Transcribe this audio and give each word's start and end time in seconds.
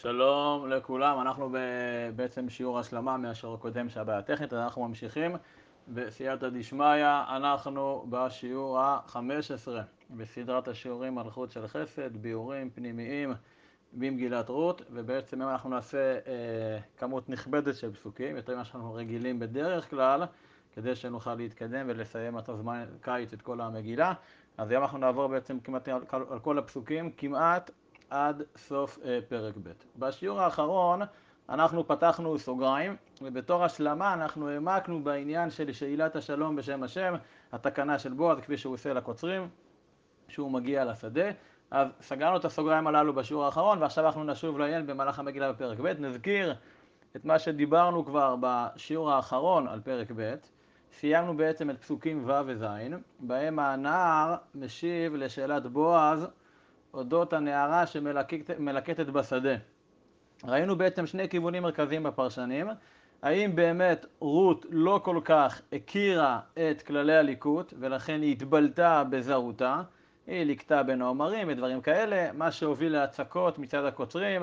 שלום 0.00 0.68
לכולם, 0.68 1.20
אנחנו 1.20 1.50
בעצם 2.16 2.48
שיעור 2.48 2.78
השלמה 2.78 3.16
מהשיעור 3.16 3.54
הקודם 3.54 3.88
שהיה 3.88 4.22
טכנית, 4.22 4.52
אז 4.52 4.58
אנחנו 4.58 4.88
ממשיכים 4.88 5.36
בסייעתא 5.88 6.48
דשמיא, 6.48 7.22
אנחנו 7.28 8.06
בשיעור 8.08 8.78
ה-15 8.78 9.18
בסדרת 10.10 10.68
השיעורים 10.68 11.14
מלכות 11.14 11.50
של 11.50 11.66
חסד, 11.66 12.16
ביאורים 12.16 12.70
פנימיים 12.70 13.32
במגילת 13.92 14.48
רות, 14.48 14.82
ובעצם 14.90 15.40
היום 15.40 15.52
אנחנו 15.52 15.70
נעשה 15.70 16.18
אה, 16.26 16.78
כמות 16.98 17.28
נכבדת 17.28 17.76
של 17.76 17.92
פסוקים, 17.92 18.36
יותר 18.36 18.54
ממה 18.54 18.64
שאנחנו 18.64 18.94
רגילים 18.94 19.38
בדרך 19.38 19.90
כלל, 19.90 20.22
כדי 20.74 20.94
שנוכל 20.94 21.34
להתקדם 21.34 21.86
ולסיים 21.88 22.36
עד 22.36 22.50
הזמן 22.50 22.84
קיץ 23.00 23.32
את 23.32 23.42
כל 23.42 23.60
המגילה. 23.60 24.12
אז 24.58 24.70
היום 24.70 24.82
אנחנו 24.82 24.98
נעבור 24.98 25.26
בעצם 25.26 25.60
כמעט 25.60 25.88
על, 25.88 26.02
על 26.30 26.38
כל 26.38 26.58
הפסוקים, 26.58 27.10
כמעט 27.16 27.70
עד 28.10 28.42
סוף 28.56 28.98
אה, 29.04 29.18
פרק 29.28 29.54
ב'. 29.62 29.70
בשיעור 29.96 30.40
האחרון 30.40 31.00
אנחנו 31.48 31.88
פתחנו 31.88 32.38
סוגריים, 32.38 32.96
ובתור 33.22 33.64
השלמה 33.64 34.14
אנחנו 34.14 34.48
העמקנו 34.48 35.04
בעניין 35.04 35.50
של 35.50 35.72
שאילת 35.72 36.16
השלום 36.16 36.56
בשם 36.56 36.82
השם, 36.82 37.14
התקנה 37.52 37.98
של 37.98 38.12
בועז 38.12 38.38
כפי 38.40 38.56
שהוא 38.56 38.74
עושה 38.74 38.92
לקוצרים, 38.92 39.48
שהוא 40.28 40.50
מגיע 40.50 40.84
לשדה. 40.84 41.30
אז 41.70 41.88
סגרנו 42.00 42.36
את 42.36 42.44
הסוגריים 42.44 42.86
הללו 42.86 43.12
בשיעור 43.12 43.44
האחרון, 43.44 43.82
ועכשיו 43.82 44.06
אנחנו 44.06 44.24
נשוב 44.24 44.58
לעיין 44.58 44.86
במהלך 44.86 45.18
המגילה 45.18 45.52
בפרק 45.52 45.78
ב'. 45.80 45.86
נזכיר 45.86 46.54
את 47.16 47.24
מה 47.24 47.38
שדיברנו 47.38 48.04
כבר 48.04 48.36
בשיעור 48.40 49.12
האחרון 49.12 49.68
על 49.68 49.80
פרק 49.80 50.12
ב'. 50.16 50.34
סיימנו 50.92 51.36
בעצם 51.36 51.70
את 51.70 51.78
פסוקים 51.78 52.28
ו' 52.28 52.32
וז', 52.46 52.64
בהם 53.20 53.58
הנער 53.58 54.36
משיב 54.54 55.14
לשאלת 55.14 55.66
בועז 55.66 56.26
אודות 56.96 57.32
הנערה 57.32 57.86
שמלקטת 57.86 59.06
בשדה. 59.06 59.54
ראינו 60.44 60.76
בעצם 60.76 61.06
שני 61.06 61.28
כיוונים 61.28 61.62
מרכזיים 61.62 62.02
בפרשנים, 62.02 62.68
האם 63.22 63.56
באמת 63.56 64.06
רות 64.20 64.66
לא 64.70 65.00
כל 65.04 65.20
כך 65.24 65.62
הכירה 65.72 66.40
את 66.54 66.82
כללי 66.82 67.16
הליקוט 67.16 67.74
ולכן 67.78 68.22
היא 68.22 68.32
התבלטה 68.32 69.04
בזרותה, 69.10 69.82
היא 70.26 70.44
ליקטה 70.44 70.82
בין 70.82 71.02
העומרים 71.02 71.48
ודברים 71.50 71.80
כאלה, 71.80 72.32
מה 72.32 72.50
שהוביל 72.50 72.92
להצקות 72.92 73.58
מצד 73.58 73.84
הקוצרים 73.84 74.42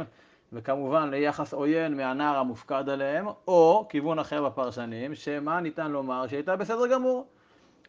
וכמובן 0.54 1.10
ליחס 1.10 1.54
עוין 1.54 1.98
מהנער 1.98 2.38
המופקד 2.38 2.90
עליהם, 2.90 3.28
או 3.48 3.86
כיוון 3.90 4.20
אחר 4.20 4.50
בפרשנים, 4.50 5.16
שמה 5.16 5.60
ניתן 5.60 5.92
לומר 5.92 6.28
שהייתה 6.28 6.56
בסדר 6.56 6.88
גמור. 6.88 7.28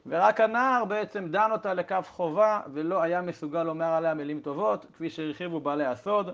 ורק 0.06 0.40
הנער 0.40 0.84
בעצם 0.84 1.28
דן 1.28 1.50
אותה 1.52 1.74
לכף 1.74 2.08
חובה 2.12 2.60
ולא 2.72 3.02
היה 3.02 3.22
מסוגל 3.22 3.62
לומר 3.62 3.86
עליה 3.86 4.14
מילים 4.14 4.40
טובות, 4.40 4.86
כפי 4.92 5.10
שהרחיבו 5.10 5.60
בעלי 5.60 5.86
הסוד. 5.86 6.30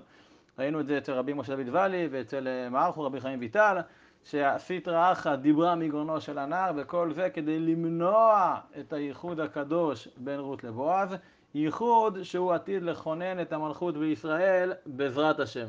ראינו 0.59 0.79
את 0.79 0.87
זה 0.87 0.97
אצל 0.97 1.11
רבי 1.11 1.33
משה 1.33 1.55
דוד 1.55 1.69
ואלי 1.71 2.07
ואצל 2.11 2.47
אה, 2.47 2.69
מערכו 2.69 3.03
רבי 3.03 3.21
חיים 3.21 3.39
ויטל, 3.39 3.77
שהסיטרא 4.23 5.11
אחא 5.11 5.35
דיברה 5.35 5.75
מגרונו 5.75 6.21
של 6.21 6.37
הנער, 6.37 6.71
וכל 6.75 7.13
זה 7.13 7.29
כדי 7.29 7.59
למנוע 7.59 8.55
את 8.79 8.93
הייחוד 8.93 9.39
הקדוש 9.39 10.07
בין 10.17 10.39
רות 10.39 10.63
לבועז, 10.63 11.15
ייחוד 11.55 12.23
שהוא 12.23 12.53
עתיד 12.53 12.83
לכונן 12.83 13.41
את 13.41 13.53
המלכות 13.53 13.97
בישראל 13.97 14.73
בעזרת 14.85 15.39
השם. 15.39 15.67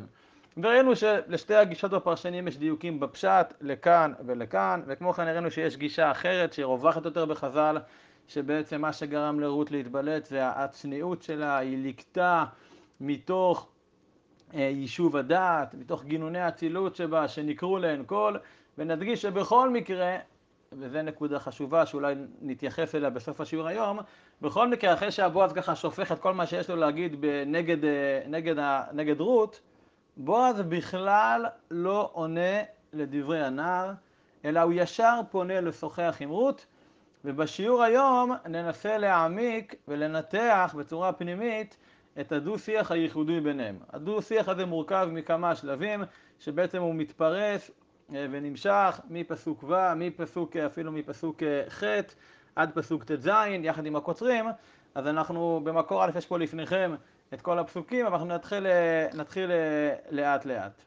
וראינו 0.56 0.96
שלשתי 0.96 1.54
הגישות 1.54 1.90
בפרשנים 1.90 2.48
יש 2.48 2.56
דיוקים 2.58 3.00
בפשט, 3.00 3.54
לכאן 3.60 4.12
ולכאן, 4.26 4.82
וכמו 4.86 5.12
כן 5.12 5.28
הראינו 5.28 5.50
שיש 5.50 5.76
גישה 5.76 6.10
אחרת 6.10 6.52
שהיא 6.52 6.66
רווחת 6.66 7.04
יותר 7.04 7.24
בחז"ל, 7.24 7.78
שבעצם 8.28 8.80
מה 8.80 8.92
שגרם 8.92 9.40
לרות 9.40 9.70
להתבלט 9.70 10.24
זה 10.24 10.48
הצניעות 10.48 11.22
שלה, 11.22 11.58
היא 11.58 11.78
ליקטה 11.78 12.44
מתוך 13.00 13.68
אה, 14.54 14.60
יישוב 14.60 15.16
הדעת, 15.16 15.74
מתוך 15.74 16.04
גינוני 16.04 16.38
האצילות 16.38 16.96
שבה, 16.96 17.28
שנקראו 17.28 17.78
להן 17.78 18.04
קול, 18.04 18.38
ונדגיש 18.78 19.22
שבכל 19.22 19.70
מקרה, 19.70 20.16
וזו 20.72 21.02
נקודה 21.02 21.38
חשובה 21.38 21.86
שאולי 21.86 22.14
נתייחס 22.42 22.94
אליה 22.94 23.10
בסוף 23.10 23.40
השיעור 23.40 23.68
היום, 23.68 23.98
בכל 24.42 24.68
מקרה 24.68 24.94
אחרי 24.94 25.10
שהבועז 25.10 25.52
ככה 25.52 25.76
שופך 25.76 26.12
את 26.12 26.20
כל 26.20 26.34
מה 26.34 26.46
שיש 26.46 26.70
לו 26.70 26.76
להגיד 26.76 27.24
נגד, 27.46 27.84
אה, 27.84 28.22
נגד, 28.28 28.54
נגד 28.92 29.20
רות, 29.20 29.60
בועז 30.16 30.60
בכלל 30.60 31.46
לא 31.70 32.10
עונה 32.12 32.62
לדברי 32.92 33.44
הנער, 33.44 33.92
אלא 34.44 34.60
הוא 34.60 34.72
ישר 34.76 35.20
פונה 35.30 35.60
לשוחח 35.60 36.16
עם 36.20 36.30
רות, 36.30 36.66
ובשיעור 37.24 37.82
היום 37.82 38.32
ננסה 38.46 38.98
להעמיק 38.98 39.74
ולנתח 39.88 40.74
בצורה 40.78 41.12
פנימית 41.12 41.76
את 42.20 42.32
הדו-שיח 42.32 42.90
הייחודי 42.90 43.40
ביניהם. 43.40 43.78
הדו-שיח 43.92 44.48
הזה 44.48 44.66
מורכב 44.66 45.08
מכמה 45.12 45.54
שלבים, 45.56 46.04
שבעצם 46.38 46.82
הוא 46.82 46.94
מתפרס 46.94 47.70
אה, 48.14 48.26
ונמשך 48.30 49.00
מפסוק 49.10 49.64
ו', 49.64 49.94
מפסוק, 49.96 50.56
אפילו 50.56 50.92
מפסוק 50.92 51.42
אה, 51.42 51.62
ח' 51.68 51.84
עד 52.56 52.70
פסוק 52.74 53.04
ט"ז, 53.04 53.28
יחד 53.62 53.86
עם 53.86 53.96
הקוצרים, 53.96 54.46
אז 54.94 55.06
אנחנו 55.06 55.60
במקור 55.64 56.04
א' 56.04 56.10
יש 56.16 56.26
פה 56.26 56.38
לפניכם 56.38 56.94
את 57.34 57.42
כל 57.42 57.58
הפסוקים, 57.58 58.06
אבל 58.06 58.14
אנחנו 58.14 58.28
נתחיל, 58.28 58.66
אה, 58.66 59.06
נתחיל 59.14 59.50
אה, 59.50 59.94
לאט 60.10 60.44
לאט. 60.44 60.82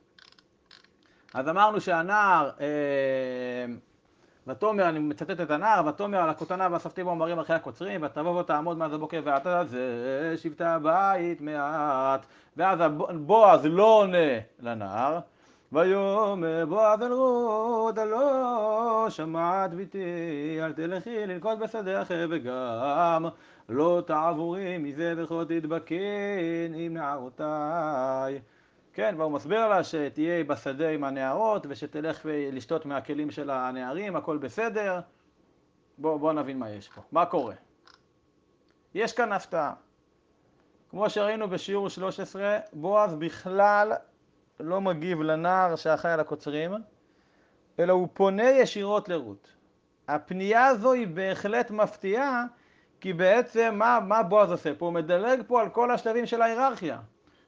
אז 1.34 1.50
אמרנו 1.50 1.82
שהנער, 1.82 2.50
אה, 2.60 3.66
ותאמר, 4.48 4.90
אני 4.90 5.00
מצטט 5.00 5.42
את 5.42 5.52
הנער, 5.52 5.88
ותאמר 5.88 6.18
על 6.18 6.30
הכותנה 6.30 6.68
ואספתי 6.72 7.04
בו 7.04 7.16
מרים 7.16 7.40
אחרי 7.40 7.56
הקוצרים, 7.56 8.04
ותבוא 8.04 8.40
ותעמוד 8.40 8.78
מאז 8.78 8.94
הבוקר 8.94 9.22
ועתה 9.24 9.64
זה 9.66 10.34
שבטי 10.38 10.64
הבית 10.64 11.42
מעט, 11.42 12.26
ואז 12.58 12.80
בועז 13.16 13.66
לא 13.66 13.84
עונה 13.84 14.40
לנער, 14.60 15.20
ויאמר 15.72 16.66
בועז 16.66 17.02
אל 17.02 17.12
רות, 17.14 17.98
הלא 17.98 19.08
שמעת 19.10 19.74
ביתי, 19.74 20.60
אל 20.62 20.74
תלכי 20.74 21.28
לנקוט 21.28 21.60
בשדה 21.60 22.02
אחר 22.02 22.28
וגם 22.30 23.26
לא 23.70 24.04
תעבורי 24.08 24.78
מזה 24.78 25.14
וכל 25.18 25.46
תדבקין 25.46 26.74
עם 26.76 26.94
נערותיי. 26.94 28.40
כן, 28.94 29.16
והוא 29.18 29.32
מסביר 29.32 29.68
לה 29.68 29.84
שתהיה 29.84 30.44
בשדה 30.44 30.90
עם 30.90 31.04
הנערות 31.04 31.66
ושתלך 31.70 32.26
לשתות 32.30 32.86
מהכלים 32.86 33.32
של 33.32 33.50
הנערים, 33.50 34.16
הכל 34.16 34.38
בסדר. 34.38 35.00
בואו 35.98 36.20
בוא 36.20 36.34
נבין 36.34 36.60
מה 36.60 36.70
יש 36.70 36.90
פה. 36.90 37.02
מה 37.12 37.26
קורה? 37.26 37.56
יש 38.94 39.14
כאן 39.14 39.32
הפתעה. 39.32 39.74
כמו 40.90 41.10
שראינו 41.10 41.50
בשיעור 41.50 41.90
13, 41.90 42.58
בועז 42.74 43.16
בכלל 43.16 43.92
לא 44.60 44.82
מגיב 44.82 45.22
לנער 45.22 45.76
שאחראי 45.76 46.14
על 46.14 46.20
הקוצרים, 46.20 46.72
אלא 47.80 47.94
הוא 47.94 48.08
פונה 48.14 48.50
ישירות 48.50 49.10
לרות. 49.10 49.48
הפנייה 50.08 50.66
הזו 50.66 50.94
היא 50.94 51.08
בהחלט 51.08 51.72
מפתיעה, 51.72 52.46
כי 53.02 53.14
בעצם 53.14 53.76
מה, 53.78 54.00
מה 54.08 54.24
בועז 54.24 54.52
עושה 54.52 54.74
פה? 54.74 54.86
הוא 54.86 54.94
מדלג 54.94 55.42
פה 55.48 55.62
על 55.62 55.70
כל 55.70 55.92
השלבים 55.92 56.26
של 56.26 56.42
ההיררכיה. 56.42 56.98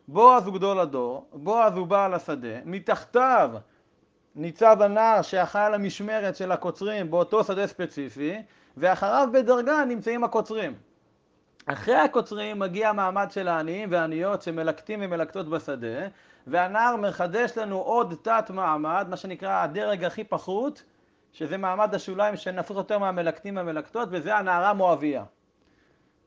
בועז 0.08 0.48
הוא 0.48 0.54
גדול 0.54 0.80
הדור, 0.80 1.28
בועז 1.34 1.78
הוא 1.78 1.88
בעל 1.88 2.14
השדה, 2.14 2.58
מתחתיו 2.66 3.52
ניצב 4.36 4.82
הנער 4.82 5.22
שאחראי 5.22 5.66
על 5.66 5.74
המשמרת 5.74 6.36
של 6.36 6.52
הקוצרים 6.52 7.12
באותו 7.12 7.44
שדה 7.44 7.68
ספציפי, 7.68 8.42
ואחריו 8.78 9.30
בדרגה 9.34 9.86
נמצאים 9.86 10.24
הקוצרים. 10.24 10.74
אחרי 11.66 11.96
הקוצרים 11.96 12.60
מגיע 12.60 12.90
המעמד 12.90 13.32
של 13.32 13.48
העניים 13.48 13.92
והעניות 13.92 14.42
שמלקטים 14.42 15.00
ומלקטות 15.04 15.50
בשדה, 15.50 16.08
והנער 16.48 16.96
מחדש 16.96 17.58
לנו 17.58 17.78
עוד 17.78 18.16
תת 18.22 18.52
מעמד, 18.54 19.06
מה 19.10 19.18
שנקרא 19.18 19.64
הדרג 19.64 20.04
הכי 20.04 20.24
פחות, 20.24 20.84
שזה 21.34 21.58
מעמד 21.58 21.96
השוליים 21.96 22.36
שנפוץ 22.36 22.78
יותר 22.78 23.00
מהמלקטים 23.00 23.58
והמלקטות, 23.58 24.10
וזה 24.12 24.36
הנערה 24.36 24.74
מואביה. 24.74 25.24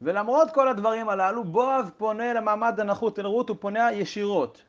ולמרות 0.02 0.50
כל 0.50 0.68
הדברים 0.68 1.08
הללו, 1.08 1.44
בועז 1.44 1.90
פונה 1.96 2.32
למעמד 2.32 2.80
הנחות 2.80 3.18
אל 3.18 3.26
רות, 3.26 3.48
הוא 3.48 3.56
פונה 3.60 3.92
ישירות. 3.92 4.62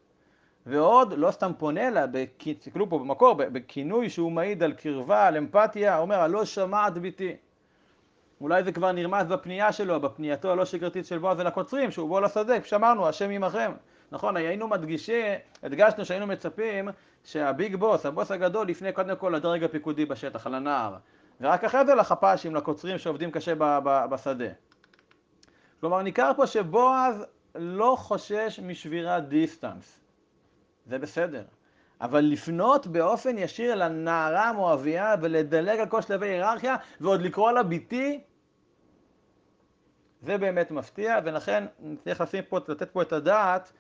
ועוד, 0.66 1.13
לא 1.13 1.31
סתם 1.31 1.51
פונה 1.57 1.89
לה, 1.89 2.06
תסתכלו 2.38 2.89
פה 2.89 3.00
במקור, 3.00 3.33
בכינוי 3.33 4.10
שהוא 4.10 4.31
מעיד 4.31 4.63
על 4.63 4.74
קרבה, 4.74 5.28
על 5.28 5.38
אמפתיה, 5.38 5.98
אומר, 5.98 6.19
הלא 6.19 6.45
שמעת 6.45 6.98
ביתי. 6.98 7.36
אולי 8.42 8.63
זה 8.63 8.72
כבר 8.72 8.92
נרמז 8.92 9.28
בפנייה 9.28 9.72
שלו, 9.72 10.00
בפנייתו 10.00 10.51
הלא 10.51 10.66
שגרתית 10.66 11.06
של 11.06 11.18
בועז 11.18 11.39
אל 11.39 11.48
הקוצרים, 11.48 11.92
שהוא 11.92 12.10
בוא 12.10 12.22
לשדה, 12.22 12.60
כפי 12.60 12.69
שאמרנו, 12.69 13.07
השם 13.07 13.30
עמכם. 13.30 13.72
נכון, 14.12 14.38
היינו 14.38 14.68
מדגישים, 14.68 15.25
הדגשנו 15.63 16.06
שהיינו 16.06 16.27
מצפים 16.27 16.89
שהביג 17.24 17.75
בוס, 17.75 18.06
הבוס 18.06 18.31
הגדול, 18.31 18.69
יפנה 18.69 18.92
קודם 18.92 19.16
כל 19.16 19.34
לדרג 19.36 19.63
הפיקודי 19.63 20.06
בשטח, 20.06 20.48
על 20.48 20.56
הנער. 20.56 20.95
ורק 21.42 21.63
אחרי 21.63 21.86
זה 21.86 21.95
לחפ"שים, 21.95 22.56
לקוצרים 22.56 22.98
שעובדים 22.98 23.31
קשה 23.31 23.54
בשדה. 23.84 24.50
כלומר, 25.81 26.01
ניכר 26.01 26.31
פה 26.36 26.48
שבועז 26.48 27.25
לא 27.56 27.95
חושש 28.00 28.60
משבירת 28.63 29.28
דיסטנס. 29.28 30.00
זה 30.86 31.00
בסדר. 31.00 31.44
אבל 32.01 32.19
לפנות 32.19 32.88
באופן 32.88 33.38
ישיר 33.38 33.75
לנערה 33.75 34.50
המואביה 34.50 35.16
ולדלג 35.22 35.80
על 35.80 35.89
כל 35.89 36.01
שלבי 36.01 36.28
היררכיה 36.28 36.75
ועוד 37.01 37.22
לקרוא 37.22 37.51
לה 37.51 37.63
ביתי, 37.63 38.22
זה 40.22 40.38
באמת 40.38 40.72
מפתיע, 40.72 41.19
ולכן 41.24 41.63
צריך 42.04 42.22
לשים 42.22 42.44
פה, 42.50 42.60
לתת 42.68 42.92
פה 42.92 43.01
את 43.01 43.13
הדעת 43.13 43.72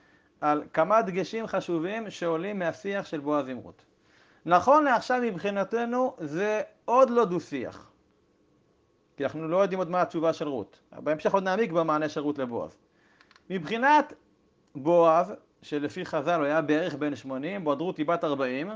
על 0.41 0.63
כמה 0.73 1.01
דגשים 1.01 1.47
חשובים 1.47 2.09
שעולים 2.09 2.59
מהשיח 2.59 3.05
של 3.05 3.19
בועז 3.19 3.47
עם 3.47 3.57
רות. 3.57 3.85
נכון 4.45 4.83
לעכשיו 4.83 5.21
מבחינתנו 5.21 6.15
זה 6.19 6.61
עוד 6.85 7.09
לא 7.09 7.25
דו-שיח, 7.25 7.90
כי 9.21 9.25
אנחנו 9.25 9.47
לא 9.47 9.57
יודעים 9.57 9.79
עוד 9.79 9.89
מה 9.89 10.01
התשובה 10.01 10.33
של 10.33 10.47
רות. 10.47 10.79
בהמשך 10.91 11.33
עוד 11.33 11.43
נעמיק 11.43 11.71
במענה 11.71 12.09
של 12.09 12.21
רות 12.21 12.37
לבועז. 12.37 12.77
מבחינת 13.49 14.13
בועז, 14.75 15.33
שלפי 15.61 16.05
חז"ל 16.05 16.35
הוא 16.39 16.45
היה 16.45 16.61
בערך 16.61 16.95
בן 16.95 17.15
80, 17.15 17.63
בעוד 17.63 17.81
רות 17.81 17.97
היא 17.97 18.05
בת 18.05 18.23
40, 18.23 18.71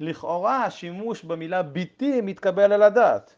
לכאורה 0.00 0.64
השימוש 0.64 1.24
במילה 1.24 1.62
ביתי 1.62 2.20
מתקבל 2.20 2.72
על 2.72 2.82
הדעת. 2.82 3.34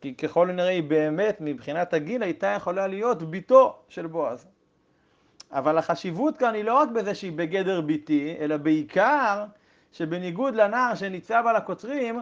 כי 0.00 0.14
ככל 0.14 0.50
הנראה 0.50 0.68
היא 0.68 0.82
באמת 0.82 1.36
מבחינת 1.40 1.94
הגיל 1.94 2.22
הייתה 2.22 2.46
יכולה 2.46 2.86
להיות 2.86 3.22
ביתו 3.22 3.78
של 3.88 4.06
בועז. 4.06 4.46
אבל 5.52 5.78
החשיבות 5.78 6.36
כאן 6.36 6.54
היא 6.54 6.64
לא 6.64 6.74
רק 6.74 6.88
בזה 6.88 7.14
שהיא 7.14 7.32
בגדר 7.32 7.80
ביתי, 7.80 8.36
אלא 8.38 8.56
בעיקר 8.56 9.44
שבניגוד 9.92 10.54
לנער 10.54 10.94
שניצב 10.94 11.44
על 11.46 11.56
הקוצרים, 11.56 12.20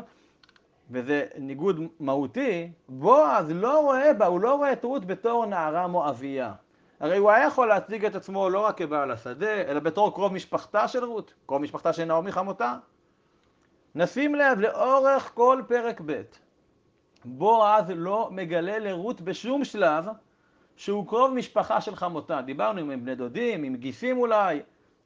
וזה 0.90 1.26
ניגוד 1.38 1.80
מהותי, 2.00 2.70
בועז 2.88 3.50
לא 3.50 3.80
רואה 3.80 4.14
בה, 4.14 4.26
הוא 4.26 4.40
לא 4.40 4.54
רואה 4.54 4.72
את 4.72 4.84
רות 4.84 5.04
בתור 5.04 5.46
נערה 5.46 5.86
מואבייה. 5.86 6.52
הרי 7.00 7.16
הוא 7.16 7.30
היה 7.30 7.46
יכול 7.46 7.68
להציג 7.68 8.04
את 8.04 8.14
עצמו 8.14 8.50
לא 8.50 8.60
רק 8.60 8.78
כבעל 8.78 9.10
השדה, 9.10 9.52
אלא 9.52 9.80
בתור 9.80 10.14
קרוב 10.14 10.32
משפחתה 10.32 10.88
של 10.88 11.04
רות, 11.04 11.34
קרוב 11.46 11.62
משפחתה 11.62 11.92
של 11.92 12.04
נעמי 12.04 12.32
חמותה. 12.32 12.74
נשים 13.94 14.34
לב 14.34 14.60
לאורך 14.60 15.30
כל 15.34 15.62
פרק 15.68 16.00
ב', 16.06 16.22
בועז 17.24 17.84
לא 17.96 18.28
מגלה 18.32 18.78
לרות 18.78 19.20
בשום 19.20 19.64
שלב 19.64 20.04
שהוא 20.76 21.08
קרוב 21.08 21.34
משפחה 21.34 21.80
של 21.80 21.96
חמותה. 21.96 22.42
דיברנו 22.42 22.80
עם 22.80 23.04
בני 23.04 23.14
דודים, 23.14 23.62
עם 23.62 23.76
גיסים 23.76 24.18
אולי, 24.18 24.62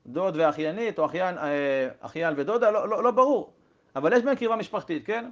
דוד 0.07 0.37
ואחיינית, 0.37 0.99
או 0.99 1.07
אחיין, 1.07 1.39
אה, 1.39 1.89
אחיין 2.01 2.35
ודודה, 2.37 2.71
לא, 2.71 2.89
לא, 2.89 3.03
לא 3.03 3.11
ברור. 3.11 3.53
אבל 3.97 4.13
יש 4.13 4.23
בהם 4.23 4.35
קרבה 4.35 4.57
משפחתית, 4.57 5.07
כן? 5.07 5.31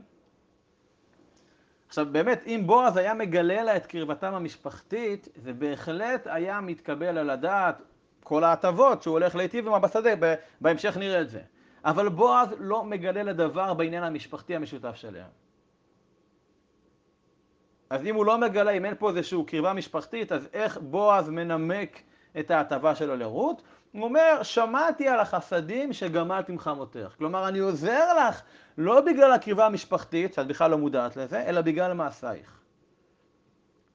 עכשיו 1.92 2.06
באמת, 2.12 2.42
אם 2.46 2.62
בועז 2.66 2.96
היה 2.96 3.14
מגלה 3.14 3.62
לה 3.62 3.76
את 3.76 3.86
קרבתם 3.86 4.34
המשפחתית, 4.34 5.28
זה 5.36 5.52
בהחלט 5.52 6.26
היה 6.26 6.60
מתקבל 6.60 7.18
על 7.18 7.30
הדעת 7.30 7.82
כל 8.24 8.44
ההטבות 8.44 9.02
שהוא 9.02 9.12
הולך 9.12 9.34
להיטיב 9.34 9.66
עמה 9.66 9.78
בשדה, 9.78 10.10
בהמשך 10.60 10.96
נראה 10.96 11.20
את 11.20 11.30
זה. 11.30 11.40
אבל 11.84 12.08
בועז 12.08 12.48
לא 12.58 12.84
מגלה 12.84 13.22
לדבר 13.22 13.74
בעניין 13.74 14.04
המשפחתי 14.04 14.56
המשותף 14.56 14.94
שלהם. 14.94 15.28
אז 17.90 18.06
אם 18.06 18.14
הוא 18.14 18.26
לא 18.26 18.38
מגלה, 18.38 18.70
אם 18.70 18.84
אין 18.84 18.94
פה 18.98 19.10
איזושהי 19.10 19.38
קרבה 19.46 19.72
משפחתית, 19.72 20.32
אז 20.32 20.48
איך 20.52 20.78
בועז 20.78 21.28
מנמק 21.28 22.02
את 22.38 22.50
ההטבה 22.50 22.94
שלו 22.94 23.16
לרות? 23.16 23.62
הוא 23.92 24.04
אומר, 24.04 24.42
שמעתי 24.42 25.08
על 25.08 25.20
החסדים 25.20 25.92
שגמלת 25.92 26.48
עם 26.48 26.58
חמותך. 26.58 27.14
כלומר, 27.18 27.48
אני 27.48 27.58
עוזר 27.58 28.14
לך 28.18 28.42
לא 28.78 29.00
בגלל 29.00 29.32
הקרבה 29.32 29.66
המשפחתית, 29.66 30.34
שאת 30.34 30.46
בכלל 30.46 30.70
לא 30.70 30.78
מודעת 30.78 31.16
לזה, 31.16 31.42
אלא 31.42 31.60
בגלל 31.60 31.92
מעשייך. 31.92 32.60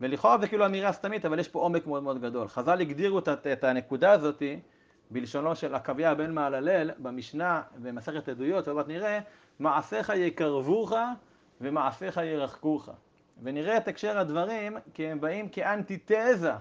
ולכאורה 0.01 0.38
זה 0.38 0.47
כאילו 0.47 0.65
אמירה 0.65 0.91
סתמית, 0.91 1.25
אבל 1.25 1.39
יש 1.39 1.47
פה 1.47 1.59
עומק 1.59 1.88
מאוד 1.88 2.03
מאוד 2.03 2.21
גדול. 2.21 2.47
חז"ל 2.47 2.81
הגדירו 2.81 3.19
את 3.53 3.63
הנקודה 3.63 4.12
הזאת 4.12 4.44
בלשונו 5.12 5.56
של 5.56 5.75
עקביה 5.75 6.15
בן 6.15 6.33
מעללל 6.33 6.91
במשנה 6.97 7.62
במסכת 7.75 8.29
עדויות, 8.29 8.68
מעט 8.68 8.88
נראה, 8.88 9.19
מעשיך 9.59 10.12
יקרבוך 10.15 10.94
ומעשיך 11.62 12.18
ירחקוך. 12.18 12.89
ונראה 13.44 13.77
את 13.77 13.88
הקשר 13.88 14.18
הדברים 14.18 14.77
כי 14.94 15.07
הם 15.07 15.21
באים 15.21 15.50
כאנטיתזה 15.50 16.53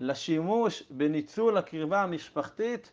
לשימוש 0.00 0.82
בניצול 0.90 1.56
הקרבה 1.56 2.02
המשפחתית 2.02 2.92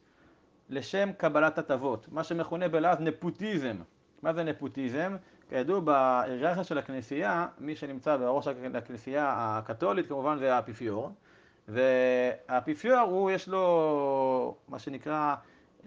לשם 0.70 1.10
קבלת 1.18 1.58
הטבות, 1.58 2.08
מה 2.12 2.24
שמכונה 2.24 2.68
בלעז 2.68 3.00
נפוטיזם. 3.00 3.76
מה 4.24 4.34
זה 4.34 4.44
נפוטיזם? 4.44 5.16
כידוע 5.50 5.80
בהיררכיה 5.80 6.64
של 6.64 6.78
הכנסייה, 6.78 7.48
מי 7.60 7.76
שנמצא 7.76 8.18
בראש 8.18 8.48
הכנסייה 8.48 9.34
הקתולית 9.38 10.08
כמובן 10.08 10.38
זה 10.38 10.56
האפיפיור, 10.56 11.12
והאפיפיור 11.68 13.00
הוא 13.00 13.32
יש 13.32 13.48
לו 13.48 14.56
מה 14.68 14.80
שנקרא 14.80 15.36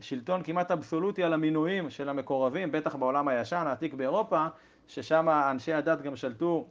שלטון 0.01 0.43
כמעט 0.43 0.71
אבסולוטי 0.71 1.23
על 1.23 1.33
המינויים 1.33 1.91
של 1.91 2.09
המקורבים, 2.09 2.73
בטח 2.73 2.95
בעולם 2.95 3.29
הישן, 3.29 3.65
העתיק 3.67 3.95
באירופה, 3.95 4.47
ששם 4.89 5.29
אנשי 5.29 5.73
הדת 5.73 6.03
גם 6.03 6.17
שלטו 6.17 6.67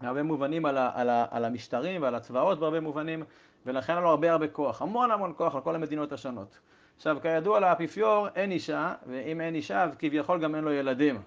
בהרבה 0.00 0.22
מובנים 0.22 0.66
על, 0.66 0.78
ה, 0.78 0.90
על, 0.94 1.10
ה, 1.10 1.26
על 1.30 1.44
המשטרים 1.44 2.02
ועל 2.02 2.14
הצבאות 2.14 2.60
בהרבה 2.60 2.80
מובנים, 2.80 3.22
ולכן 3.66 3.92
היה 3.92 4.00
לו 4.00 4.08
הרבה 4.08 4.32
הרבה 4.32 4.48
כוח, 4.48 4.82
המון 4.82 5.10
המון 5.10 5.32
כוח 5.36 5.54
על 5.54 5.60
כל 5.60 5.74
המדינות 5.74 6.12
השונות. 6.12 6.58
עכשיו, 6.96 7.16
כידוע 7.22 7.60
לאפיפיור 7.60 8.28
אין 8.34 8.50
אישה, 8.50 8.94
ואם 9.06 9.40
אין 9.40 9.54
אישה 9.54 9.82
אז 9.82 9.96
כביכול 9.98 10.40
גם 10.40 10.54
אין 10.54 10.64
לו 10.64 10.72
ילדים. 10.72 11.22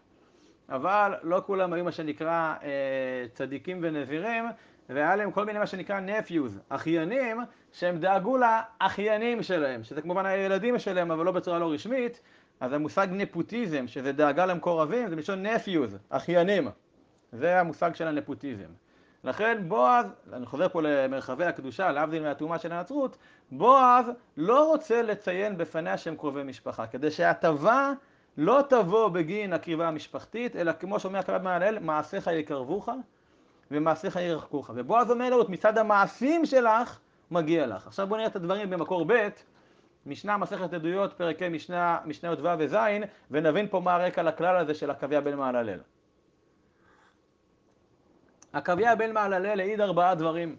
אבל 0.69 1.13
לא 1.23 1.41
כולם 1.45 1.73
היו 1.73 1.83
מה 1.83 1.91
שנקרא 1.91 2.55
אה, 2.63 3.25
צדיקים 3.33 3.79
ונזירים, 3.81 4.45
והיה 4.89 5.15
להם 5.15 5.31
כל 5.31 5.45
מיני 5.45 5.59
מה 5.59 5.67
שנקרא 5.67 5.99
נפיוז, 5.99 6.59
אחיינים, 6.69 7.37
שהם 7.73 7.97
דאגו 7.97 8.37
לאחיינים 8.37 9.43
שלהם, 9.43 9.83
שזה 9.83 10.01
כמובן 10.01 10.25
הילדים 10.25 10.79
שלהם, 10.79 11.11
אבל 11.11 11.25
לא 11.25 11.31
בצורה 11.31 11.59
לא 11.59 11.71
רשמית, 11.71 12.21
אז 12.59 12.73
המושג 12.73 13.07
נפוטיזם, 13.11 13.87
שזה 13.87 14.11
דאגה 14.11 14.45
למקורבים, 14.45 15.09
זה 15.09 15.15
מלשון 15.15 15.45
נפיוז, 15.45 15.97
אחיינים. 16.09 16.69
זה 17.31 17.59
המושג 17.59 17.95
של 17.95 18.07
הנפוטיזם. 18.07 18.69
לכן 19.27 19.57
בועז, 19.67 20.05
אני 20.33 20.45
חוזר 20.45 20.69
פה 20.69 20.81
למרחבי 20.81 21.45
הקדושה, 21.45 21.91
להבדיל 21.91 22.23
מהתאומה 22.23 22.59
של 22.59 22.71
הנצרות, 22.71 23.17
בועז 23.51 24.05
לא 24.37 24.67
רוצה 24.67 25.01
לציין 25.01 25.57
בפניה 25.57 25.97
שהם 25.97 26.15
קרובי 26.15 26.43
משפחה, 26.43 26.87
כדי 26.87 27.11
שההטבה 27.11 27.91
לא 28.37 28.61
תבוא 28.69 29.07
בגין 29.07 29.53
הקריבה 29.53 29.87
המשפחתית, 29.87 30.55
אלא 30.55 30.71
כמו 30.71 30.99
שאומר 30.99 31.19
הקרב 31.19 31.41
מהלל, 31.41 31.79
מעשיך 31.79 32.27
יקרבוך 32.27 32.89
ומעשיך 33.71 34.15
ירחקוך. 34.15 34.71
ובועז 34.75 35.11
אומר 35.11 35.29
לו, 35.29 35.45
מצד 35.49 35.77
המעשים 35.77 36.45
שלך, 36.45 36.99
מגיע 37.31 37.67
לך. 37.67 37.87
עכשיו 37.87 38.07
בואו 38.07 38.17
נראה 38.17 38.29
את 38.29 38.35
הדברים 38.35 38.69
במקור 38.69 39.05
ב', 39.07 39.27
משנה 40.05 40.37
מסכת 40.37 40.73
עדויות, 40.73 41.13
פרקי 41.13 41.49
משנה, 41.49 41.97
משנה 42.05 42.31
י"ו 42.31 42.47
וז', 42.59 42.75
ונבין 43.31 43.67
פה 43.67 43.79
מה 43.79 43.95
הרקע 43.95 44.23
לכלל 44.23 44.57
הזה 44.57 44.73
של 44.73 44.91
עקביה 44.91 45.21
בן 45.21 45.35
מהללל. 45.35 45.79
עקביה 48.53 48.95
בן 48.95 49.13
מעללל 49.13 49.59
העיד 49.59 49.81
ארבעה 49.81 50.15
דברים. 50.15 50.55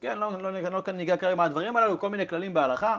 כן, 0.00 0.18
לא, 0.18 0.32
לא, 0.32 0.52
לא, 0.52 0.70
לא 0.70 0.92
ניגע 0.92 1.16
כרגע 1.16 1.34
מהדברים 1.34 1.76
הללו, 1.76 1.98
כל 2.00 2.08
מיני 2.08 2.26
כללים 2.26 2.54
בהלכה. 2.54 2.98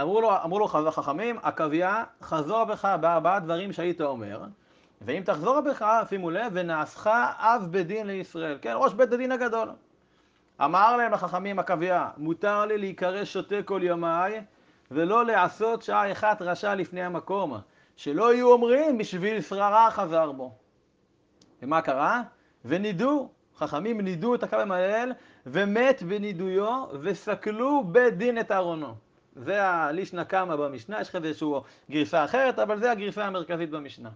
אמרו 0.00 0.20
לו, 0.20 0.42
אמרו 0.44 0.58
לו 0.58 0.66
חכמים, 0.66 1.38
עקביה, 1.42 2.04
חזור 2.22 2.64
בך 2.64 2.96
בארבעה 3.00 3.40
דברים 3.40 3.72
שהיית 3.72 4.00
אומר, 4.00 4.42
ואם 5.00 5.22
תחזור 5.24 5.60
בך, 5.60 5.86
שימו 6.08 6.30
לב, 6.30 6.52
ונעשך 6.52 7.06
אב 7.38 7.66
בית 7.70 7.86
דין 7.86 8.06
לישראל. 8.06 8.58
כן, 8.62 8.72
ראש 8.76 8.92
בית 8.92 9.12
הדין 9.12 9.32
הגדול. 9.32 9.68
אמר 10.64 10.96
להם 10.96 11.14
החכמים 11.14 11.58
עקביה, 11.58 12.08
מותר 12.16 12.64
לי 12.64 12.78
להיקרא 12.78 13.24
שותה 13.24 13.62
כל 13.64 13.80
ימיי, 13.84 14.42
ולא 14.90 15.24
לעשות 15.26 15.82
שעה 15.82 16.12
אחת 16.12 16.42
רשע 16.42 16.74
לפני 16.74 17.02
המקום, 17.02 17.58
שלא 17.96 18.34
יהיו 18.34 18.52
אומרים 18.52 18.98
בשביל 18.98 19.40
שררה 19.40 19.90
חזר 19.90 20.32
בו. 20.32 20.54
ומה 21.62 21.80
קרה? 21.80 22.22
ונידו 22.64 23.28
חכמים 23.56 24.00
נידו 24.00 24.34
את 24.34 24.42
הקו 24.42 24.56
המהלל 24.56 25.12
ומת 25.46 26.02
בנידויו 26.02 26.84
וסקלו 27.00 27.84
בית 27.84 28.16
דין 28.16 28.40
את 28.40 28.52
ארונו. 28.52 28.94
זה 29.36 29.64
הלישנא 29.64 30.24
קמא 30.24 30.56
במשנה, 30.56 31.00
יש 31.00 31.08
לך 31.08 31.16
איזושהי 31.16 31.48
גרסה 31.90 32.24
אחרת, 32.24 32.58
אבל 32.58 32.78
זה 32.78 32.90
הגרסה 32.90 33.24
המרכזית 33.24 33.70
במשנה. 33.70 34.10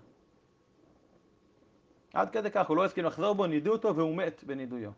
עד 2.15 2.31
כדי 2.31 2.51
כך, 2.51 2.69
הוא 2.69 2.77
לא 2.77 2.85
הסכים 2.85 3.05
לחזור 3.05 3.35
בו, 3.35 3.47
נידו 3.47 3.73
אותו 3.73 3.97
והוא 3.97 4.17
מת 4.17 4.45
בנידויו. 4.47 4.91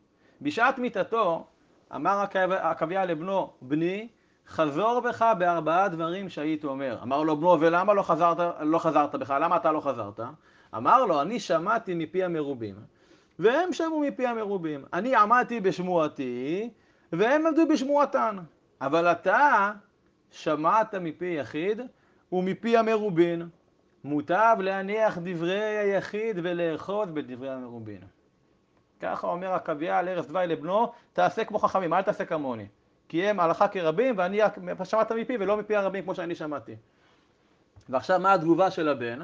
בשעת 0.43 0.79
מיתתו 0.79 1.47
אמר 1.95 2.25
עקביה 2.51 3.05
לבנו, 3.05 3.53
בני, 3.63 4.09
חזור 4.49 5.01
בך 5.01 5.33
בארבעה 5.39 5.89
דברים 5.89 6.29
שהיית 6.29 6.65
אומר. 6.65 6.99
אמר 7.03 7.23
לו 7.23 7.37
בנו, 7.37 7.61
ולמה 7.61 7.95
לא 7.95 8.03
חזרת, 8.03 8.57
לא 8.61 8.79
חזרת 8.79 9.15
בך? 9.15 9.31
למה 9.41 9.57
אתה 9.57 9.73
לא 9.73 9.81
חזרת? 9.81 10.21
אמר 10.77 11.05
לו, 11.05 11.23
אני 11.23 11.41
שמעתי 11.41 11.95
מפי 11.95 12.25
המרובים. 12.25 12.75
והם 13.39 13.73
שמעו 13.73 14.01
מפי 14.01 14.27
המרובים. 14.27 14.85
אני 14.93 15.15
עמדתי 15.15 15.61
בשמועתי, 15.61 16.71
והם 17.13 17.47
עמדו 17.47 17.69
בשמועתן. 17.69 18.37
אבל 18.81 19.07
אתה 19.07 19.73
שמעת 20.31 20.95
מפי 20.95 21.27
יחיד 21.27 21.81
ומפי 22.33 22.77
המרובין. 22.77 23.49
מוטב 24.05 24.57
להניח 24.61 25.19
דברי 25.23 25.61
היחיד 25.61 26.39
ולאחוז 26.43 27.11
בדברי 27.11 27.51
המרובין. 27.51 28.01
ככה 29.01 29.27
אומר 29.27 29.53
עקביה 29.53 29.99
על 29.99 30.09
ערש 30.09 30.27
דווי 30.27 30.47
לבנו, 30.47 30.93
תעשה 31.13 31.45
כמו 31.45 31.59
חכמים, 31.59 31.95
אל 31.95 32.03
תעשה 32.03 32.25
כמוני. 32.25 32.67
כי 33.09 33.27
הם 33.27 33.41
הלכה 33.41 33.69
כרבים, 33.69 34.15
ואני 34.19 34.41
שמעת 34.85 35.13
מפי 35.13 35.37
ולא 35.41 35.57
מפי 35.57 35.77
הרבים 35.77 36.05
כמו 36.05 36.15
שאני 36.15 36.35
שמעתי. 36.35 36.77
ועכשיו 37.89 38.21
מה 38.21 38.33
התגובה 38.33 38.71
של 38.71 38.89
הבן? 38.89 39.19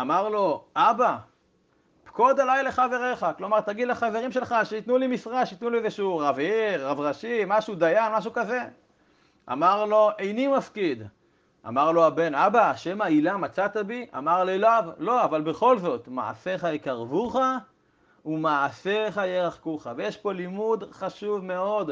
אמר 0.00 0.28
לו, 0.28 0.64
אבא, 0.76 1.18
פקוד 2.08 2.40
עליי 2.40 2.62
לחבריך, 2.62 3.26
כלומר 3.36 3.60
תגיד 3.60 3.88
לחברים 3.88 4.32
שלך 4.32 4.54
שייתנו 4.64 4.98
לי 4.98 5.06
משרה, 5.06 5.46
שייתנו 5.46 5.70
לי 5.70 5.78
איזשהו 5.78 6.18
רב 6.18 6.38
עיר, 6.38 6.88
רב 6.88 7.00
ראשי, 7.00 7.42
משהו 7.46 7.74
דיין, 7.74 8.12
משהו 8.12 8.32
כזה. 8.32 8.60
אמר 9.52 9.84
לו, 9.84 10.10
איני 10.18 10.48
מפקיד. 10.48 11.02
אמר 11.68 11.92
לו 11.92 12.04
הבן, 12.04 12.34
אבא, 12.34 12.76
שמא 12.76 13.04
הילה 13.04 13.36
מצאת 13.36 13.76
בי? 13.76 14.06
אמר 14.18 14.44
לאליו, 14.44 14.84
לא, 14.98 15.24
אבל 15.24 15.42
בכל 15.42 15.78
זאת, 15.78 16.08
מעשיך 16.08 16.66
יקרבוך 16.72 17.36
ומעשיך 18.26 19.20
ירחקוך. 19.26 19.86
ויש 19.96 20.16
פה 20.16 20.32
לימוד 20.32 20.92
חשוב 20.92 21.44
מאוד 21.44 21.90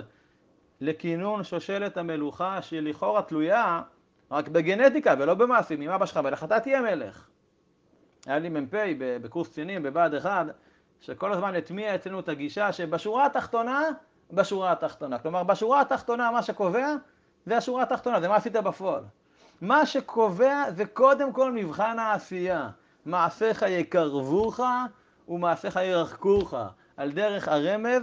לכינון 0.80 1.44
שושלת 1.44 1.96
המלוכה, 1.96 2.62
שלכאורה 2.62 3.22
תלויה 3.22 3.82
רק 4.30 4.48
בגנטיקה 4.48 5.14
ולא 5.18 5.34
במעשים. 5.34 5.82
אם 5.82 5.90
אבא 5.90 6.06
שלך 6.06 6.16
מלך, 6.16 6.44
אתה 6.44 6.60
תהיה 6.60 6.80
מלך. 6.80 7.28
היה 8.26 8.38
לי 8.38 8.48
מ"פ 8.48 8.74
בקורס 8.98 9.48
קצינים 9.48 9.82
בבה"ד 9.82 10.14
1, 10.14 10.46
שכל 11.00 11.32
הזמן 11.32 11.54
הטמיע 11.54 11.94
אצלנו 11.94 12.20
את 12.20 12.28
הגישה 12.28 12.72
שבשורה 12.72 13.26
התחתונה, 13.26 13.82
בשורה 14.32 14.72
התחתונה. 14.72 15.18
כלומר, 15.18 15.42
בשורה 15.42 15.80
התחתונה 15.80 16.30
מה 16.30 16.42
שקובע 16.42 16.94
זה 17.46 17.56
השורה 17.56 17.82
התחתונה, 17.82 18.20
זה 18.20 18.28
מה 18.28 18.36
עשית 18.36 18.52
בפועל. 18.52 19.02
מה 19.60 19.86
שקובע 19.86 20.64
זה 20.70 20.86
קודם 20.86 21.32
כל 21.32 21.52
מבחן 21.52 21.98
העשייה. 21.98 22.68
מעשיך 23.04 23.64
יקרבוך 23.68 24.60
ומעשיך 25.28 25.76
ירחקוך. 25.76 26.54
על 26.96 27.12
דרך 27.12 27.48
הרמז 27.48 28.02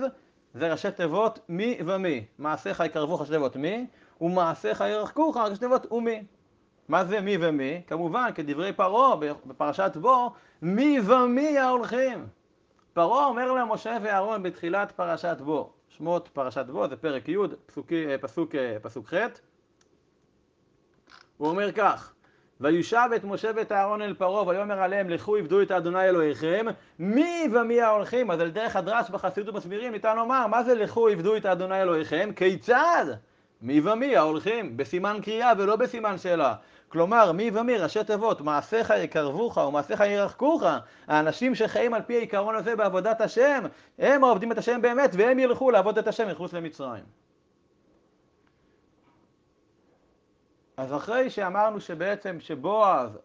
זה 0.54 0.72
ראשי 0.72 0.92
תיבות 0.92 1.40
מי 1.50 1.80
ומי. 1.86 2.26
מעשיך 2.40 2.80
יקרבוך 2.80 3.22
ראשי 3.22 3.32
תיבות 3.32 3.56
מי, 3.56 3.88
ומעשיך 4.22 4.84
ירחקוך 4.88 5.38
ראשי 5.38 5.60
תיבות 5.60 5.92
ומי. 5.92 6.24
מה 6.94 7.06
זה 7.06 7.22
מי 7.22 7.38
ומי? 7.40 7.82
כמובן, 7.88 8.30
כדברי 8.36 8.74
פרעה 8.74 9.16
בפרשת 9.46 9.98
בו, 10.02 10.34
מי 10.62 11.00
ומי 11.06 11.58
ההולכים. 11.58 12.28
פרעה 12.94 13.26
אומר 13.26 13.52
למשה 13.52 13.98
ואהרון 14.04 14.44
בתחילת 14.44 14.92
פרשת 14.92 15.38
בו, 15.40 15.74
שמות 15.88 16.30
פרשת 16.34 16.66
בו, 16.66 16.88
זה 16.88 16.96
פרק 16.96 17.30
י', 17.30 17.36
פסוק, 18.22 18.56
פסוק 18.82 19.14
ח', 19.14 19.18
הוא 21.38 21.48
אומר 21.48 21.72
כך: 21.72 22.14
וישב 22.62 23.10
את 23.16 23.24
משה 23.24 23.52
ואת 23.56 23.72
אהרון 23.72 24.02
אל 24.02 24.14
פרעה 24.14 24.48
ויאמר 24.48 24.82
עליהם 24.82 25.10
לכו 25.10 25.36
עבדו 25.36 25.62
את 25.62 25.72
אדוני 25.72 26.04
אלוהיכם 26.04 26.66
מי 27.00 27.48
ומי 27.54 27.82
ההולכים? 27.82 28.32
אז 28.32 28.40
על 28.40 28.52
דרך 28.52 28.76
הדרש 28.76 29.10
בחסידות 29.10 29.56
מסבירים 29.56 29.92
ניתן 29.92 30.16
לומר 30.16 30.48
מה 30.48 30.64
זה 30.64 30.76
לכו 30.76 31.08
עבדו 31.08 31.38
את 31.38 31.46
אדוני 31.46 31.82
אלוהיכם? 31.82 32.30
כיצד? 32.36 33.06
מי 33.62 33.82
ומי 33.84 34.18
ההולכים? 34.18 34.78
בסימן 34.78 35.18
קריאה 35.22 35.52
ולא 35.58 35.76
בסימן 35.76 36.18
שאלה 36.18 36.56
כלומר 36.94 37.32
מי 37.32 37.52
ומי 37.54 37.78
ראשי 37.78 38.04
תיבות 38.04 38.42
מעשיך 38.42 38.94
יקרבוך 38.98 39.58
ומעשיך 39.58 40.00
ירחקוך 40.00 40.64
האנשים 41.08 41.56
שחיים 41.56 41.94
על 41.94 42.02
פי 42.02 42.16
העיקרון 42.16 42.56
הזה 42.56 42.76
בעבודת 42.76 43.22
השם 43.22 43.64
הם 43.98 44.24
העובדים 44.24 44.52
את 44.52 44.58
השם 44.58 44.82
באמת 44.82 45.10
והם 45.14 45.40
ילכו 45.40 45.72
לעבוד 45.72 45.98
את 45.98 46.08
השם 46.08 46.30
מחוץ 46.30 46.54
למצרים. 46.54 47.04
אז 50.78 50.94
אחרי 50.94 51.30
שאמרנו 51.30 51.82
שבעצם 51.82 52.40
שבועז 52.40 53.20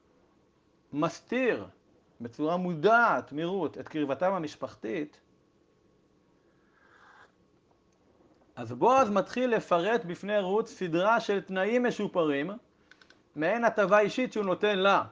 מסתיר 0.93 1.67
בצורה 2.21 2.57
מודעת 2.57 3.33
מרות 3.33 3.79
את 3.79 3.89
קרבתם 3.89 4.33
המשפחתית, 4.33 5.21
אז 8.57 8.73
בועז 8.73 9.11
מתחיל 9.11 9.51
לפרט 9.51 10.05
בפני 10.05 10.39
רות 10.39 10.69
סדרה 10.69 11.21
של 11.21 11.41
תנאים 11.41 11.87
משופרים, 11.87 12.51
מעין 13.39 13.65
הטבה 13.65 13.99
אישית 13.99 14.33
שהוא 14.33 14.45
נותן 14.45 14.79
לה. 14.79 15.03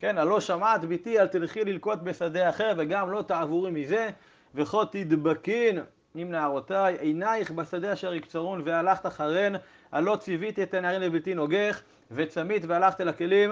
כן, 0.00 0.18
הלא 0.18 0.40
שמעת 0.40 0.84
ביתי 0.84 1.20
אל 1.20 1.26
תלכי 1.26 1.64
ללקוט 1.64 1.98
בשדה 1.98 2.48
אחר 2.48 2.72
וגם 2.76 3.10
לא 3.10 3.22
תעבורי 3.22 3.70
מזה 3.70 4.10
וכה 4.54 4.78
תדבקין 4.90 5.80
עם 6.14 6.30
נערותיי 6.30 6.96
עינייך 7.00 7.50
בשדה 7.50 7.92
אשר 7.92 8.14
יקצרון 8.14 8.62
והלכת 8.64 9.06
אחריהן 9.06 9.56
הלא 9.92 10.16
ציוויתי 10.16 10.62
את 10.62 10.74
הנערים 10.74 11.02
לבלתי 11.02 11.34
נוגך, 11.34 11.82
וצמית 12.10 12.62
והלכת 12.68 13.00
לכלים, 13.00 13.50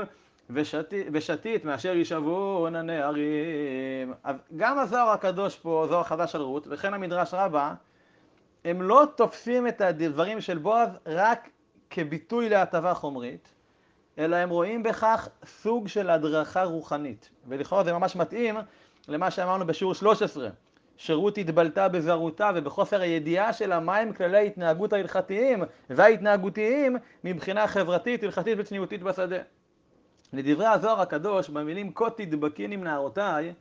ושתית, 0.50 1.06
ושתית 1.12 1.64
מאשר 1.64 1.96
יישבון 1.96 2.76
הנערים. 2.76 4.14
גם 4.56 4.78
הזוהר 4.78 5.08
הקדוש 5.08 5.56
פה, 5.56 5.86
זוהר 5.88 6.02
חדש 6.02 6.34
על 6.34 6.40
רות, 6.40 6.66
וכן 6.70 6.94
המדרש 6.94 7.34
רבה, 7.34 7.74
הם 8.64 8.82
לא 8.82 9.06
תופסים 9.16 9.68
את 9.68 9.80
הדברים 9.80 10.40
של 10.40 10.58
בועז 10.58 10.88
רק 11.06 11.48
כביטוי 11.90 12.48
להטבה 12.48 12.94
חומרית, 12.94 13.48
אלא 14.18 14.36
הם 14.36 14.50
רואים 14.50 14.82
בכך 14.82 15.28
סוג 15.44 15.88
של 15.88 16.10
הדרכה 16.10 16.62
רוחנית. 16.64 17.30
ולכאורה 17.48 17.84
זה 17.84 17.92
ממש 17.92 18.16
מתאים 18.16 18.56
למה 19.08 19.30
שאמרנו 19.30 19.66
בשיעור 19.66 19.94
13. 19.94 20.48
שרות 20.96 21.38
התבלטה 21.38 21.88
בזרותה 21.88 22.50
ובחוסר 22.54 23.00
הידיעה 23.00 23.52
שלה 23.52 23.80
מהם 23.80 24.12
כללי 24.12 24.36
ההתנהגות 24.36 24.92
ההלכתיים 24.92 25.62
וההתנהגותיים 25.90 26.96
מבחינה 27.24 27.66
חברתית, 27.66 28.22
הלכתית 28.22 28.58
וצניעותית 28.58 29.02
בשדה. 29.02 29.38
לדברי 30.32 30.66
הזוהר 30.66 31.00
הקדוש, 31.00 31.48
במילים 31.48 31.92
כה 31.94 32.10
תדבקין 32.10 32.72
עם 32.72 32.84
נערותיי, 32.84 33.52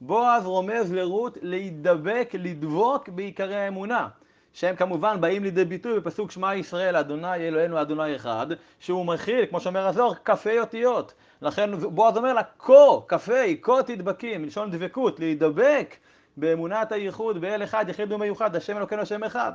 בועז 0.00 0.46
רומז 0.46 0.92
לרות 0.92 1.38
להידבק, 1.42 2.30
לדבוק 2.34 3.08
בעיקרי 3.08 3.56
האמונה, 3.56 4.08
שהם 4.54 4.76
כמובן 4.76 5.20
באים 5.20 5.44
לידי 5.44 5.64
ביטוי 5.64 6.00
בפסוק 6.00 6.30
שמע 6.30 6.54
ישראל, 6.54 6.96
אדוני 6.96 7.36
אלוהינו 7.36 7.80
אדוני 7.80 8.16
אחד, 8.16 8.46
שהוא 8.80 9.06
מכיל, 9.06 9.46
כמו 9.46 9.60
שאומר 9.60 9.86
הזוהר, 9.86 10.12
כ"ה 10.24 10.60
אותיות. 10.60 11.14
לכן 11.42 11.70
בועז 11.76 12.16
אומר 12.16 12.32
לה, 12.32 12.42
כה, 12.58 13.00
כ"ה, 13.08 13.42
כה 13.62 13.82
תדבקים, 13.86 14.42
מלשון 14.42 14.70
דבקות, 14.70 15.20
להידבק 15.20 15.96
באמונת 16.36 16.92
הייחוד, 16.92 17.40
באל 17.40 17.64
אחד, 17.64 17.84
יחיד 17.88 18.12
ומיוחד, 18.12 18.56
השם 18.56 18.76
אלוקינו 18.76 19.02
השם 19.02 19.24
אחד. 19.24 19.52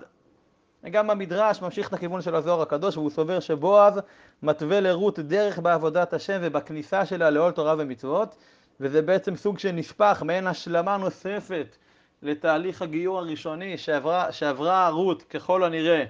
וגם 0.83 1.09
המדרש 1.09 1.61
ממשיך 1.61 1.87
את 1.87 1.93
הכיוון 1.93 2.21
של 2.21 2.35
הזוהר 2.35 2.61
הקדוש, 2.61 2.97
והוא 2.97 3.09
סובר 3.09 3.39
שבועז 3.39 3.99
מתווה 4.43 4.79
לרות 4.79 5.19
דרך 5.19 5.59
בעבודת 5.59 6.13
השם 6.13 6.39
ובכניסה 6.41 7.05
שלה 7.05 7.29
לעול 7.29 7.51
תורה 7.51 7.75
ומצוות, 7.77 8.35
וזה 8.79 9.01
בעצם 9.01 9.35
סוג 9.35 9.59
של 9.59 9.71
נספח, 9.71 10.23
מעין 10.25 10.47
השלמה 10.47 10.97
נוספת 10.97 11.75
לתהליך 12.21 12.81
הגיור 12.81 13.19
הראשוני 13.19 13.77
שעברה, 13.77 14.31
שעברה 14.31 14.89
רות 14.89 15.23
ככל 15.23 15.63
הנראה 15.63 16.05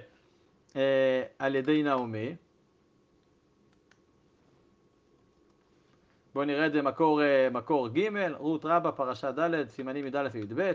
אה, 0.76 1.22
על 1.38 1.54
ידי 1.54 1.82
נעמי. 1.82 2.34
בואו 6.34 6.44
נראה 6.44 6.66
את 6.66 6.72
זה 6.72 6.82
מקור, 6.82 7.22
אה, 7.22 7.48
מקור 7.52 7.88
ג', 7.88 8.08
רות 8.38 8.64
רבה, 8.64 8.92
פרשה 8.92 9.32
ד', 9.32 9.68
סימנים 9.68 10.06
י"א 10.06 10.28
וי"ב. 10.32 10.72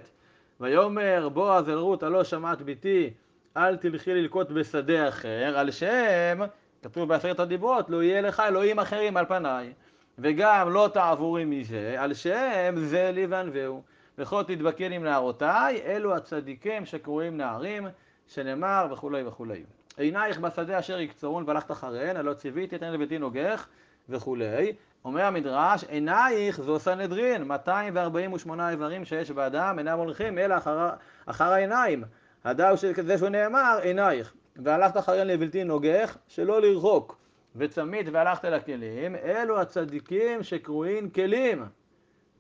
ויאמר 0.59 1.29
בועז 1.29 1.69
אל 1.69 1.77
רות, 1.77 2.03
הלא 2.03 2.23
שמעת 2.23 2.61
ביתי, 2.61 3.13
אל 3.57 3.77
תלכי 3.77 4.13
ללקוט 4.13 4.51
בשדה 4.51 5.07
אחר, 5.07 5.53
על 5.57 5.71
שם, 5.71 6.39
כתוב 6.83 7.09
בעשרת 7.09 7.39
הדיברות, 7.39 7.89
לא 7.89 8.03
יהיה 8.03 8.21
לך 8.21 8.39
אלוהים 8.39 8.79
אחרים 8.79 9.17
על 9.17 9.25
פניי, 9.25 9.73
וגם 10.19 10.69
לא 10.69 10.89
תעבורי 10.93 11.45
מזה, 11.45 11.95
על 11.97 12.13
שם 12.13 12.75
זה 12.77 13.11
לי 13.13 13.25
וענווהו. 13.25 13.83
וכל 14.17 14.43
תדבקן 14.43 14.91
עם 14.91 15.03
נערותיי, 15.03 15.81
אלו 15.86 16.15
הצדיקים 16.15 16.86
שקרויים 16.86 17.38
נערים, 17.38 17.88
שנאמר 18.27 18.88
וכולי 18.91 19.24
וכולי. 19.24 19.63
עינייך 19.98 20.39
בשדה 20.39 20.79
אשר 20.79 21.00
יקצרון 21.00 21.43
והלכת 21.48 21.72
אחריהן, 21.72 22.17
הלא 22.17 22.34
ציוויתי 22.34 22.75
אתן 22.75 22.93
לביתי 22.93 23.17
נוגך 23.17 23.67
וכולי. 24.10 24.74
אומר 25.05 25.25
המדרש, 25.25 25.84
עינייך 25.84 26.62
זו 26.62 26.79
סנהדרין, 26.79 27.43
248 27.43 28.69
איברים 28.69 29.05
שיש 29.05 29.31
באדם, 29.31 29.79
אינם 29.79 29.98
הולכים 29.98 30.38
אלא 30.38 30.57
אחר, 30.57 30.89
אחר 31.25 31.53
העיניים. 31.53 32.03
הדאו 32.45 32.77
שזה 32.77 33.17
שהוא 33.17 33.29
נאמר, 33.29 33.79
עינייך. 33.81 34.34
והלכת 34.55 34.98
אחריהן 34.98 35.27
לבלתי 35.27 35.63
נוגך, 35.63 36.17
שלא 36.27 36.62
לרחוק. 36.62 37.17
וצמית 37.55 38.07
והלכת 38.12 38.45
לכלים, 38.45 39.15
אלו 39.15 39.62
הצדיקים 39.62 40.43
שקרויים 40.43 41.10
כלים. 41.10 41.65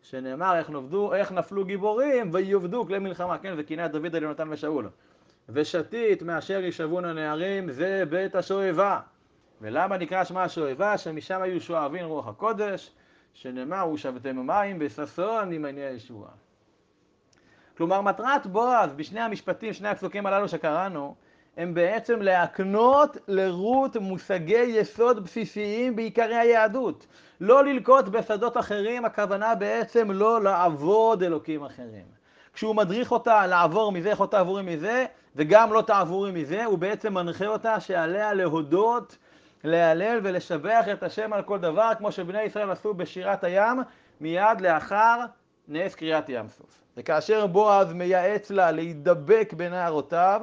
שנאמר 0.09 0.55
איך, 0.55 0.69
נובדו, 0.69 1.13
איך 1.13 1.31
נפלו 1.31 1.65
גיבורים 1.65 2.29
ויובדו 2.33 2.85
כלי 2.85 2.99
מלחמה, 2.99 3.37
כן, 3.37 3.55
זה 3.55 3.63
קינה 3.63 3.87
דוד 3.87 4.15
על 4.15 4.23
יונתן 4.23 4.47
ושאול. 4.51 4.89
ושתית 5.49 6.23
מאשר 6.23 6.63
יישבון 6.63 7.05
הנערים 7.05 7.71
זה 7.71 8.03
בית 8.09 8.35
השואבה. 8.35 8.99
ולמה 9.61 9.97
נקרא 9.97 10.23
שמה 10.23 10.43
השואבה? 10.43 10.97
שמשם 10.97 11.41
היו 11.41 11.61
שואבים 11.61 12.05
רוח 12.05 12.27
הקודש, 12.27 12.91
שנאמר 13.33 13.89
ושבתם 13.93 14.47
מים 14.47 14.79
בששון 14.79 15.53
ימני 15.53 15.81
הישועה. 15.81 16.31
כלומר 17.77 18.01
מטרת 18.01 18.47
בועז 18.47 18.93
בשני 18.93 19.19
המשפטים, 19.19 19.73
שני 19.73 19.87
הפסוקים 19.87 20.25
הללו 20.25 20.47
שקראנו, 20.47 21.15
הם 21.57 21.73
בעצם 21.73 22.21
להקנות 22.21 23.17
לרות 23.27 23.97
מושגי 23.97 24.65
יסוד 24.67 25.23
בסיסיים 25.23 25.95
בעיקרי 25.95 26.35
היהדות. 26.35 27.07
לא 27.41 27.63
ללקוט 27.63 28.05
בשדות 28.05 28.57
אחרים, 28.57 29.05
הכוונה 29.05 29.55
בעצם 29.55 30.11
לא 30.11 30.43
לעבוד 30.43 31.23
אלוקים 31.23 31.63
אחרים. 31.63 32.05
כשהוא 32.53 32.75
מדריך 32.75 33.11
אותה 33.11 33.47
לעבור 33.47 33.91
מזה, 33.91 34.09
איך 34.09 34.21
לא 34.21 34.25
תעבורי 34.25 34.63
מזה, 34.63 35.05
וגם 35.35 35.73
לא 35.73 35.81
תעבורי 35.81 36.31
מזה, 36.31 36.65
הוא 36.65 36.77
בעצם 36.77 37.13
מנחה 37.13 37.47
אותה 37.47 37.79
שעליה 37.79 38.33
להודות 38.33 39.17
להלל 39.63 40.19
ולשבח 40.23 40.85
את 40.93 41.03
השם 41.03 41.33
על 41.33 41.41
כל 41.41 41.59
דבר, 41.59 41.91
כמו 41.97 42.11
שבני 42.11 42.41
ישראל 42.41 42.71
עשו 42.71 42.93
בשירת 42.93 43.43
הים, 43.43 43.81
מיד 44.21 44.61
לאחר 44.61 45.19
נס 45.67 45.95
קריאת 45.95 46.29
ים 46.29 46.49
סוף. 46.49 46.81
וכאשר 46.97 47.47
בועז 47.47 47.93
מייעץ 47.93 48.51
לה 48.51 48.71
להידבק 48.71 49.53
בנערותיו, 49.57 50.41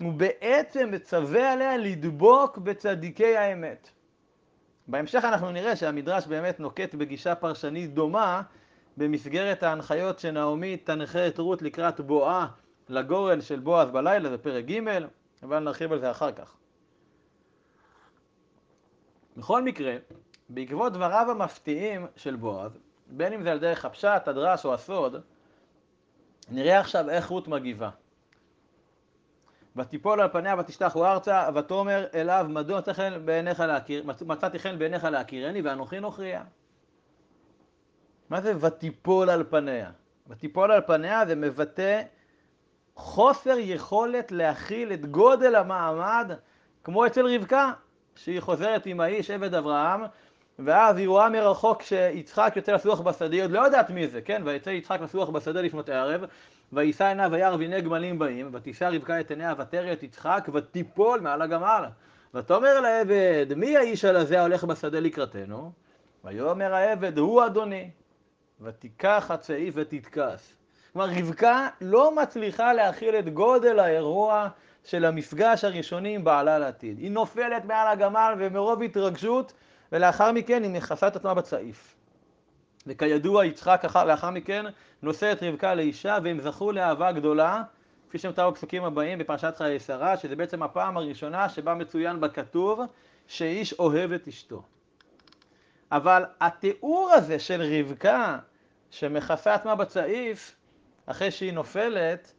הוא 0.00 0.12
בעצם 0.12 0.90
מצווה 0.90 1.52
עליה 1.52 1.76
לדבוק 1.76 2.58
בצדיקי 2.58 3.36
האמת. 3.36 3.90
בהמשך 4.86 5.24
אנחנו 5.24 5.50
נראה 5.50 5.76
שהמדרש 5.76 6.26
באמת 6.26 6.60
נוקט 6.60 6.94
בגישה 6.94 7.34
פרשנית 7.34 7.94
דומה 7.94 8.42
במסגרת 8.96 9.62
ההנחיות 9.62 10.18
שנעמי 10.18 10.76
תנחה 10.76 11.28
את 11.28 11.38
רות 11.38 11.62
לקראת 11.62 12.00
בואה 12.00 12.46
לגורן 12.88 13.40
של 13.40 13.60
בועז 13.60 13.90
בלילה, 13.90 14.30
זה 14.30 14.38
פרק 14.38 14.64
ג', 14.64 14.80
אבל 15.42 15.58
נרחיב 15.58 15.92
על 15.92 16.00
זה 16.00 16.10
אחר 16.10 16.32
כך. 16.32 16.56
בכל 19.36 19.62
מקרה, 19.62 19.96
בעקבות 20.48 20.92
דבריו 20.92 21.30
המפתיעים 21.30 22.06
של 22.16 22.36
בועז, 22.36 22.78
בין 23.06 23.32
אם 23.32 23.42
זה 23.42 23.52
על 23.52 23.58
דרך 23.58 23.84
הפשט, 23.84 24.28
הדרש 24.28 24.64
או 24.64 24.74
הסוד, 24.74 25.16
נראה 26.50 26.80
עכשיו 26.80 27.10
איך 27.10 27.28
רות 27.28 27.48
מגיבה. 27.48 27.90
ותיפול 29.76 30.20
על 30.20 30.28
פניה 30.28 30.54
ותשתחו 30.58 31.06
ארצה, 31.06 31.48
ותאמר 31.54 32.06
אליו 32.14 32.46
מדוע 32.48 32.78
מצאתי 32.78 32.94
חן 32.94 33.26
בעיניך 33.26 33.60
להכיר, 33.60 34.04
מצאתי 34.26 34.58
חן 34.58 34.78
בעיניך 34.78 35.04
להכירני 35.04 35.60
ואנוכי 35.62 36.00
נוכריה. 36.00 36.42
מה 38.30 38.40
זה 38.40 38.52
ותיפול 38.60 39.30
על 39.30 39.44
פניה? 39.44 39.90
ותיפול 40.28 40.72
על 40.72 40.80
פניה 40.80 41.26
זה 41.26 41.34
מבטא 41.34 42.02
חוסר 42.96 43.56
יכולת 43.58 44.32
להכיל 44.32 44.92
את 44.92 45.06
גודל 45.06 45.54
המעמד 45.54 46.30
כמו 46.84 47.06
אצל 47.06 47.26
רבקה, 47.26 47.72
שהיא 48.16 48.40
חוזרת 48.40 48.86
עם 48.86 49.00
האיש 49.00 49.30
עבד 49.30 49.54
אברהם, 49.54 50.00
ואז 50.58 50.96
היא 50.96 51.08
רואה 51.08 51.28
מרחוק 51.28 51.82
שיצחק 51.82 52.52
יוצא 52.56 52.72
לסוח 52.72 53.00
בשדה, 53.00 53.34
היא 53.36 53.42
עוד 53.42 53.50
לא 53.50 53.60
יודעת 53.60 53.90
מי 53.90 54.08
זה, 54.08 54.20
כן? 54.20 54.42
ויצא 54.44 54.70
יצחק 54.70 55.00
לסוח 55.00 55.28
בשדה 55.28 55.60
לפנות 55.60 55.88
ערב, 55.88 56.24
ויישא 56.72 57.04
עיניו 57.04 57.28
וירא 57.32 57.56
והנה 57.56 57.80
גמלים 57.80 58.18
באים, 58.18 58.50
ותישא 58.52 58.84
רבקה 58.84 59.20
את 59.20 59.30
עיניה 59.30 59.54
ותרא 59.58 59.92
את 59.92 60.02
יצחק 60.02 60.48
ותיפול 60.54 61.20
מעל 61.20 61.42
הגמל. 61.42 61.84
ותאמר 62.34 62.80
לעבד, 62.80 63.46
מי 63.56 63.76
האיש 63.76 64.04
על 64.04 64.16
הזה 64.16 64.40
ההולך 64.40 64.64
בשדה 64.64 65.00
לקראתנו? 65.00 65.72
ויאמר 66.24 66.74
העבד, 66.74 67.18
הוא 67.18 67.46
אדוני. 67.46 67.90
ותיקח 68.60 69.30
הצעיף 69.30 69.74
ותתכס. 69.76 70.54
כלומר, 70.92 71.08
רבקה 71.18 71.68
לא 71.80 72.16
מצליחה 72.16 72.72
להכיל 72.72 73.18
את 73.18 73.28
גודל 73.28 73.78
האירוע 73.78 74.48
של 74.84 75.04
המפגש 75.04 75.64
הראשוני 75.64 76.14
עם 76.14 76.24
בעלה 76.24 76.58
לעתיד. 76.58 76.98
היא 76.98 77.10
נופלת 77.10 77.64
מעל 77.64 77.88
הגמל 77.88 78.34
ומרוב 78.38 78.82
התרגשות, 78.82 79.52
ולאחר 79.94 80.32
מכן 80.32 80.62
היא 80.62 80.70
מכסה 80.70 81.08
את 81.08 81.16
עצמה 81.16 81.34
בצעיף. 81.34 81.94
וכידוע, 82.86 83.44
יצחק 83.44 83.84
לאחר 84.06 84.30
מכן 84.30 84.64
נושא 85.02 85.32
את 85.32 85.42
רבקה 85.42 85.74
לאישה, 85.74 86.18
והם 86.22 86.40
זכו 86.40 86.72
לאהבה 86.72 87.12
גדולה, 87.12 87.62
כפי 88.08 88.18
שמתאר 88.18 88.50
בפסוקים 88.50 88.84
הבאים 88.84 89.18
בפרשת 89.18 89.54
חיי 89.56 89.80
שרה, 89.80 90.16
שזה 90.16 90.36
בעצם 90.36 90.62
הפעם 90.62 90.96
הראשונה 90.96 91.48
שבה 91.48 91.74
מצוין 91.74 92.20
בכתוב 92.20 92.80
שאיש 93.26 93.72
אוהב 93.72 94.12
את 94.12 94.28
אשתו. 94.28 94.62
אבל 95.92 96.24
התיאור 96.40 97.10
הזה 97.12 97.38
של 97.38 97.62
רבקה 97.62 98.38
שמכסה 98.90 99.54
עצמה 99.54 99.74
בצעיף, 99.74 100.56
אחרי 101.06 101.30
שהיא 101.30 101.52
נופלת, 101.52 102.32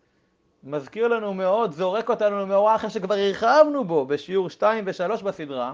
מזכיר 0.63 1.07
לנו 1.07 1.33
מאוד, 1.33 1.71
זורק 1.71 2.09
אותנו 2.09 2.39
למאורע 2.39 2.75
אחר 2.75 2.89
שכבר 2.89 3.15
הרחבנו 3.15 3.83
בו 3.83 4.05
בשיעור 4.05 4.49
2 4.49 4.83
ו-3 4.87 5.23
בסדרה. 5.23 5.73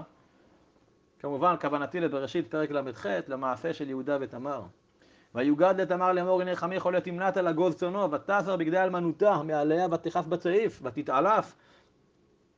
כמובן, 1.22 1.54
כוונתי 1.60 2.00
לבראשית 2.00 2.50
פרק 2.50 2.70
ל"ח, 2.70 3.06
למעשה 3.28 3.74
של 3.74 3.88
יהודה 3.88 4.18
ותמר. 4.20 4.62
ויוגד 5.34 5.74
לתמר 5.78 6.12
לאמור 6.12 6.40
הנה 6.42 6.56
חמי 6.56 6.80
חולה 6.80 7.00
תמנת 7.00 7.36
על 7.36 7.46
הגוז 7.46 7.74
צונו, 7.74 8.10
ותזר 8.10 8.56
בגדי 8.56 8.78
אלמנותה 8.78 9.42
מעליה 9.42 9.86
ותכף 9.92 10.26
בצעיף, 10.26 10.80
ותתעלף. 10.82 11.54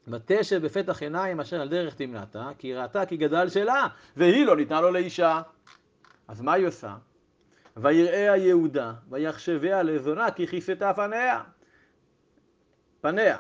ותשב 0.09 0.63
בפתח 0.65 1.03
עיניים 1.03 1.41
אשר 1.41 1.61
על 1.61 1.69
דרך 1.69 1.95
תמנתה, 1.95 2.51
כי 2.59 2.75
ראתה 2.75 3.07
כי 3.07 3.17
גדל 3.17 3.49
שלה, 3.49 3.87
והיא 4.17 4.47
לא 4.47 4.57
ניתנה 4.57 4.81
לו 4.81 4.91
לאישה. 4.91 5.43
אז 6.29 6.41
מה 6.41 6.53
היא 6.53 6.67
עושה? 6.67 6.97
ויראה 7.77 8.33
היהודה, 8.33 8.93
ויחשביה 9.11 9.83
לזונה, 9.83 10.31
כי 10.31 10.47
כיסתה 10.47 10.95
פניה. 10.95 11.43
פניה. 13.01 13.39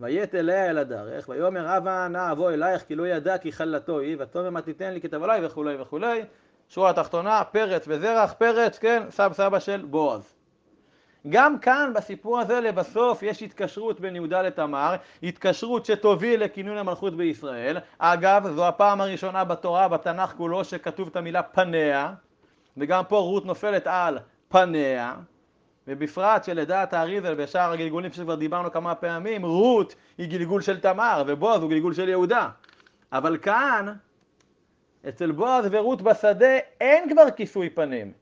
ויית 0.00 0.34
אליה 0.34 0.70
אל 0.70 0.78
הדרך, 0.78 1.28
ויאמר 1.28 1.68
הבה 1.68 2.08
נא 2.08 2.32
אבוא 2.32 2.50
אלייך 2.50 2.82
כי 2.82 2.94
לא 2.94 3.08
ידע 3.08 3.38
כי 3.38 3.52
חלתו 3.52 3.98
היא, 3.98 4.16
ותאמר 4.18 4.50
מה 4.50 4.62
תיתן 4.62 4.92
לי 4.92 5.00
כתב 5.00 5.22
עלי 5.22 5.46
וכולי 5.46 5.76
וכולי. 5.80 6.22
שורה 6.68 6.90
התחתונה, 6.90 7.44
פרץ 7.44 7.84
וזרח, 7.88 8.32
פרץ, 8.32 8.78
כן, 8.78 9.02
סב 9.10 9.30
סבא 9.32 9.58
של 9.58 9.84
בועז. 9.90 10.34
גם 11.28 11.58
כאן 11.58 11.92
בסיפור 11.94 12.38
הזה 12.38 12.60
לבסוף 12.60 13.22
יש 13.22 13.42
התקשרות 13.42 14.00
בין 14.00 14.16
יהודה 14.16 14.42
לתמר, 14.42 14.94
התקשרות 15.22 15.86
שתוביל 15.86 16.44
לכינון 16.44 16.78
המלכות 16.78 17.16
בישראל. 17.16 17.78
אגב, 17.98 18.48
זו 18.54 18.68
הפעם 18.68 19.00
הראשונה 19.00 19.44
בתורה, 19.44 19.88
בתנ"ך 19.88 20.32
כולו, 20.36 20.64
שכתוב 20.64 21.08
את 21.08 21.16
המילה 21.16 21.42
פניה, 21.42 22.12
וגם 22.76 23.04
פה 23.08 23.18
רות 23.18 23.46
נופלת 23.46 23.86
על 23.86 24.18
פניה. 24.48 25.14
ובפרט 25.88 26.44
שלדעת 26.44 26.92
האריזל 26.92 27.34
בשאר 27.34 27.72
הגלגולים 27.72 28.12
שכבר 28.12 28.34
דיברנו 28.34 28.72
כמה 28.72 28.94
פעמים, 28.94 29.42
רות 29.42 29.94
היא 30.18 30.28
גלגול 30.30 30.62
של 30.62 30.80
תמר 30.80 31.22
ובועז 31.26 31.62
הוא 31.62 31.70
גלגול 31.70 31.94
של 31.94 32.08
יהודה. 32.08 32.48
אבל 33.12 33.38
כאן, 33.38 33.94
אצל 35.08 35.30
בועז 35.32 35.64
ורות 35.70 36.02
בשדה 36.02 36.56
אין 36.80 37.10
כבר 37.10 37.30
כיסוי 37.30 37.70
פנים, 37.70 38.12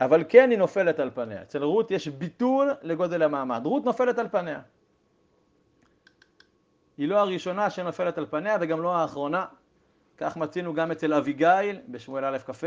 אבל 0.00 0.24
כן 0.28 0.50
היא 0.50 0.58
נופלת 0.58 1.00
על 1.00 1.10
פניה. 1.10 1.42
אצל 1.42 1.62
רות 1.62 1.90
יש 1.90 2.08
ביטול 2.08 2.70
לגודל 2.82 3.22
המעמד. 3.22 3.66
רות 3.66 3.84
נופלת 3.84 4.18
על 4.18 4.28
פניה. 4.28 4.60
היא 6.98 7.08
לא 7.08 7.18
הראשונה 7.18 7.70
שנופלת 7.70 8.18
על 8.18 8.26
פניה 8.26 8.56
וגם 8.60 8.82
לא 8.82 8.96
האחרונה. 8.96 9.44
כך 10.16 10.36
מצינו 10.36 10.74
גם 10.74 10.90
אצל 10.90 11.14
אביגיל 11.14 11.80
בשמואל 11.88 12.24
א' 12.24 12.38
כ"ה, 12.38 12.66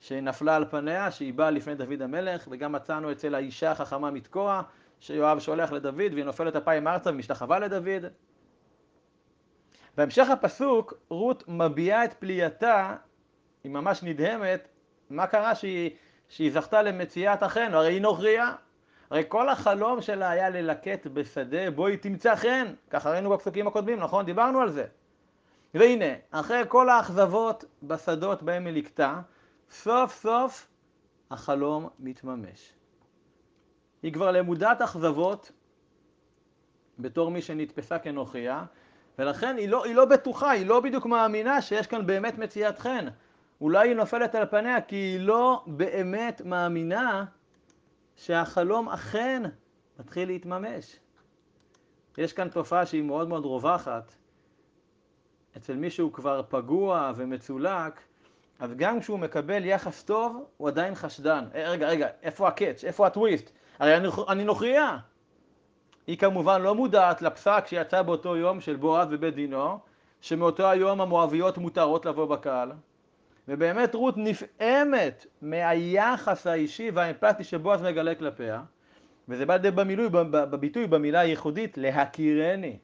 שנפלה 0.00 0.56
על 0.56 0.64
פניה, 0.64 1.10
שהיא 1.10 1.34
באה 1.34 1.50
לפני 1.50 1.74
דוד 1.74 2.02
המלך, 2.02 2.48
וגם 2.50 2.72
מצאנו 2.72 3.12
אצל 3.12 3.34
האישה 3.34 3.70
החכמה 3.70 4.10
מתקוע, 4.10 4.62
שיואב 5.00 5.38
שולח 5.38 5.72
לדוד 5.72 6.12
והיא 6.12 6.24
נופלת 6.24 6.56
אפיים 6.56 6.88
ארצה 6.88 7.10
ומשתחווה 7.10 7.58
לדוד. 7.58 8.04
בהמשך 9.96 10.30
הפסוק, 10.30 10.94
רות 11.10 11.44
מביעה 11.48 12.04
את 12.04 12.12
פליאתה, 12.12 12.96
היא 13.64 13.72
ממש 13.72 14.02
נדהמת, 14.02 14.68
מה 15.10 15.26
קרה 15.26 15.54
שהיא, 15.54 15.90
שהיא 16.28 16.52
זכתה 16.52 16.82
למציאת 16.82 17.42
אחינו, 17.42 17.76
הרי 17.76 17.92
היא 17.92 18.02
נוכריה. 18.02 18.52
הרי 19.10 19.22
כל 19.28 19.48
החלום 19.48 20.02
שלה 20.02 20.30
היה 20.30 20.50
ללקט 20.50 21.06
בשדה 21.06 21.70
בו 21.70 21.86
היא 21.86 21.98
תמצא 21.98 22.36
חן, 22.36 22.66
ככה 22.90 23.10
ראינו 23.10 23.30
בפסוקים 23.30 23.66
הקודמים, 23.66 24.00
נכון? 24.00 24.24
דיברנו 24.24 24.60
על 24.60 24.70
זה. 24.70 24.84
והנה, 25.74 26.14
אחרי 26.30 26.62
כל 26.68 26.88
האכזבות 26.88 27.64
בשדות 27.82 28.42
בהם 28.42 28.66
היא 28.66 28.74
לקטה, 28.74 29.20
סוף 29.70 30.14
סוף 30.14 30.68
החלום 31.30 31.88
מתממש. 31.98 32.72
היא 34.02 34.12
כבר 34.12 34.30
למודת 34.30 34.82
אכזבות 34.82 35.52
בתור 36.98 37.30
מי 37.30 37.42
שנתפסה 37.42 37.98
כנוכריה, 37.98 38.64
ולכן 39.18 39.56
היא 39.56 39.68
לא, 39.68 39.84
היא 39.84 39.94
לא 39.94 40.04
בטוחה, 40.04 40.50
היא 40.50 40.66
לא 40.66 40.80
בדיוק 40.80 41.06
מאמינה 41.06 41.62
שיש 41.62 41.86
כאן 41.86 42.06
באמת 42.06 42.38
מציאת 42.38 42.78
חן. 42.78 43.06
אולי 43.60 43.88
היא 43.88 43.96
נופלת 43.96 44.34
על 44.34 44.46
פניה 44.46 44.80
כי 44.80 44.96
היא 44.96 45.20
לא 45.20 45.64
באמת 45.66 46.42
מאמינה 46.44 47.24
שהחלום 48.16 48.88
אכן 48.88 49.42
מתחיל 49.98 50.28
להתממש. 50.28 50.96
יש 52.18 52.32
כאן 52.32 52.48
תופעה 52.48 52.86
שהיא 52.86 53.02
מאוד 53.02 53.28
מאוד 53.28 53.44
רווחת. 53.44 54.14
אצל 55.56 55.76
מישהו 55.76 56.12
כבר 56.12 56.42
פגוע 56.48 57.12
ומצולק, 57.16 58.00
אז 58.58 58.74
גם 58.76 59.00
כשהוא 59.00 59.18
מקבל 59.18 59.64
יחס 59.64 60.02
טוב, 60.02 60.44
הוא 60.56 60.68
עדיין 60.68 60.94
חשדן. 60.94 61.44
אה, 61.54 61.70
רגע, 61.70 61.88
רגע, 61.88 62.08
איפה 62.22 62.48
הקאץ'? 62.48 62.84
איפה 62.84 63.06
הטוויסט? 63.06 63.50
הרי 63.78 63.96
אני, 63.96 64.08
אני 64.28 64.44
נוכריה. 64.44 64.98
היא 66.06 66.18
כמובן 66.18 66.62
לא 66.62 66.74
מודעת 66.74 67.22
לפסק 67.22 67.64
שיצא 67.66 68.02
באותו 68.02 68.36
יום 68.36 68.60
של 68.60 68.76
בועז 68.76 69.08
ובית 69.10 69.34
דינו, 69.34 69.78
שמאותו 70.20 70.70
היום 70.70 71.00
המואביות 71.00 71.58
מותרות 71.58 72.06
לבוא 72.06 72.26
בקהל. 72.26 72.72
ובאמת 73.48 73.94
רות 73.94 74.14
נפעמת 74.16 75.26
מהיחס 75.42 76.46
האישי 76.46 76.90
והאמפתי 76.94 77.44
שבועז 77.44 77.82
מגלה 77.82 78.14
כלפיה, 78.14 78.62
וזה 79.28 79.46
בא 79.46 79.54
לידי 79.56 79.70
במילוי, 79.70 80.08
בביטוי, 80.30 80.86
במילה 80.86 81.20
הייחודית, 81.20 81.78
להכירני. 81.78 82.76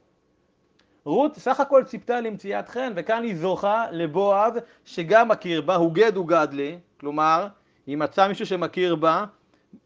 רות 1.05 1.37
סך 1.37 1.59
הכל 1.59 1.83
ציפתה 1.83 2.21
למציאת 2.21 2.69
חן, 2.69 2.93
וכאן 2.95 3.23
היא 3.23 3.35
זוכה 3.35 3.85
לבועז 3.91 4.53
שגם 4.85 5.27
מכיר 5.27 5.61
בה, 5.61 5.75
הוא 5.75 5.93
גד 5.93 6.15
הוא 6.15 6.27
גד 6.27 6.47
לי, 6.51 6.79
כלומר, 6.99 7.47
היא 7.87 7.97
מצאה 7.97 8.27
מישהו 8.27 8.45
שמכיר 8.45 8.95
בה, 8.95 9.25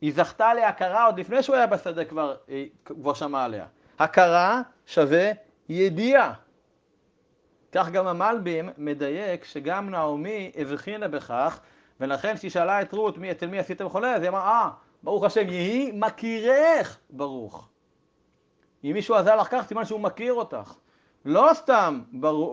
היא 0.02 0.14
זכתה 0.14 0.54
להכרה 0.54 1.06
עוד 1.06 1.20
לפני 1.20 1.44
שהוא 1.44 1.56
היה 1.56 1.68
בשדה 1.68 2.06
כבר, 2.06 2.36
אה, 2.50 2.66
כבר 2.86 3.14
שמע 3.14 3.44
עליה. 3.44 3.66
הכרה 4.00 4.62
שווה 4.86 5.32
ידיעה. 5.70 6.34
כך 7.72 7.90
גם 7.90 8.08
המלבים 8.08 8.70
מדייק 8.78 9.46
שגם 9.46 9.90
נעמי 9.90 10.52
הבחינה 10.56 11.08
בכך, 11.08 11.60
ולכן 12.00 12.36
כשהיא 12.36 12.52
שאלה 12.52 12.82
את 12.82 12.94
רות, 12.94 13.18
מי, 13.18 13.32
אצל 13.32 13.48
מי 13.48 13.60
עשיתם 13.60 13.90
חולה, 13.90 14.16
אז 14.16 14.22
היא 14.22 14.30
אמרה, 14.30 14.42
אה, 14.44 14.70
ברוך 15.04 15.24
השם, 15.24 15.50
יהי 15.50 15.92
מכירך 15.94 16.98
ברוך. 17.10 17.70
אם 18.84 18.92
מישהו 18.94 19.16
עזר 19.16 19.36
לך 19.36 19.48
כך, 19.52 19.66
סימן 19.68 19.86
שהוא 19.86 20.00
מכיר 20.00 20.34
אותך. 20.34 20.74
לא 21.28 21.50
סתם 21.54 22.02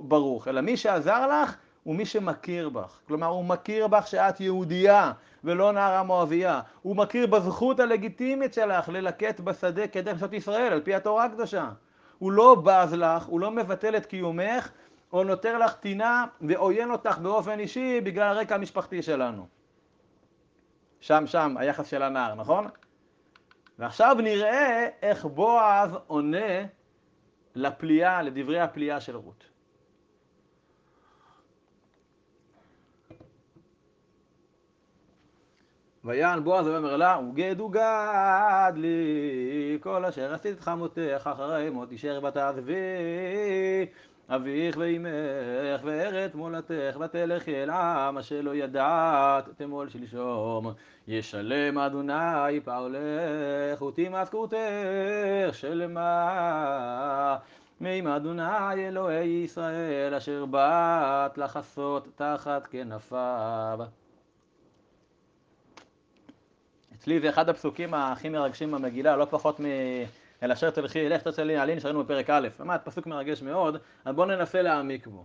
ברוך, 0.03 0.49
אלא 0.49 0.61
מי 0.61 0.77
שעזר 0.77 1.27
לך 1.27 1.57
הוא 1.83 1.97
מי 1.97 2.07
שמכיר 2.07 2.69
בך. 2.69 2.99
כלומר, 3.09 3.27
הוא 3.27 3.45
מכיר 3.45 3.87
בך 3.87 4.07
שאת 4.07 4.41
יהודייה 4.41 5.13
ולא 5.45 5.73
נערה 5.73 6.03
מואביה. 6.03 6.61
הוא 6.83 6.97
מכיר 6.97 7.27
בזכות 7.27 7.81
הלגיטימית 7.81 8.55
שלך 8.55 8.89
ללקט 8.89 9.41
בשדה 9.41 9.87
כדי 9.87 10.13
לעשות 10.13 10.33
ישראל, 10.33 10.73
על 10.73 10.81
פי 10.81 10.95
התורה 10.95 11.25
הקדושה. 11.25 11.71
הוא 12.19 12.33
לא 12.33 12.55
בז 12.55 12.95
לך, 12.95 13.25
הוא 13.25 13.41
לא 13.41 13.51
מבטל 13.51 13.97
את 13.97 14.07
קיומך, 14.07 14.71
או 15.13 15.25
נותר 15.25 15.59
לך 15.59 15.75
טינה 15.75 16.27
ועוין 16.41 16.91
אותך 16.91 17.19
באופן 17.19 17.59
אישי 17.59 18.01
בגלל 18.01 18.37
הרקע 18.37 18.55
המשפחתי 18.55 19.03
שלנו. 19.03 19.47
שם 21.01 21.27
שם 21.27 21.57
היחס 21.59 21.87
של 21.87 22.03
הנער, 22.03 22.35
נכון? 22.35 22.69
ועכשיו 23.79 24.17
נראה 24.23 24.89
איך 25.03 25.25
בועז 25.25 25.91
עונה 26.07 26.65
לפליאה, 27.55 28.23
לדברי 28.23 28.61
הפליאה 28.61 29.01
של 29.01 29.17
רות. 29.17 29.45
ויען 36.05 36.45
בועז 36.45 36.67
ואומר 36.67 36.97
לה, 36.97 37.19
וגד 37.31 37.61
וגד 37.61 38.73
לי, 38.77 39.79
כל 39.81 40.05
אשר 40.05 40.35
עשית 40.35 40.61
חמותך 40.61 41.31
אחרי 41.33 41.71
מות 41.71 41.93
אישר 41.93 42.21
ותעזבי, 42.29 42.73
אביך 44.29 44.77
ואימך 44.77 45.81
וארץ 45.85 46.35
מולדתך 46.35 46.97
ותלכי 47.01 47.63
אל 47.63 47.71
עם 47.71 48.19
אשר 48.19 48.41
לא 48.41 48.55
ידעת 48.55 49.49
תמול 49.57 49.89
שלשום. 49.89 50.73
ישלם 51.09 51.79
אדוני 51.79 52.61
פעולך 52.65 53.83
ותימס 53.83 54.29
כרותך 54.29 54.57
שלמה 55.53 57.37
מעם 57.81 58.07
אדוני 58.07 58.89
אלוהי 58.89 59.29
ישראל 59.29 60.15
אשר 60.15 60.45
באת 60.47 61.39
לחסות 61.39 62.09
תחת 62.15 62.67
כנפיו. 62.67 63.79
אצלי 66.95 67.21
זה 67.21 67.29
אחד 67.29 67.49
הפסוקים 67.49 67.95
הכי 67.95 68.29
מרגשים 68.29 68.71
במגילה, 68.71 69.17
לא 69.17 69.25
פחות 69.25 69.61
מ... 69.61 69.65
אל 70.43 70.53
אשר 70.53 70.71
תלכי, 70.71 71.09
לך 71.09 71.23
תצא 71.23 71.43
לי 71.43 71.57
עלין, 71.57 71.81
שראינו 71.81 72.05
בפרק 72.05 72.31
א', 72.31 72.49
באמת 72.59 72.81
פסוק 72.85 73.07
מרגש 73.07 73.43
מאוד, 73.43 73.77
אז 74.05 74.15
בואו 74.15 74.27
ננסה 74.27 74.63
להעמיק 74.63 75.07
בו. 75.07 75.25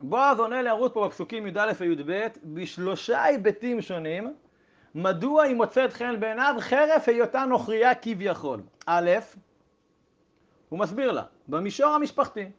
בועז 0.00 0.38
עונה 0.38 0.62
לערוץ 0.62 0.92
פה 0.92 1.06
בפסוקים 1.06 1.46
י"א 1.46 1.72
וי"ב 1.78 2.26
בשלושה 2.44 3.22
היבטים 3.22 3.82
שונים, 3.82 4.34
מדוע 4.94 5.42
היא 5.42 5.56
מוצאת 5.56 5.92
חן 5.92 6.20
בעיניו 6.20 6.54
חרף 6.60 7.08
היותה 7.08 7.44
נוכריה 7.44 7.94
כביכול. 7.94 8.60
א', 8.86 9.10
הוא 10.68 10.78
מסביר 10.78 11.12
לה, 11.12 11.22
במישור 11.48 11.90
המשפחתי, 11.90 12.50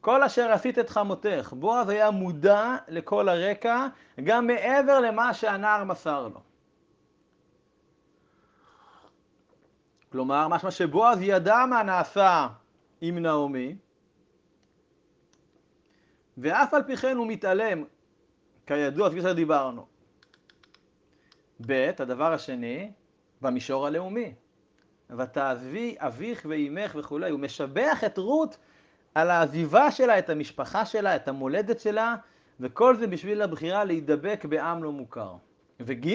כל 0.00 0.22
אשר 0.22 0.52
עשית 0.52 0.78
את 0.78 0.90
חמותך, 0.90 1.54
בועז 1.58 1.88
היה 1.88 2.10
מודע 2.10 2.76
לכל 2.88 3.28
הרקע, 3.28 3.86
גם 4.24 4.46
מעבר 4.46 5.00
למה 5.00 5.34
שהנער 5.34 5.84
מסר 5.84 6.28
לו. 6.28 6.40
כלומר, 10.12 10.48
משמע 10.48 10.70
שבועז 10.70 11.18
ידע 11.22 11.64
מה 11.70 11.82
נעשה 11.82 12.48
עם 13.00 13.18
נעמי, 13.18 13.76
ואף 16.38 16.74
על 16.74 16.82
פי 16.82 16.96
כן 16.96 17.16
הוא 17.16 17.26
מתעלם, 17.26 17.84
כידוע, 18.66 19.10
כפי 19.10 19.22
שדיברנו. 19.22 19.86
ב', 21.66 21.90
הדבר 21.98 22.32
השני, 22.32 22.92
במישור 23.40 23.86
הלאומי. 23.86 24.34
ותעזבי 25.18 25.96
אביך 25.98 26.46
ואימך 26.48 26.96
וכולי. 26.98 27.30
הוא 27.30 27.40
משבח 27.40 28.04
את 28.06 28.18
רות 28.18 28.56
על 29.14 29.30
העזיבה 29.30 29.90
שלה, 29.90 30.18
את 30.18 30.30
המשפחה 30.30 30.86
שלה, 30.86 31.16
את 31.16 31.28
המולדת 31.28 31.80
שלה, 31.80 32.16
וכל 32.60 32.96
זה 32.96 33.06
בשביל 33.06 33.42
הבחירה 33.42 33.84
להידבק 33.84 34.44
בעם 34.48 34.82
לא 34.82 34.92
מוכר. 34.92 35.34
וג', 35.80 36.08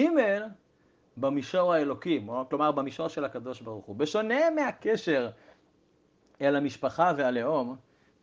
במישור 1.16 1.72
האלוקי, 1.72 2.26
כלומר 2.50 2.72
במישור 2.72 3.08
של 3.08 3.24
הקדוש 3.24 3.60
ברוך 3.60 3.86
הוא. 3.86 3.96
בשונה 3.96 4.50
מהקשר 4.50 5.30
אל 6.40 6.56
המשפחה 6.56 7.12
והלאום, 7.16 7.76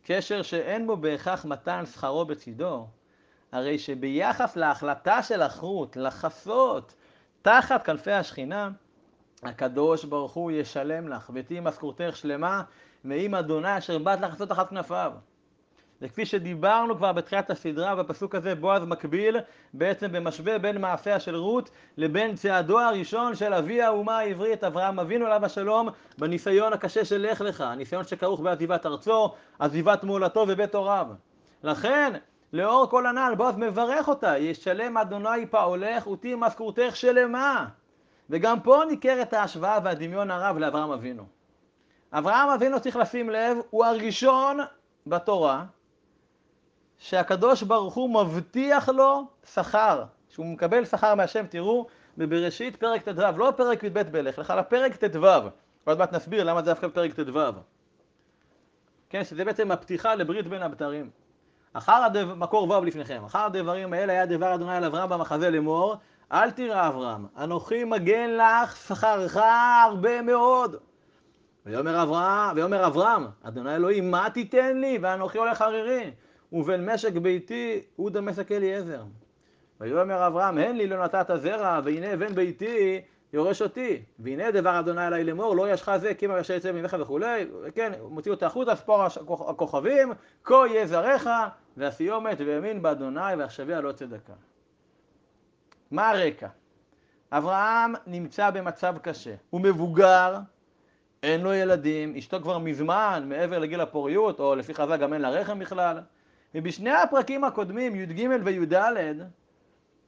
קשר 0.04 0.42
שאין 0.42 0.86
בו 0.86 0.96
בהכרח 0.96 1.44
מתן 1.44 1.86
שכרו 1.86 2.24
בצידו, 2.24 2.86
הרי 3.52 3.78
שביחס 3.78 4.56
להחלטה 4.56 5.22
של 5.22 5.42
החרות 5.42 5.96
לחסות 5.96 6.94
תחת 7.42 7.84
כנפי 7.84 8.12
השכינה, 8.12 8.70
הקדוש 9.42 10.04
ברוך 10.04 10.32
הוא 10.32 10.50
ישלם 10.50 11.08
לך, 11.08 11.30
ותהי 11.34 11.60
משכורתך 11.60 12.16
שלמה, 12.16 12.62
מעם 13.04 13.34
אדוני 13.34 13.78
אשר 13.78 13.98
באת 13.98 14.20
לחסות 14.20 14.48
תחת 14.48 14.68
כנפיו. 14.68 15.12
וכפי 16.02 16.26
שדיברנו 16.26 16.96
כבר 16.96 17.12
בתחילת 17.12 17.50
הסדרה, 17.50 17.94
בפסוק 17.94 18.34
הזה 18.34 18.54
בועז 18.54 18.82
מקביל 18.82 19.36
בעצם 19.74 20.12
במשווה 20.12 20.58
בין 20.58 20.80
מעשיה 20.80 21.20
של 21.20 21.36
רות 21.36 21.70
לבין 21.96 22.34
צעדו 22.34 22.80
הראשון 22.80 23.34
של 23.34 23.54
אבי 23.54 23.82
האומה 23.82 24.18
העברית, 24.18 24.64
אברהם 24.64 25.00
אבינו 25.00 25.26
עליו 25.26 25.44
השלום, 25.44 25.88
בניסיון 26.18 26.72
הקשה 26.72 27.04
של 27.04 27.26
לך 27.30 27.40
לך, 27.40 27.60
הניסיון 27.60 28.04
שכרוך 28.04 28.40
בעזיבת 28.40 28.86
ארצו, 28.86 29.32
עזיבת 29.58 30.04
מולדתו 30.04 30.44
ובית 30.48 30.74
הוריו. 30.74 31.06
לכן, 31.64 32.12
לאור 32.52 32.86
כל 32.90 33.06
הנ"ל, 33.06 33.34
בועז 33.36 33.56
מברך 33.56 34.08
אותה, 34.08 34.38
ישלם 34.38 34.98
אדוני 34.98 35.46
פעולך 35.50 36.06
ותהי 36.06 36.34
משכורתך 36.36 36.96
שלמה. 36.96 37.66
וגם 38.30 38.60
פה 38.60 38.82
ניכרת 38.88 39.32
ההשוואה 39.32 39.78
והדמיון 39.84 40.30
הרב 40.30 40.58
לאברהם 40.58 40.90
אבינו. 40.90 41.26
אברהם 42.12 42.48
אבינו 42.48 42.80
צריך 42.80 42.96
לשים 42.96 43.30
לב, 43.30 43.58
הוא 43.70 43.84
הראשון 43.84 44.58
בתורה 45.06 45.64
שהקדוש 47.04 47.62
ברוך 47.62 47.94
הוא 47.94 48.10
מבטיח 48.10 48.88
לו 48.88 49.26
שכר, 49.52 50.04
שהוא 50.28 50.46
מקבל 50.46 50.84
שכר 50.84 51.14
מהשם, 51.14 51.46
תראו, 51.48 51.86
בבראשית 52.18 52.76
פרק 52.76 53.02
ט"ו, 53.02 53.38
לא 53.38 53.52
פרק 53.56 53.84
י"ב 53.84 54.02
בלך 54.02 54.38
לך, 54.38 54.50
אלא 54.50 54.88
ט"ו. 54.88 55.26
עוד 55.84 55.98
מעט 55.98 56.12
נסביר 56.12 56.44
למה 56.44 56.62
זה 56.62 56.70
דווקא 56.70 56.88
פרק 56.88 57.12
ט"ו. 57.12 57.40
כן, 59.10 59.24
שזה 59.24 59.44
בעצם 59.44 59.70
הפתיחה 59.70 60.14
לברית 60.14 60.46
בין 60.46 60.62
הבתרים. 60.62 61.10
אחר 61.72 62.04
הדבר, 62.04 62.34
מקור 62.34 62.70
ו' 62.70 62.84
לפניכם, 62.84 63.22
אחר 63.24 63.38
הדברים 63.38 63.92
האלה 63.92 64.12
היה 64.12 64.26
דבר 64.26 64.54
אדוני 64.54 64.76
על 64.76 64.84
אברהם 64.84 65.08
במחזה 65.08 65.50
לאמור, 65.50 65.96
אל 66.32 66.50
תירא 66.50 66.88
אברהם, 66.88 67.26
אנוכי 67.38 67.84
מגן 67.84 68.30
לך 68.30 68.76
שכרך 68.76 69.36
הרבה 69.84 70.22
מאוד. 70.22 70.76
ויאמר 71.66 72.02
אברהם, 72.02 72.56
ויאמר 72.56 72.86
אברהם, 72.86 73.26
אדוני 73.42 73.76
אלוהים, 73.76 74.10
מה 74.10 74.30
תיתן 74.30 74.76
לי? 74.76 74.98
ואנוכי 75.02 75.38
הולך 75.38 75.62
ערירי. 75.62 76.10
ובין 76.54 76.90
משק 76.90 77.12
ביתי 77.12 77.80
הוא 77.96 78.10
דמשק 78.10 78.52
אליעזר. 78.52 79.02
ויאמר 79.80 80.26
אברהם, 80.26 80.58
הן 80.58 80.76
לי 80.76 80.86
לא 80.86 81.04
נתת 81.04 81.26
זרע, 81.36 81.80
והנה 81.84 82.16
בן 82.16 82.34
ביתי 82.34 83.00
יורש 83.32 83.62
אותי. 83.62 84.02
והנה 84.18 84.50
דבר 84.50 84.80
אדוני 84.80 85.04
עלי 85.04 85.24
לאמור, 85.24 85.56
לא 85.56 85.72
ישך 85.72 85.96
זה, 85.96 86.14
כי 86.14 86.26
מה 86.26 86.38
ישר 86.38 86.54
יצא 86.54 86.72
ממך 86.72 86.96
וכולי. 87.00 87.46
כן, 87.74 87.92
מוציא 88.10 88.30
אותה 88.30 88.46
החוצה, 88.46 88.76
ספור 88.76 89.02
הכוכבים, 89.50 90.12
כה 90.44 90.54
יהיה 90.68 90.86
זרעך, 90.86 91.28
והסיומת 91.76 92.38
והאמין 92.46 92.82
באדוני, 92.82 93.34
ועכשוויה 93.38 93.80
לא 93.80 93.92
צדקה. 93.92 94.32
מה 95.90 96.10
הרקע? 96.10 96.48
אברהם 97.32 97.94
נמצא 98.06 98.50
במצב 98.50 98.94
קשה. 99.02 99.34
הוא 99.50 99.60
מבוגר, 99.60 100.38
אין 101.22 101.40
לו 101.40 101.54
ילדים, 101.54 102.16
אשתו 102.16 102.40
כבר 102.40 102.58
מזמן 102.58 103.24
מעבר 103.28 103.58
לגיל 103.58 103.80
הפוריות, 103.80 104.40
או 104.40 104.54
לפי 104.54 104.74
חז"ל 104.74 104.96
גם 104.96 105.12
אין 105.12 105.22
לה 105.22 105.30
רחם 105.30 105.58
בכלל. 105.58 105.98
ובשני 106.54 106.90
הפרקים 106.90 107.44
הקודמים, 107.44 107.94
י"ג 107.94 108.28
וי"ד, 108.44 108.74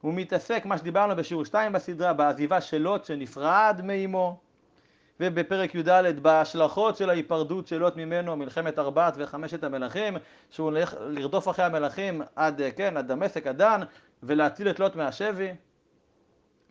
הוא 0.00 0.14
מתעסק, 0.14 0.66
מה 0.66 0.78
שדיברנו 0.78 1.16
בשיעור 1.16 1.44
2 1.44 1.72
בסדרה, 1.72 2.12
בעזיבה 2.12 2.60
של 2.60 2.78
לוט 2.78 3.04
שנפרד 3.04 3.80
מאמו, 3.84 4.40
ובפרק 5.20 5.74
י"ד 5.74 6.20
בהשלכות 6.22 6.96
של 6.96 7.10
ההיפרדות 7.10 7.66
של 7.66 7.78
לוט 7.78 7.96
ממנו, 7.96 8.36
מלחמת 8.36 8.78
ארבעת 8.78 9.14
וחמשת 9.16 9.64
המלכים, 9.64 10.16
שהוא 10.50 10.64
הולך 10.64 10.94
לרדוף 11.00 11.48
אחרי 11.48 11.64
המלכים 11.64 12.22
עד, 12.36 12.60
כן, 12.76 12.96
עד 12.96 13.12
דמשק, 13.12 13.46
עד 13.46 13.56
דן, 13.56 13.80
ולהציל 14.22 14.70
את 14.70 14.80
לוט 14.80 14.96
מהשבי. 14.96 15.50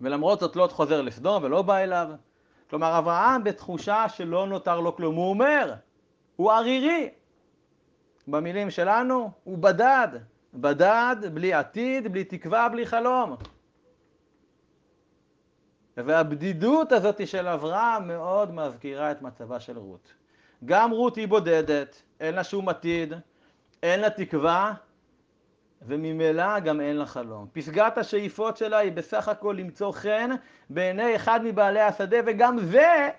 ולמרות 0.02 0.40
זאת 0.40 0.56
לוט 0.56 0.72
חוזר 0.72 1.02
לסדום 1.02 1.44
ולא 1.44 1.62
בא 1.62 1.78
אליו. 1.78 2.08
כלומר, 2.70 2.98
אברהם 2.98 3.44
בתחושה 3.44 4.10
שלא 4.10 4.48
נותר 4.48 4.80
לו 4.80 4.96
כלום. 4.96 5.16
הוא 5.16 5.30
אומר, 5.30 5.74
הוא 6.36 6.52
ערירי, 6.52 7.10
במילים 8.28 8.70
שלנו, 8.70 9.32
הוא 9.44 9.58
בדד. 9.58 10.08
בדד, 10.54 11.16
בלי 11.34 11.54
עתיד, 11.54 12.14
בלי 12.14 12.24
תקווה, 12.24 12.70
בלי 12.70 12.86
חלום. 12.86 13.36
והבדידות 15.98 16.92
הזאת 16.92 17.28
של 17.28 17.48
אברהם 17.48 18.08
מאוד 18.08 18.54
מזכירה 18.54 19.12
את 19.12 19.22
מצבה 19.22 19.60
של 19.60 19.78
רות. 19.78 20.14
גם 20.66 20.92
רות 20.92 21.16
היא 21.16 21.28
בודדת, 21.28 22.02
אין 22.20 22.36
לה 22.36 22.44
שום 22.44 22.70
עתיד, 22.70 23.14
אין 23.84 24.00
לה 24.00 24.10
תקווה, 24.10 24.74
וממילא 25.82 26.60
גם 26.60 26.82
אין 26.82 26.98
לה 26.98 27.06
חלום. 27.06 27.48
פסגת 27.54 27.98
השאיפות 27.98 28.58
שלה 28.58 28.78
היא 28.78 28.92
בסך 28.92 29.28
הכל 29.28 29.56
למצוא 29.60 29.92
חן 29.92 30.30
בעיני 30.70 31.16
אחד 31.16 31.40
מבעלי 31.44 31.82
השדה, 31.82 32.18
וגם 32.26 32.60
זה 32.60 33.10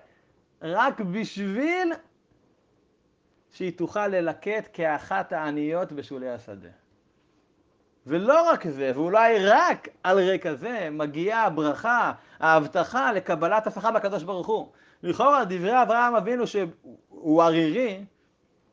רק 0.61 0.99
בשביל 0.99 1.93
שהיא 3.57 3.77
תוכל 3.77 4.07
ללקט 4.07 4.69
כאחת 4.73 5.33
העניות 5.33 5.91
בשולי 5.91 6.29
השדה. 6.29 6.69
ולא 8.07 8.49
רק 8.49 8.67
זה, 8.67 8.91
ואולי 8.95 9.45
רק 9.45 9.87
על 10.03 10.19
רקע 10.29 10.53
זה, 10.53 10.87
מגיעה 10.91 11.43
הברכה, 11.43 12.13
ההבטחה 12.39 13.11
לקבלת 13.11 13.67
השכר 13.67 13.91
בקדוש 13.91 14.23
ברוך 14.23 14.47
הוא. 14.47 14.67
לכאורה, 15.03 15.45
דברי 15.45 15.81
אברהם 15.81 16.15
אבינו 16.15 16.47
שהוא 16.47 17.43
ערירי, 17.43 18.05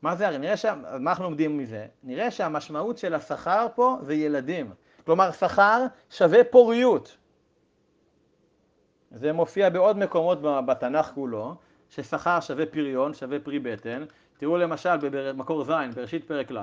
מה 0.01 0.15
זה 0.15 0.27
ערירי? 0.27 0.41
נראה 0.41 0.57
שה... 0.57 0.75
מה 0.99 1.09
אנחנו 1.09 1.23
לומדים 1.23 1.57
מזה? 1.57 1.85
נראה 2.03 2.31
שהמשמעות 2.31 2.97
של 2.97 3.13
השכר 3.13 3.67
פה 3.75 3.97
זה 4.01 4.13
ילדים. 4.13 4.71
כלומר, 5.05 5.31
שכר 5.31 5.85
שווה 6.09 6.43
פוריות. 6.43 7.17
זה 9.11 9.33
מופיע 9.33 9.69
בעוד 9.69 9.97
מקומות 9.97 10.39
בתנ"ך 10.41 11.11
כולו, 11.15 11.55
ששכר 11.89 12.39
שווה 12.39 12.65
פריון, 12.65 13.13
שווה 13.13 13.39
פרי 13.39 13.59
בטן. 13.59 14.05
תראו 14.37 14.57
למשל 14.57 14.97
במקור 15.01 15.63
ז', 15.63 15.71
בראשית 15.95 16.23
פרק 16.23 16.51
ל', 16.51 16.59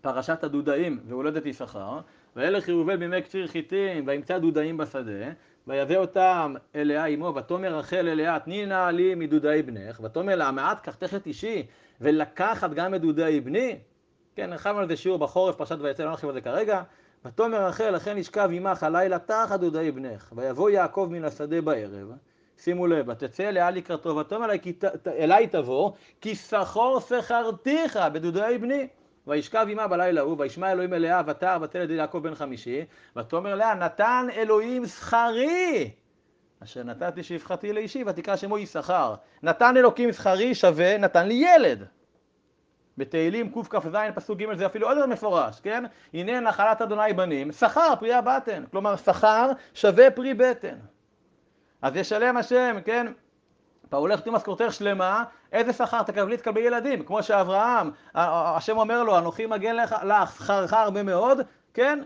פרשת 0.00 0.44
הדודאים 0.44 0.98
והולדת 1.08 1.46
יששכר, 1.46 2.00
וילך 2.36 2.68
יובל 2.68 2.96
בימי 2.96 3.22
קציר 3.22 3.46
חיטים, 3.46 4.06
וימצא 4.06 4.38
דודאים 4.38 4.76
בשדה, 4.76 5.30
ויבא 5.66 5.96
אותם 5.96 6.54
אליה 6.74 7.06
אמו, 7.06 7.34
ותאמר 7.34 7.78
רחל 7.78 8.08
אליה, 8.08 8.38
תני 8.38 8.66
נא 8.66 8.90
לי 8.90 9.14
מדודאי 9.14 9.62
בנך, 9.62 10.00
ותאמר 10.04 10.36
לה, 10.36 10.50
מעט 10.50 10.84
קחתך 10.84 11.14
את 11.14 11.26
אישי, 11.26 11.66
ולקחת 12.00 12.70
גם 12.70 12.94
את 12.94 13.00
דודאי 13.00 13.40
בני. 13.40 13.78
כן, 14.34 14.52
הרחבנו 14.52 14.78
על 14.78 14.88
זה 14.88 14.96
שיעור 14.96 15.18
בחורף, 15.18 15.56
פרשת 15.56 15.76
ויצא, 15.80 16.04
לא 16.04 16.10
נרחיב 16.10 16.28
על 16.28 16.34
זה 16.34 16.40
כרגע. 16.40 16.82
ותאמר 17.24 17.66
רחל, 17.66 17.90
לכן 17.90 18.18
ישכב 18.18 18.48
עמך 18.52 18.82
הלילה 18.82 19.18
תחת 19.18 19.60
דודאי 19.60 19.90
בנך, 19.90 20.32
ויבוא 20.36 20.70
יעקב 20.70 21.08
מן 21.10 21.24
השדה 21.24 21.60
בערב, 21.60 22.12
שימו 22.58 22.86
לב, 22.86 23.08
ותצא 23.08 23.48
אליה 23.48 23.70
לקראתו, 23.70 24.16
ותאמר 24.16 24.48
אליי 25.06 25.46
תבוא, 25.46 25.90
כי 26.20 26.34
שכור 26.34 27.00
שכרתיך 27.00 27.98
בדודאי 28.12 28.58
בני. 28.58 28.88
וישכב 29.26 29.66
עמה 29.70 29.88
בלילה 29.88 30.20
ההוא, 30.20 30.36
וישמע 30.38 30.72
אלוהים 30.72 30.94
אליה, 30.94 31.22
ותער 31.26 31.58
ותלד 31.62 31.90
יעקב 31.90 32.18
בן 32.18 32.34
חמישי, 32.34 32.84
ותאמר 33.16 33.54
לה, 33.54 33.74
נתן 33.74 34.26
אלוהים 34.36 34.86
שכרי, 34.86 35.90
אשר 36.62 36.82
נתתי 36.82 37.22
שפחתי 37.22 37.72
לאישי, 37.72 38.04
ותקרא 38.06 38.36
שמו 38.36 38.58
יששכר. 38.58 39.14
נתן 39.42 39.76
אלוקים 39.76 40.12
שכרי 40.12 40.54
שווה, 40.54 40.98
נתן 40.98 41.28
לי 41.28 41.34
ילד. 41.34 41.84
בתהילים 42.98 43.52
קכ"ז 43.52 43.96
פסוק 44.14 44.38
ג' 44.38 44.54
זה 44.54 44.66
אפילו 44.66 44.88
עוד 44.88 44.96
יותר 44.96 45.08
מפורש, 45.08 45.60
כן? 45.60 45.84
הנה 46.14 46.40
נחלת 46.40 46.82
אדוני 46.82 47.12
בנים, 47.12 47.52
שכר 47.52 47.94
פרי 48.00 48.14
הבטן. 48.14 48.64
כלומר, 48.70 48.96
שכר 48.96 49.50
שווה 49.74 50.10
פרי 50.10 50.34
בטן. 50.34 50.76
אז 51.82 51.96
ישלם 51.96 52.36
השם, 52.36 52.76
כן? 52.84 53.12
פעולך 53.88 54.20
תהיו 54.20 54.32
משכורתך 54.32 54.72
שלמה, 54.72 55.24
איזה 55.52 55.72
שכר 55.72 56.02
תקבלי? 56.02 56.36
תקבלי 56.36 56.60
ילדים, 56.60 57.02
כמו 57.04 57.22
שאברהם, 57.22 57.90
השם 58.14 58.78
אומר 58.78 59.02
לו, 59.02 59.18
אנוכי 59.18 59.46
מגן 59.46 59.76
לך, 59.76 59.96
לך 60.04 60.36
שכרך 60.36 60.72
הרבה 60.72 61.02
מאוד, 61.02 61.38
כן? 61.74 62.02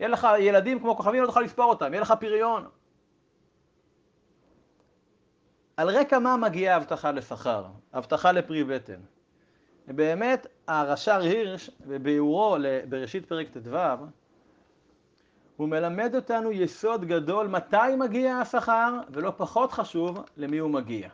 יהיה 0.00 0.08
לך 0.08 0.28
ילדים 0.38 0.80
כמו 0.80 0.96
כוכבים, 0.96 1.22
לא 1.22 1.26
תוכל 1.26 1.40
לספור 1.40 1.64
אותם, 1.64 1.92
יהיה 1.92 2.02
לך 2.02 2.14
פריון. 2.20 2.68
על 5.76 5.90
רקע 5.90 6.18
מה 6.18 6.36
מגיעה 6.36 6.76
הבטחה 6.76 7.10
לשכר? 7.10 7.64
הבטחה 7.92 8.32
לפרי 8.32 8.64
בטן. 8.64 9.00
באמת, 9.86 10.46
הרש"ר 10.68 11.20
הירש, 11.20 11.70
בביאורו 11.80 12.56
בראשית 12.88 13.26
פרק 13.26 13.46
ט"ו, 13.48 13.76
הוא 15.56 15.68
מלמד 15.68 16.14
אותנו 16.14 16.52
יסוד 16.52 17.04
גדול 17.04 17.46
מתי 17.46 17.96
מגיע 17.98 18.36
השכר, 18.36 19.00
ולא 19.10 19.32
פחות 19.36 19.72
חשוב, 19.72 20.18
למי 20.36 20.58
הוא 20.58 20.70
מגיע. 20.70 21.08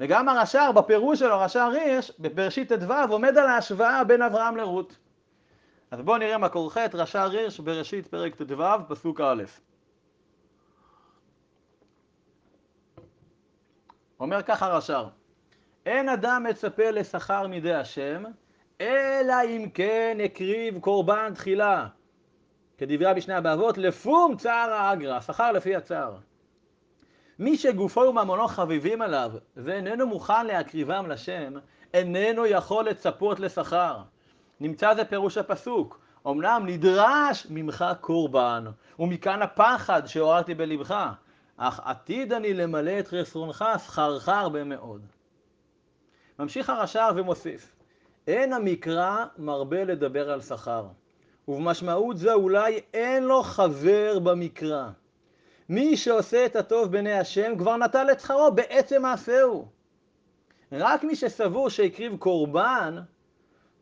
וגם 0.00 0.28
הרש"ר, 0.28 0.72
בפירוש 0.72 1.18
שלו, 1.18 1.34
הרש"ר 1.34 1.70
הירש, 1.72 2.12
בבראשית 2.18 2.72
ט"ו, 2.72 2.92
עומד 3.08 3.38
על 3.38 3.46
ההשוואה 3.46 4.04
בין 4.04 4.22
אברהם 4.22 4.56
לרות. 4.56 4.96
אז 5.90 6.00
בואו 6.00 6.18
נראה 6.18 6.38
מקור 6.38 6.70
ח', 6.70 6.76
רש"ר 6.94 7.30
הירש, 7.30 7.60
בראשית 7.60 8.06
פרק 8.06 8.34
ט"ו, 8.34 8.62
פסוק 8.88 9.20
א'. 9.20 9.42
אומר 14.20 14.42
ככה 14.42 14.66
הרש"ר: 14.66 15.08
אין 15.86 16.08
אדם 16.08 16.46
מצפה 16.48 16.90
לשכר 16.90 17.46
מידי 17.46 17.74
השם, 17.74 18.24
אלא 18.80 19.34
אם 19.44 19.68
כן 19.74 20.18
הקריב 20.24 20.78
קורבן 20.80 21.34
תחילה. 21.34 21.86
כדברי 22.82 23.06
המשנה 23.06 23.40
באבות, 23.40 23.78
לפום 23.78 24.36
צער 24.36 24.72
האגרא, 24.72 25.20
שכר 25.20 25.52
לפי 25.52 25.76
הצער. 25.76 26.16
מי 27.38 27.56
שגופו 27.56 28.00
וממונו 28.00 28.48
חביבים 28.48 29.02
עליו, 29.02 29.32
ואיננו 29.56 30.06
מוכן 30.06 30.46
להקריבם 30.46 31.06
לשם, 31.10 31.52
איננו 31.94 32.46
יכול 32.46 32.84
לצפות 32.84 33.40
לשכר. 33.40 33.98
נמצא 34.60 34.94
זה 34.94 35.04
פירוש 35.04 35.38
הפסוק, 35.38 36.00
אמנם 36.26 36.62
נדרש 36.66 37.46
ממך 37.50 37.84
קורבן, 38.00 38.64
ומכאן 38.98 39.42
הפחד 39.42 40.06
שעוררתי 40.06 40.54
בלבך, 40.54 41.06
אך 41.56 41.80
עתיד 41.84 42.32
אני 42.32 42.54
למלא 42.54 42.98
את 42.98 43.08
חסרונך, 43.08 43.64
שכרך 43.86 44.28
הרבה 44.28 44.64
מאוד. 44.64 45.02
ממשיך 46.38 46.70
הרש"ר 46.70 47.10
ומוסיף, 47.16 47.74
אין 48.26 48.52
המקרא 48.52 49.24
מרבה 49.38 49.84
לדבר 49.84 50.30
על 50.30 50.40
שכר. 50.40 50.86
ובמשמעות 51.48 52.16
זו 52.18 52.32
אולי 52.32 52.80
אין 52.94 53.24
לו 53.24 53.42
חבר 53.42 54.18
במקרא. 54.18 54.88
מי 55.68 55.96
שעושה 55.96 56.46
את 56.46 56.56
הטוב 56.56 56.92
בעיני 56.92 57.12
השם 57.12 57.52
כבר 57.58 57.76
נטל 57.76 58.06
את 58.12 58.20
שכרו 58.20 58.52
בעצם 58.52 59.02
מעשהו. 59.02 59.68
רק 60.72 61.04
מי 61.04 61.16
שסבור 61.16 61.70
שהקריב 61.70 62.16
קורבן, 62.16 62.98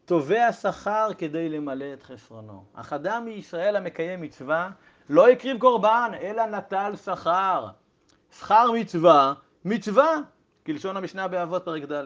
תובע 0.04 0.52
שכר 0.52 1.10
כדי 1.18 1.48
למלא 1.48 1.92
את 1.92 2.02
חסרונו. 2.02 2.64
אך 2.74 2.92
אדם 2.92 3.24
מישראל 3.24 3.76
המקיים 3.76 4.20
מצווה 4.20 4.70
לא 5.10 5.28
הקריב 5.28 5.58
קורבן, 5.58 6.10
אלא 6.20 6.46
נטל 6.46 6.92
שכר. 7.04 7.66
שכר 8.38 8.70
מצווה, 8.74 9.34
מצווה, 9.64 10.16
כלשון 10.66 10.96
המשנה 10.96 11.28
באבות 11.28 11.64
פרק 11.64 11.82
ד'. 11.82 12.04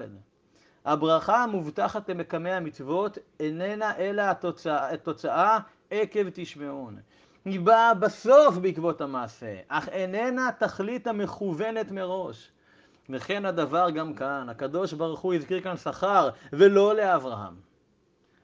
הברכה 0.85 1.43
המובטחת 1.43 2.09
למקמי 2.09 2.51
המצוות 2.51 3.19
איננה 3.41 3.97
אלא 3.99 4.23
התוצאה, 4.23 4.91
התוצאה 4.91 5.59
עקב 5.91 6.27
תשמעון. 6.35 6.97
היא 7.45 7.61
באה 7.61 7.95
בסוף 7.95 8.57
בעקבות 8.57 9.01
המעשה, 9.01 9.57
אך 9.69 9.89
איננה 9.89 10.51
תכלית 10.59 11.07
המכוונת 11.07 11.91
מראש. 11.91 12.51
וכן 13.11 13.45
הדבר 13.45 13.91
גם 13.91 14.15
כאן, 14.15 14.49
הקדוש 14.49 14.93
ברוך 14.93 15.21
הוא 15.21 15.35
הזכיר 15.35 15.61
כאן 15.61 15.77
שכר, 15.77 16.31
ולא 16.53 16.95
לאברהם. 16.95 17.55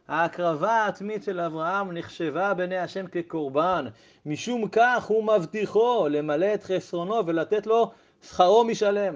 ההקרבה 0.08 0.72
העצמית 0.72 1.24
של 1.24 1.40
אברהם 1.40 1.92
נחשבה 1.92 2.54
בעיני 2.54 2.78
השם 2.78 3.06
כקורבן, 3.06 3.86
משום 4.26 4.68
כך 4.68 5.04
הוא 5.04 5.24
מבטיחו 5.24 6.08
למלא 6.10 6.54
את 6.54 6.62
חסרונו 6.62 7.26
ולתת 7.26 7.66
לו 7.66 7.90
שכרו 8.22 8.64
משלם. 8.64 9.14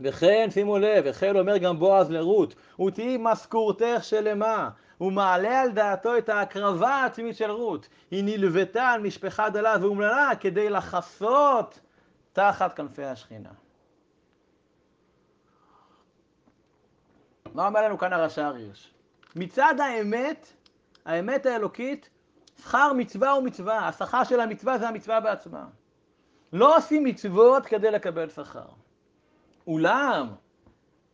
וכן, 0.00 0.48
שימו 0.50 0.78
לב, 0.78 1.06
החל 1.06 1.38
אומר 1.38 1.56
גם 1.56 1.78
בועז 1.78 2.10
לרות, 2.10 2.54
ותהי 2.86 3.16
משכורתך 3.20 3.98
שלמה. 4.02 4.70
הוא 4.98 5.12
מעלה 5.12 5.60
על 5.60 5.70
דעתו 5.70 6.18
את 6.18 6.28
ההקרבה 6.28 6.88
העצמית 6.88 7.36
של 7.36 7.50
רות. 7.50 7.88
היא 8.10 8.24
נלוותה 8.24 8.88
על 8.88 9.00
משפחה 9.00 9.50
דלה 9.50 9.76
ואומללה 9.80 10.30
כדי 10.40 10.70
לחסות 10.70 11.80
תחת 12.32 12.76
כנפי 12.76 13.04
השכינה. 13.04 13.50
מה 17.54 17.66
אומר 17.66 17.82
לנו 17.82 17.98
כאן 17.98 18.12
הרש"ר 18.12 18.54
הירש? 18.54 18.94
מצד 19.36 19.74
האמת, 19.80 20.52
האמת 21.04 21.46
האלוקית, 21.46 22.08
שכר 22.62 22.92
מצווה 22.92 23.30
הוא 23.30 23.44
מצווה. 23.44 23.88
השכר 23.88 24.24
של 24.24 24.40
המצווה 24.40 24.78
זה 24.78 24.88
המצווה 24.88 25.20
בעצמה. 25.20 25.66
לא 26.52 26.76
עושים 26.76 27.04
מצוות 27.04 27.66
כדי 27.66 27.90
לקבל 27.90 28.28
שכר. 28.28 28.66
אולם, 29.68 30.28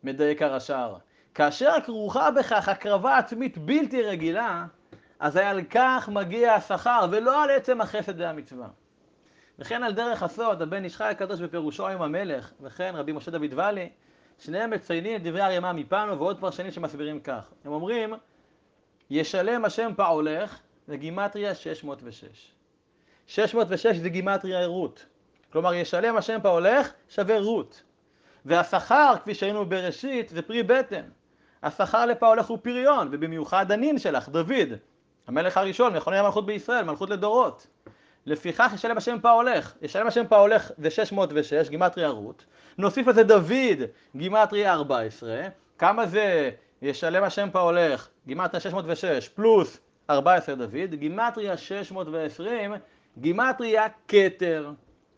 מדייק 0.03 0.41
הרש"ר, 0.41 0.95
כאשר 1.33 1.73
כרוכה 1.85 2.31
בכך 2.31 2.69
הקרבה 2.69 3.17
עצמית 3.17 3.57
בלתי 3.57 4.01
רגילה, 4.01 4.65
אז 5.19 5.37
על 5.37 5.63
כך 5.63 6.09
מגיע 6.13 6.53
השכר, 6.53 7.05
ולא 7.11 7.43
על 7.43 7.49
עצם 7.49 7.81
החסד 7.81 8.19
והמצווה. 8.19 8.67
וכן 9.59 9.83
על 9.83 9.93
דרך 9.93 10.23
הסוד, 10.23 10.61
הבן 10.61 10.83
איש 10.83 11.01
הקדוש 11.01 11.39
בפירושו 11.39 11.87
עם 11.87 12.01
המלך, 12.01 12.51
וכן 12.61 12.93
רבי 12.95 13.11
משה 13.11 13.31
דוד 13.31 13.53
ואלי, 13.55 13.89
שניהם 14.39 14.69
מציינים 14.69 15.15
את 15.15 15.23
דברי 15.23 15.41
הרימה 15.41 15.73
מפנו 15.73 16.19
ועוד 16.19 16.39
פרשנים 16.39 16.71
שמסבירים 16.71 17.19
כך. 17.19 17.51
הם 17.65 17.71
אומרים, 17.71 18.13
ישלם 19.09 19.65
השם 19.65 19.91
פעולך, 19.95 20.59
זה 20.87 20.97
גימטריה 20.97 21.55
606. 21.55 22.51
606 23.27 23.95
זה 23.95 24.09
גימטריה 24.09 24.65
רות. 24.65 25.05
כלומר, 25.51 25.73
ישלם 25.73 26.17
השם 26.17 26.39
פעולך 26.43 26.91
שווה 27.09 27.39
רות. 27.39 27.83
והשכר, 28.45 29.13
כפי 29.21 29.33
שהיינו 29.33 29.65
בראשית, 29.65 30.29
זה 30.29 30.41
פרי 30.41 30.63
בטן. 30.63 31.03
השכר 31.63 32.05
לפעולך 32.05 32.45
הוא 32.45 32.57
פריון, 32.61 33.09
ובמיוחד 33.11 33.71
הנין 33.71 33.99
שלך, 33.99 34.29
דוד, 34.29 34.73
המלך 35.27 35.57
הראשון, 35.57 35.93
מכוני 35.95 36.17
המלכות 36.17 36.45
בישראל, 36.45 36.83
מלכות 36.83 37.09
לדורות. 37.09 37.67
לפיכך 38.25 38.71
ישלם 38.75 38.97
השם 38.97 39.17
פעולך. 39.21 39.73
ישלם 39.81 40.07
השם 40.07 40.27
פעולך 40.29 40.71
זה 40.77 40.89
606, 40.89 41.69
גימטריה 41.69 42.09
רות. 42.09 42.45
נוסיף 42.77 43.07
לזה 43.07 43.23
דוד, 43.23 43.81
גימטריה 44.15 44.73
14. 44.73 45.41
כמה 45.77 46.05
זה 46.05 46.49
ישלם 46.81 47.23
השם 47.23 47.49
פעולך, 47.51 48.09
גימטריה 48.27 48.61
606, 48.61 49.29
פלוס 49.29 49.79
14 50.09 50.55
דוד, 50.55 50.93
גימטריה 50.93 51.57
620, 51.57 52.73
גימטריה 53.17 53.85
כתר. 54.07 54.71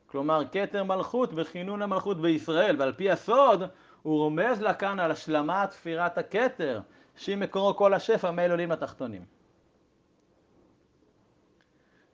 כלומר, 0.08 0.42
כתר 0.52 0.84
מלכות 0.84 1.30
וכינון 1.36 1.82
המלכות 1.82 2.22
בישראל, 2.22 2.76
ועל 2.80 2.94
פי 2.94 3.12
הסוד 3.12 3.64
הוא 4.02 4.18
רומז 4.18 4.62
לה 4.62 4.74
כאן 4.74 5.00
על 5.00 5.12
השלמת 5.12 5.72
ספירת 5.72 6.18
הכתר, 6.18 6.82
שהיא 7.16 7.38
מקורו 7.38 7.76
כל 7.76 7.94
השפע 7.94 8.32
מאלוהים 8.32 8.72
התחתונים. 8.72 9.26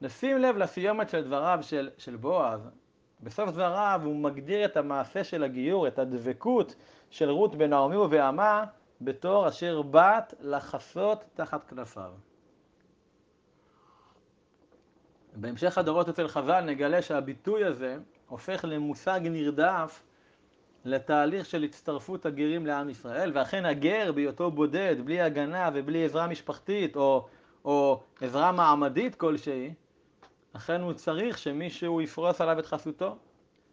נשים 0.01 0.37
לב 0.37 0.57
לסיומת 0.57 1.09
של 1.09 1.23
דבריו 1.23 1.59
של, 1.61 1.89
של 1.97 2.15
בועז. 2.15 2.69
בסוף 3.21 3.49
דבריו 3.49 4.01
הוא 4.03 4.15
מגדיר 4.15 4.65
את 4.65 4.77
המעשה 4.77 5.23
של 5.23 5.43
הגיור, 5.43 5.87
את 5.87 5.99
הדבקות 5.99 6.75
של 7.09 7.29
רות 7.29 7.55
בנעמי 7.55 7.95
ובעמה, 7.95 8.63
בתור 9.01 9.47
אשר 9.47 9.81
בת 9.81 10.33
לחסות 10.39 11.23
תחת 11.33 11.63
כנפיו. 11.69 12.11
בהמשך 15.35 15.77
הדורות 15.77 16.09
אצל 16.09 16.27
חז"ל 16.27 16.61
נגלה 16.61 17.01
שהביטוי 17.01 17.63
הזה 17.63 17.97
הופך 18.27 18.65
למושג 18.67 19.19
נרדף 19.23 20.03
לתהליך 20.85 21.45
של 21.45 21.63
הצטרפות 21.63 22.25
הגרים 22.25 22.65
לעם 22.65 22.89
ישראל, 22.89 23.31
ואכן 23.33 23.65
הגר 23.65 24.11
בהיותו 24.11 24.51
בודד, 24.51 24.95
בלי 25.05 25.21
הגנה 25.21 25.69
ובלי 25.73 26.05
עזרה 26.05 26.27
משפחתית 26.27 26.95
או, 26.95 27.27
או 27.65 28.01
עזרה 28.21 28.51
מעמדית 28.51 29.15
כלשהי, 29.15 29.73
אכן 30.53 30.81
הוא 30.81 30.93
צריך 30.93 31.37
שמישהו 31.37 32.01
יפרוס 32.01 32.41
עליו 32.41 32.59
את 32.59 32.65
חסותו. 32.65 33.17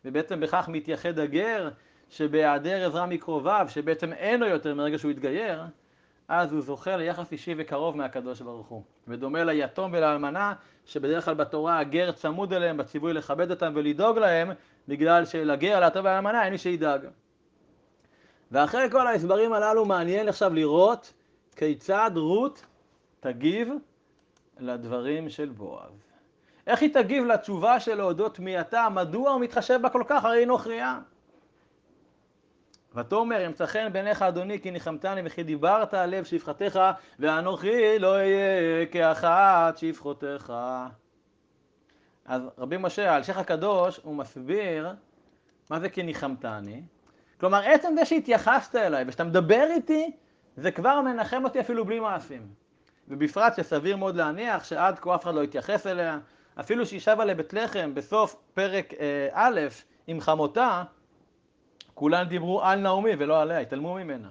ובעצם 0.04 0.40
בכך 0.40 0.68
מתייחד 0.68 1.18
הגר 1.18 1.70
שבהיעדר 2.08 2.86
עזרה 2.86 3.06
מקרוביו, 3.06 3.66
שבעצם 3.68 4.12
אין 4.12 4.40
לו 4.40 4.46
יותר 4.46 4.74
מרגע 4.74 4.98
שהוא 4.98 5.10
התגייר, 5.10 5.62
אז 6.32 6.52
הוא 6.52 6.60
זוכה 6.60 6.96
ליחס 6.96 7.32
אישי 7.32 7.54
וקרוב 7.58 7.96
מהקדוש 7.96 8.40
ברוך 8.40 8.66
הוא. 8.66 8.82
ודומה 9.08 9.44
ליתום 9.44 9.90
ולאלמנה, 9.94 10.54
שבדרך 10.86 11.24
כלל 11.24 11.34
בתורה 11.34 11.78
הגר 11.78 12.12
צמוד 12.12 12.52
אליהם 12.52 12.76
בציווי 12.76 13.12
לכבד 13.12 13.50
אותם 13.50 13.72
ולדאוג 13.74 14.18
להם, 14.18 14.50
בגלל 14.88 15.24
שלגר, 15.24 15.80
ליתום 15.80 16.04
ולאלמנה 16.04 16.44
אין 16.44 16.52
מי 16.52 16.58
שידאג. 16.58 17.00
ואחרי 18.50 18.90
כל 18.90 19.06
ההסברים 19.06 19.52
הללו 19.52 19.84
מעניין 19.84 20.28
עכשיו 20.28 20.54
לראות 20.54 21.12
כיצד 21.56 22.10
רות 22.14 22.66
תגיב 23.20 23.68
לדברים 24.60 25.28
של 25.28 25.48
בועז. 25.48 26.02
איך 26.66 26.82
היא 26.82 26.94
תגיב 26.94 27.24
לתשובה 27.24 27.80
של 27.80 27.94
להודות 27.94 28.34
תמיהתה, 28.34 28.88
מדוע 28.88 29.30
הוא 29.30 29.40
מתחשב 29.40 29.78
בה 29.82 29.88
כל 29.88 30.02
כך, 30.06 30.24
הרי 30.24 30.38
היא 30.38 30.46
נוכריה. 30.46 30.98
ותאמר 32.94 33.46
אמצא 33.46 33.66
חן 33.66 33.92
בעיניך 33.92 34.22
אדוני 34.22 34.60
כי 34.60 34.70
ניחמתני 34.70 35.20
וכי 35.24 35.42
דיברת 35.42 35.94
על 35.94 36.10
לב 36.10 36.24
שפחתך 36.24 36.80
ואנוכי 37.18 37.98
לא 37.98 38.14
אהיה 38.14 38.86
כאחת 38.86 39.78
שפחותיך. 39.78 40.52
אז 42.24 42.42
רבי 42.58 42.76
משה, 42.76 43.12
האלשיך 43.12 43.38
הקדוש, 43.38 44.00
הוא 44.02 44.16
מסביר 44.16 44.88
מה 45.70 45.80
זה 45.80 45.88
כי 45.88 46.02
ניחמתני. 46.02 46.82
כלומר, 47.40 47.62
עצם 47.64 47.88
זה 47.94 48.04
שהתייחסת 48.04 48.76
אליי 48.76 49.04
ושאתה 49.06 49.24
מדבר 49.24 49.66
איתי, 49.70 50.10
זה 50.56 50.70
כבר 50.70 51.00
מנחם 51.00 51.44
אותי 51.44 51.60
אפילו 51.60 51.84
בלי 51.84 52.00
מעשים. 52.00 52.48
ובפרט 53.08 53.56
שסביר 53.56 53.96
מאוד 53.96 54.16
להניח 54.16 54.64
שעד 54.64 54.98
כה 54.98 55.14
אף 55.14 55.22
אחד 55.22 55.34
לא 55.34 55.42
התייחס 55.42 55.86
אליה, 55.86 56.18
אפילו 56.60 56.86
שהיא 56.86 57.00
שבה 57.00 57.24
לבית 57.24 57.52
לחם 57.52 57.94
בסוף 57.94 58.36
פרק 58.54 58.94
אה, 58.94 59.28
א' 59.32 59.60
עם 60.06 60.20
חמותה, 60.20 60.82
כולם 62.00 62.24
דיברו 62.24 62.62
על 62.62 62.78
נעמי 62.80 63.10
ולא 63.18 63.40
עליה, 63.40 63.58
התעלמו 63.58 63.94
ממנה. 63.94 64.28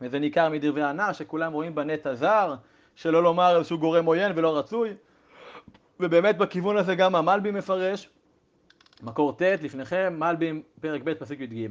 וזה 0.00 0.18
ניכר 0.18 0.48
מדברי 0.48 0.82
הנער 0.82 1.12
שכולם 1.12 1.52
רואים 1.52 1.74
בנט 1.74 2.06
הזר, 2.06 2.54
שלא 2.94 3.22
לומר 3.22 3.56
איזשהו 3.56 3.78
גורם 3.78 4.04
עוין 4.04 4.32
ולא 4.34 4.58
רצוי. 4.58 4.94
ובאמת 6.00 6.38
בכיוון 6.38 6.76
הזה 6.76 6.94
גם 6.94 7.14
המלבי 7.14 7.50
מפרש, 7.50 8.10
מקור 9.02 9.32
ט' 9.32 9.42
לפניכם, 9.42 10.16
מלבי 10.18 10.62
פרק 10.80 11.00
ב' 11.04 11.14
פסוק 11.14 11.40
י"ג. 11.40 11.68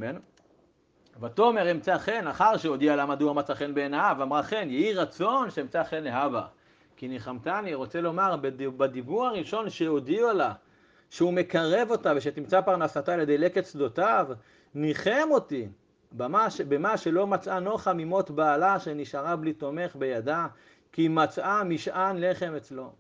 ותאמר 1.22 1.72
אמצא 1.72 1.98
חן, 1.98 2.28
אחר 2.28 2.58
שהודיע 2.58 2.96
לה 2.96 3.06
מדוע 3.06 3.34
מצא 3.34 3.54
חן 3.54 3.74
בעיניו, 3.74 4.18
אמרה 4.22 4.44
חן, 4.44 4.68
יהי 4.70 4.94
רצון 4.94 5.50
שאמצא 5.50 5.84
חן 5.84 6.04
להבא. 6.04 6.42
כי 6.98 7.08
ניחמתני, 7.08 7.74
רוצה 7.74 8.02
לומר, 8.02 8.36
בדיבור 8.78 9.26
הראשון 9.26 9.70
שהודיעו 9.70 10.32
לה, 10.34 10.54
שהוא 11.10 11.34
מקרב 11.34 11.88
אותה 11.92 12.14
ושתמצא 12.16 12.62
פרנסתה 12.62 13.14
על 13.14 13.20
ידי 13.20 13.38
לקט 13.38 13.66
שדותיו, 13.66 14.28
ניחם 14.76 15.28
אותי 15.32 15.68
במה, 16.12 16.48
במה 16.68 16.98
שלא 16.98 17.28
מצאה 17.28 17.60
נוחה 17.60 17.94
ממות 17.94 18.32
בעלה 18.32 18.80
שנשארה 18.80 19.36
בלי 19.36 19.54
תומך 19.54 19.96
בידה, 19.96 20.48
כי 20.92 21.08
מצאה 21.08 21.64
משען 21.64 22.18
לחם 22.20 22.54
אצלו. 22.58 22.92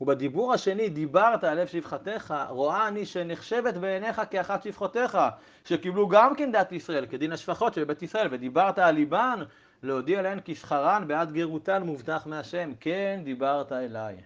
ובדיבור 0.00 0.54
השני, 0.54 0.88
דיברת 0.88 1.44
על 1.44 1.60
לב 1.60 1.66
שפחתך, 1.66 2.34
רואה 2.48 2.88
אני 2.88 3.06
שנחשבת 3.06 3.74
בעיניך 3.74 4.22
כאחת 4.30 4.62
שפחותיך, 4.62 5.18
שקיבלו 5.64 6.08
גם 6.08 6.34
כן 6.34 6.52
דת 6.52 6.72
ישראל, 6.72 7.06
כדין 7.06 7.32
השפחות 7.32 7.74
של 7.74 7.84
בית 7.84 8.02
ישראל, 8.02 8.28
ודיברת 8.30 8.78
על 8.78 8.94
ליבן, 8.94 9.42
להודיע 9.82 10.22
להן 10.22 10.40
כי 10.40 10.54
שכרן 10.54 11.04
בעד 11.06 11.32
גרותן 11.32 11.82
מובטח 11.82 12.26
מהשם, 12.26 12.72
כן 12.80 13.20
דיברת 13.24 13.72
אליי. 13.72 14.16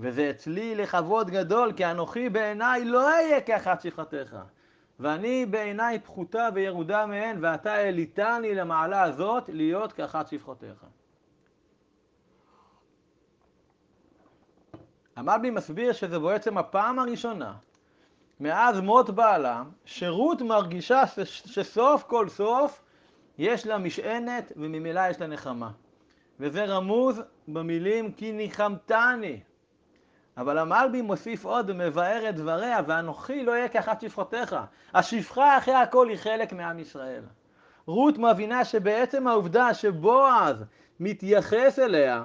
וזה 0.00 0.30
אצלי 0.30 0.74
לכבוד 0.74 1.30
גדול, 1.30 1.72
כי 1.72 1.86
אנוכי 1.86 2.28
בעיניי 2.28 2.84
לא 2.84 3.08
אהיה 3.08 3.40
כאחת 3.40 3.80
שפחתך. 3.80 4.36
ואני 5.00 5.46
בעיניי 5.46 5.98
פחותה 5.98 6.48
וירודה 6.54 7.06
מהן, 7.06 7.38
ואתה 7.40 7.72
העליתני 7.72 8.54
למעלה 8.54 9.02
הזאת 9.02 9.50
להיות 9.52 9.92
כאחת 9.92 10.28
שפחותיך. 10.28 10.84
המלבי 15.16 15.50
מסביר 15.50 15.92
שזה 15.92 16.18
בעצם 16.18 16.58
הפעם 16.58 16.98
הראשונה 16.98 17.54
מאז 18.40 18.80
מות 18.80 19.10
בעלה, 19.10 19.62
שרות 19.84 20.42
מרגישה 20.42 21.02
שסוף 21.24 22.02
כל 22.02 22.28
סוף 22.28 22.82
יש 23.38 23.66
לה 23.66 23.78
משענת 23.78 24.52
וממילא 24.56 25.00
יש 25.10 25.20
לה 25.20 25.26
נחמה. 25.26 25.70
וזה 26.40 26.64
רמוז 26.64 27.22
במילים 27.48 28.12
כי 28.12 28.32
ניחמתני. 28.32 29.40
אבל 30.36 30.58
המלבי 30.58 31.02
מוסיף 31.02 31.44
עוד 31.44 31.70
ומבאר 31.70 32.28
את 32.28 32.34
דבריה, 32.36 32.80
ואנוכי 32.86 33.44
לא 33.44 33.52
אהיה 33.52 33.68
כאחת 33.68 34.00
שפחותיך. 34.00 34.56
השפחה 34.94 35.58
אחרי 35.58 35.74
הכל 35.74 36.08
היא 36.08 36.16
חלק 36.16 36.52
מעם 36.52 36.78
ישראל. 36.78 37.22
רות 37.86 38.18
מבינה 38.18 38.64
שבעצם 38.64 39.26
העובדה 39.26 39.74
שבועז 39.74 40.64
מתייחס 41.00 41.78
אליה, 41.78 42.22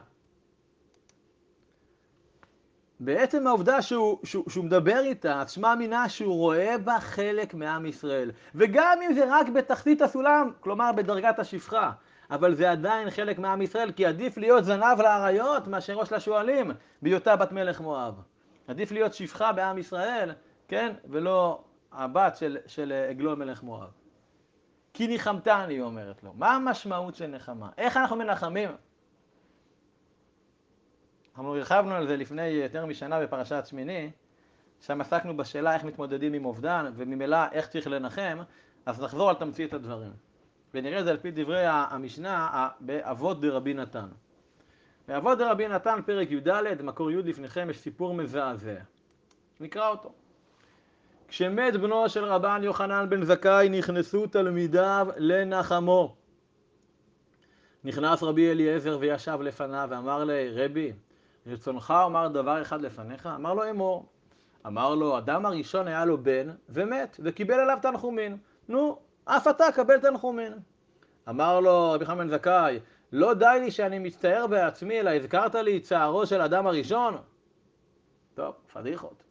בעצם 2.99 3.47
העובדה 3.47 3.81
שהוא, 3.81 4.17
שהוא, 4.23 4.49
שהוא 4.49 4.65
מדבר 4.65 4.99
איתה, 4.99 5.47
שמע 5.47 5.75
מינה 5.75 6.09
שהוא 6.09 6.35
רואה 6.35 6.77
בה 6.77 6.99
חלק 6.99 7.53
מעם 7.53 7.85
ישראל. 7.85 8.31
וגם 8.55 8.99
אם 9.05 9.13
זה 9.13 9.25
רק 9.29 9.49
בתחתית 9.49 10.01
הסולם, 10.01 10.51
כלומר 10.59 10.91
בדרגת 10.91 11.39
השפחה, 11.39 11.91
אבל 12.31 12.55
זה 12.55 12.71
עדיין 12.71 13.09
חלק 13.09 13.39
מעם 13.39 13.61
ישראל, 13.61 13.91
כי 13.91 14.05
עדיף 14.05 14.37
להיות 14.37 14.65
זנב 14.65 15.01
לאריות 15.01 15.67
מאשר 15.67 15.93
ראש 15.93 16.11
לשועלים, 16.11 16.71
בהיותה 17.01 17.35
בת 17.35 17.51
מלך 17.51 17.81
מואב. 17.81 18.21
עדיף 18.67 18.91
להיות 18.91 19.13
שפחה 19.13 19.53
בעם 19.53 19.77
ישראל, 19.77 20.31
כן? 20.67 20.93
ולא 21.09 21.63
הבת 21.91 22.35
של, 22.35 22.57
של 22.67 23.05
עגלון 23.09 23.39
מלך 23.39 23.63
מואב. 23.63 23.89
כי 24.93 25.07
ניחמתני, 25.07 25.73
היא 25.73 25.81
אומרת 25.81 26.23
לו. 26.23 26.33
מה 26.33 26.55
המשמעות 26.55 27.15
של 27.15 27.27
נחמה? 27.27 27.69
איך 27.77 27.97
אנחנו 27.97 28.15
מנחמים? 28.15 28.69
אנחנו 31.31 31.55
הרחבנו 31.55 31.95
על 31.95 32.07
זה 32.07 32.17
לפני 32.17 32.47
יותר 32.47 32.85
משנה 32.85 33.21
בפרשת 33.21 33.63
שמיני, 33.65 34.11
שם 34.81 35.01
עסקנו 35.01 35.37
בשאלה 35.37 35.73
איך 35.73 35.83
מתמודדים 35.83 36.33
עם 36.33 36.45
אובדן, 36.45 36.91
וממילא 36.95 37.37
איך 37.51 37.67
צריך 37.67 37.87
לנחם, 37.87 38.37
אז 38.85 39.01
נחזור 39.01 39.29
על 39.29 39.35
תמצית 39.35 39.73
הדברים. 39.73 40.11
ונראה 40.75 40.99
את 40.99 41.05
זה 41.05 41.11
על 41.11 41.17
פי 41.17 41.31
דברי 41.31 41.63
המשנה 41.65 42.67
באבות 42.79 43.41
דרבי 43.41 43.73
נתן. 43.73 44.07
באבות 45.07 45.37
דרבי 45.37 45.67
נתן, 45.67 45.99
פרק 46.05 46.31
י"ד, 46.31 46.81
מקור 46.81 47.11
י' 47.11 47.15
לפניכם, 47.15 47.67
יש 47.69 47.79
סיפור 47.79 48.13
מזעזע. 48.13 48.75
נקרא 49.59 49.89
אותו. 49.89 50.11
כשמת 51.27 51.75
בנו 51.75 52.09
של 52.09 52.25
רבן 52.25 52.61
יוחנן 52.63 53.09
בן 53.09 53.23
זכאי, 53.23 53.69
נכנסו 53.69 54.27
תלמידיו 54.27 55.07
לנחמו. 55.17 56.15
נכנס 57.83 58.23
רבי 58.23 58.51
אליעזר 58.51 58.97
וישב 58.99 59.37
לפניו 59.41 59.87
ואמר 59.91 60.23
לי, 60.23 60.49
רבי, 60.51 60.93
רצונך 61.47 61.93
אומר 62.03 62.27
דבר 62.27 62.61
אחד 62.61 62.81
לפניך? 62.81 63.29
אמר 63.35 63.53
לו 63.53 63.69
אמור. 63.69 64.05
אמר 64.67 64.95
לו, 64.95 65.17
אדם 65.17 65.45
הראשון 65.45 65.87
היה 65.87 66.05
לו 66.05 66.17
בן 66.17 66.49
ומת, 66.69 67.19
וקיבל 67.23 67.59
עליו 67.59 67.77
תנחומין. 67.81 68.37
נו, 68.69 68.99
אף 69.25 69.47
אתה 69.47 69.65
קבל 69.75 69.99
תנחומין. 69.99 70.53
אמר 71.29 71.59
לו 71.59 71.91
רבי 71.91 72.05
חנן 72.05 72.29
זכאי, 72.29 72.79
לא 73.11 73.33
די 73.33 73.57
לי 73.59 73.71
שאני 73.71 73.99
מצטער 73.99 74.47
בעצמי, 74.47 74.99
אלא 74.99 75.09
הזכרת 75.09 75.55
לי 75.55 75.79
צערו 75.79 76.25
של 76.25 76.41
אדם 76.41 76.67
הראשון? 76.67 77.17
טוב, 78.33 78.55
פדיחות. 78.73 79.23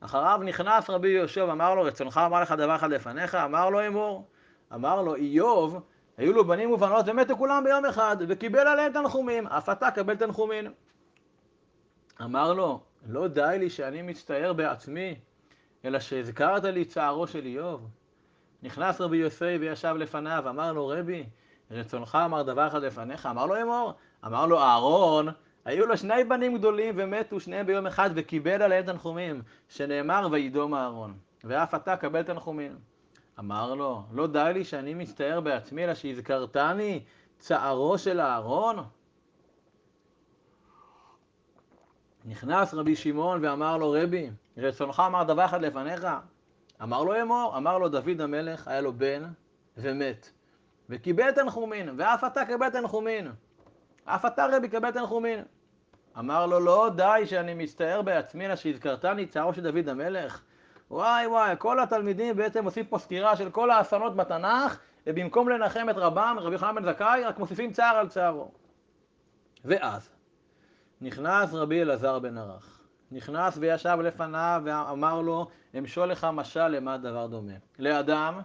אחריו 0.00 0.40
נכנס 0.44 0.90
רבי 0.90 1.08
יהושע 1.08 1.44
ואמר 1.48 1.74
לו, 1.74 1.82
רצונך 1.82 2.20
אמר 2.26 2.42
לך 2.42 2.52
דבר 2.52 2.76
אחד 2.76 2.90
לפניך? 2.90 3.34
אמר 3.34 3.70
לו 3.70 3.86
אמור. 3.86 4.28
אמר 4.74 5.02
לו, 5.02 5.14
איוב, 5.14 5.80
היו 6.16 6.32
לו 6.32 6.44
בנים 6.44 6.70
ובנות 6.70 7.04
ומתו 7.08 7.36
כולם 7.36 7.64
ביום 7.64 7.84
אחד, 7.84 8.16
וקיבל 8.28 8.68
עליהם 8.68 8.92
תנחומים, 8.92 9.46
אף 9.46 9.68
אתה 9.68 9.90
קבל 9.90 10.16
תנחומים. 10.16 10.72
אמר 12.22 12.52
לו, 12.52 12.80
לא 13.06 13.28
די 13.28 13.56
לי 13.58 13.70
שאני 13.70 14.02
מצטער 14.02 14.52
בעצמי, 14.52 15.14
אלא 15.84 15.98
שהזכרת 16.00 16.64
לי 16.64 16.84
צערו 16.84 17.26
של 17.26 17.44
איוב. 17.44 17.88
נכנס 18.64 19.00
רבי 19.00 19.16
יוסי 19.16 19.56
וישב 19.60 19.94
לפניו, 19.98 20.44
אמר 20.48 20.72
לו, 20.72 20.86
רבי, 20.86 21.24
רצונך 21.70 22.18
אמר 22.24 22.42
דבר 22.42 22.66
אחד 22.66 22.82
לפניך? 22.82 23.26
אמר 23.26 23.46
לו 23.46 23.62
אמור. 23.62 23.92
אמר 24.26 24.46
לו, 24.46 24.58
אהרון, 24.58 25.28
היו 25.64 25.86
לו 25.86 25.96
שני 25.96 26.24
בנים 26.24 26.58
גדולים 26.58 26.94
ומתו 26.98 27.40
שניהם 27.40 27.66
ביום 27.66 27.86
אחד 27.86 28.10
וקיבל 28.14 28.62
עליהם 28.62 28.84
תנחומים, 28.84 29.42
שנאמר 29.68 30.28
וידום 30.30 30.74
אהרון, 30.74 31.14
ואף 31.44 31.74
אתה 31.74 31.96
קבל 31.96 32.22
תנחומים. 32.22 32.78
אמר 33.38 33.74
לו, 33.74 34.02
לא 34.12 34.26
די 34.26 34.50
לי 34.54 34.64
שאני 34.64 34.94
מצטער 34.94 35.40
בעצמי, 35.40 35.84
אלא 35.84 35.94
שהזכרתני 35.94 37.02
צערו 37.38 37.98
של 37.98 38.20
אהרון? 38.20 38.76
נכנס 42.24 42.74
רבי 42.74 42.96
שמעון 42.96 43.44
ואמר 43.44 43.76
לו, 43.76 43.90
רבי, 43.90 44.30
רצונך 44.56 45.02
אמר 45.06 45.22
דבר 45.22 45.44
אחד 45.44 45.62
לפניך? 45.62 46.06
אמר 46.82 47.04
לו 47.04 47.22
אמור, 47.22 47.54
אמר 47.56 47.78
לו 47.78 47.88
דוד 47.88 48.20
המלך, 48.20 48.68
היה 48.68 48.80
לו 48.80 48.92
בן 48.92 49.24
ומת, 49.76 50.30
וקיבל 50.88 51.30
תנחומין, 51.30 51.88
ואף 51.96 52.24
אתה 52.24 52.44
קבל 52.44 52.70
תנחומין. 52.70 53.32
אף 54.04 54.24
אתה 54.24 54.46
רבי 54.52 54.68
קבל 54.68 54.90
תנחומין. 54.90 55.44
אמר 56.18 56.46
לו, 56.46 56.60
לא 56.60 56.90
די 56.96 57.22
שאני 57.26 57.54
מצטער 57.54 58.02
בעצמי, 58.02 58.46
אלא 58.46 58.56
שהזכרתני 58.56 59.26
צערו 59.26 59.54
של 59.54 59.62
דוד 59.62 59.88
המלך. 59.88 60.42
וואי 60.90 61.26
וואי, 61.26 61.54
כל 61.58 61.80
התלמידים 61.80 62.36
בעצם 62.36 62.64
עושים 62.64 62.86
פה 62.86 62.98
סקירה 62.98 63.36
של 63.36 63.50
כל 63.50 63.70
האסונות 63.70 64.16
בתנ"ך, 64.16 64.78
ובמקום 65.06 65.48
לנחם 65.48 65.86
את 65.90 65.96
רבם, 65.96 66.36
רבי 66.40 66.58
חנן 66.58 66.74
בן 66.74 66.92
זכאי, 66.92 67.24
רק 67.24 67.38
מוסיפים 67.38 67.72
צער 67.72 67.96
על 67.96 68.08
צערו. 68.08 68.50
ואז, 69.64 70.10
נכנס 71.00 71.54
רבי 71.54 71.82
אלעזר 71.82 72.18
בן 72.18 72.38
ערך. 72.38 72.80
נכנס 73.10 73.58
וישב 73.60 73.98
לפניו 74.02 74.62
ואמר 74.64 75.20
לו, 75.20 75.48
אמשול 75.78 76.08
לך 76.10 76.26
משל 76.32 76.68
למה 76.68 76.98
דבר 76.98 77.26
דומה. 77.26 77.52
לאדם 77.78 78.40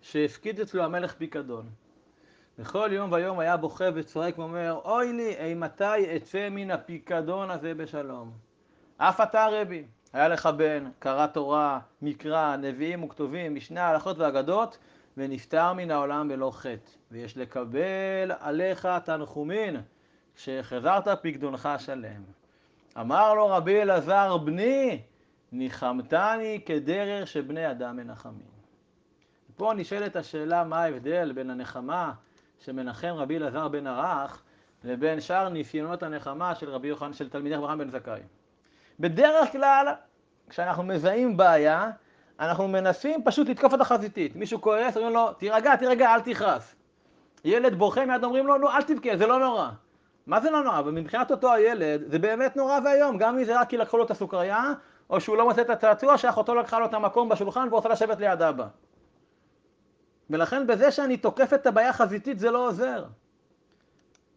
שהפקיד 0.00 0.60
אצלו 0.60 0.82
המלך 0.84 1.14
פיקדון. 1.14 1.66
וכל 2.58 2.88
יום 2.92 3.12
ויום 3.12 3.38
היה 3.38 3.56
בוכה 3.56 3.84
וצועק 3.94 4.38
ואומר, 4.38 4.80
אוי 4.84 5.12
לי, 5.12 5.36
אימתי 5.44 6.16
אצא 6.16 6.48
מן 6.50 6.70
הפיקדון 6.70 7.50
הזה 7.50 7.74
בשלום. 7.74 8.32
אף 8.96 9.20
אתה 9.20 9.46
רבי, 9.50 9.84
היה 10.12 10.28
לך 10.28 10.46
בן, 10.46 10.90
קרא 10.98 11.26
תורה, 11.26 11.80
מקרא, 12.02 12.56
נביאים 12.56 13.02
וכתובים, 13.02 13.54
משנה, 13.54 13.88
הלכות 13.88 14.18
ואגדות, 14.18 14.78
ונפטר 15.16 15.72
מן 15.72 15.90
העולם 15.90 16.28
בלא 16.28 16.50
חטא. 16.54 16.90
ויש 17.10 17.36
לקבל 17.36 18.32
עליך 18.40 18.88
תנחומין, 19.04 19.76
שחזרת 20.36 21.08
פקדונך 21.22 21.68
שלם. 21.78 22.22
אמר 23.00 23.34
לו 23.34 23.48
רבי 23.48 23.82
אלעזר, 23.82 24.36
בני, 24.36 25.00
ניחמתני 25.52 26.60
כדרך 26.66 27.28
שבני 27.28 27.70
אדם 27.70 27.96
מנחמים. 27.96 28.52
פה 29.56 29.72
נשאלת 29.76 30.16
השאלה 30.16 30.64
מה 30.64 30.82
ההבדל 30.82 31.32
בין 31.32 31.50
הנחמה 31.50 32.12
שמנחם 32.58 33.14
רבי 33.16 33.36
אלעזר 33.36 33.68
בן 33.68 33.86
ערך 33.86 34.42
לבין 34.84 35.20
שאר 35.20 35.48
ניסיונות 35.48 36.02
הנחמה 36.02 36.54
של 36.54 36.70
רבי 36.70 36.88
יוחנן, 36.88 37.12
של 37.12 37.28
תלמידי 37.28 37.56
אברהם 37.56 37.78
בן 37.78 37.90
זכאי. 37.90 38.20
בדרך 39.00 39.52
כלל, 39.52 39.86
כשאנחנו 40.48 40.82
מזהים 40.82 41.36
בעיה, 41.36 41.90
אנחנו 42.40 42.68
מנסים 42.68 43.24
פשוט 43.24 43.48
לתקוף 43.48 43.72
אותה 43.72 43.84
חזיתית. 43.84 44.36
מישהו 44.36 44.60
כועס, 44.60 44.96
אומרים 44.96 45.14
לו, 45.14 45.32
תירגע, 45.32 45.76
תירגע, 45.76 46.14
אל 46.14 46.20
תכעס. 46.20 46.74
ילד 47.44 47.74
בוכה 47.74 48.06
מיד 48.06 48.24
אומרים 48.24 48.46
לו, 48.46 48.58
נו, 48.58 48.70
אל 48.70 48.82
תבכה, 48.82 49.16
זה 49.16 49.26
לא 49.26 49.38
נורא. 49.38 49.70
מה 50.26 50.40
זה 50.40 50.50
לא 50.50 50.64
נורא? 50.64 50.78
אבל 50.78 50.90
מבחינת 50.90 51.30
אותו 51.30 51.52
הילד, 51.52 52.00
זה 52.10 52.18
באמת 52.18 52.56
נורא 52.56 52.78
ואיום, 52.84 53.18
גם 53.18 53.38
אם 53.38 53.44
זה 53.44 53.60
רק 53.60 53.68
כי 53.68 53.76
לקחו 53.76 53.98
לו 53.98 54.04
את 54.04 54.10
הסוכריה, 54.10 54.72
או 55.12 55.20
שהוא 55.20 55.36
לא 55.36 55.44
מוצא 55.44 55.60
את 55.60 55.70
הצעצוע 55.70 56.18
שאחותו 56.18 56.54
לקחה 56.54 56.78
לו 56.78 56.86
את 56.86 56.94
המקום 56.94 57.28
בשולחן 57.28 57.60
והוא 57.60 57.76
רוצה 57.76 57.88
לשבת 57.88 58.20
ליד 58.20 58.42
אבא. 58.42 58.66
ולכן 60.30 60.66
בזה 60.66 60.90
שאני 60.90 61.16
תוקף 61.16 61.52
את 61.54 61.66
הבעיה 61.66 61.92
חזיתית 61.92 62.38
זה 62.38 62.50
לא 62.50 62.68
עוזר. 62.68 63.04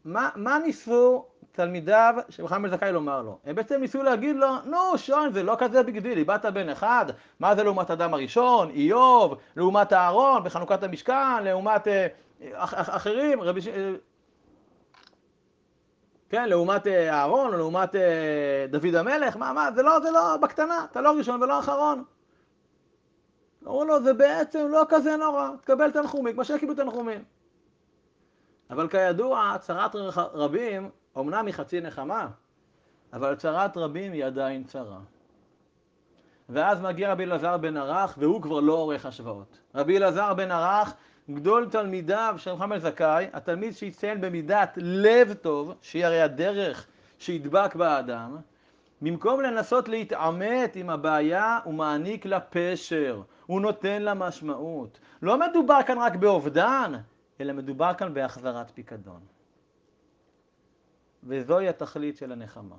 מה, 0.06 0.30
מה 0.36 0.60
ניסו 0.60 1.26
תלמידיו 1.52 2.16
של 2.30 2.44
מחמד 2.44 2.70
זכאי 2.70 2.92
לומר 2.92 3.22
לו? 3.22 3.38
הם 3.46 3.56
בעצם 3.56 3.82
ניסו 3.82 4.04
להגיד 4.04 4.36
לו, 4.36 4.48
נו 4.66 4.98
שון 4.98 5.34
זה 5.34 5.44
לא 5.44 5.56
כזה 5.60 5.84
בגדיל, 5.84 6.18
איבדת 6.18 6.46
בן 6.46 6.70
אחד, 6.70 7.06
מה 7.40 7.56
זה 7.56 7.64
לעומת 7.64 7.92
אדם 7.92 8.14
הראשון, 8.14 8.70
איוב, 8.70 9.38
לעומת 9.56 9.94
אהרון 9.94 10.44
בחנוכת 10.44 10.84
המשכן, 10.84 11.44
לעומת 11.44 11.88
אה, 11.88 12.08
אח, 12.54 12.74
אח, 12.74 12.90
אחרים, 12.96 13.42
רבי, 13.42 13.60
אה, 13.74 13.94
כן, 16.30 16.50
לעומת 16.50 16.88
אה, 16.88 17.14
אהרון, 17.14 17.54
או 17.54 17.58
לעומת 17.58 17.96
אה, 17.96 18.66
דוד 18.70 18.96
המלך, 18.96 19.38
מה, 19.38 19.54
מה, 19.54 19.72
זה 19.76 19.82
לא, 19.82 20.00
זה 20.00 20.12
לא 20.12 20.38
בקטנה, 20.38 20.86
אתה 20.92 21.02
לא 21.02 21.18
ראשון 21.18 21.44
ולא 21.44 21.60
אחרון. 21.60 22.04
אמרו 23.64 23.86
לו, 23.86 24.04
זה 24.04 24.14
בעצם 24.14 24.68
לא 24.70 24.84
כזה 24.90 25.18
נורא, 25.18 25.50
תקבל 25.62 25.92
תנחומים, 25.92 26.34
כמו 26.34 26.46
שקיבלו 26.46 26.76
תנחומים. 26.76 27.24
אבל 28.70 28.88
כידוע, 28.88 29.56
צרת 29.60 29.96
רבים, 30.16 30.90
אמנם 31.18 31.46
היא 31.46 31.54
חצי 31.54 31.82
נחמה, 31.82 32.28
אבל 33.14 33.36
צרת 33.36 33.78
רבים 33.78 34.12
היא 34.12 34.26
עדיין 34.26 34.64
צרה. 34.64 35.00
ואז 36.50 36.82
מגיע 36.82 37.12
רבי 37.12 37.24
אלעזר 37.24 37.58
בן 37.58 37.78
ערך, 37.78 38.16
והוא 38.18 38.42
כבר 38.42 38.60
לא 38.60 38.74
עורך 38.74 39.06
השוואות. 39.06 39.60
רבי 39.76 39.98
אלעזר 39.98 40.34
בן 40.34 40.52
ערך, 40.52 40.94
גדול 41.32 41.70
תלמידיו 41.72 42.36
של 42.38 42.52
מוחמד 42.52 42.78
זכאי, 42.78 43.28
התלמיד 43.34 43.74
שהציין 43.74 44.22
במידת 44.22 44.74
לב 44.78 45.34
טוב, 45.34 45.74
שהיא 45.82 46.06
הרי 46.06 46.22
הדרך 46.22 46.88
שידבק 47.20 47.76
באדם, 47.76 48.38
במקום 49.02 49.42
לנסות 49.42 49.88
להתעמת 49.90 50.76
עם 50.76 50.90
הבעיה, 50.90 51.60
הוא 51.64 51.74
מעניק 51.74 52.26
לה 52.26 52.40
פשר, 52.40 53.22
הוא 53.46 53.62
נותן 53.62 54.02
לה 54.02 54.14
משמעות. 54.14 55.00
לא 55.22 55.40
מדובר 55.40 55.80
כאן 55.88 55.98
רק 55.98 56.16
באובדן, 56.16 56.94
אלא 57.42 57.54
מדובר 57.54 57.94
כאן 57.94 58.14
בהחזרת 58.14 58.72
פיקדון. 58.72 59.20
וזוהי 61.24 61.70
התכלית 61.70 62.18
של 62.18 62.32
הנחמה. 62.32 62.76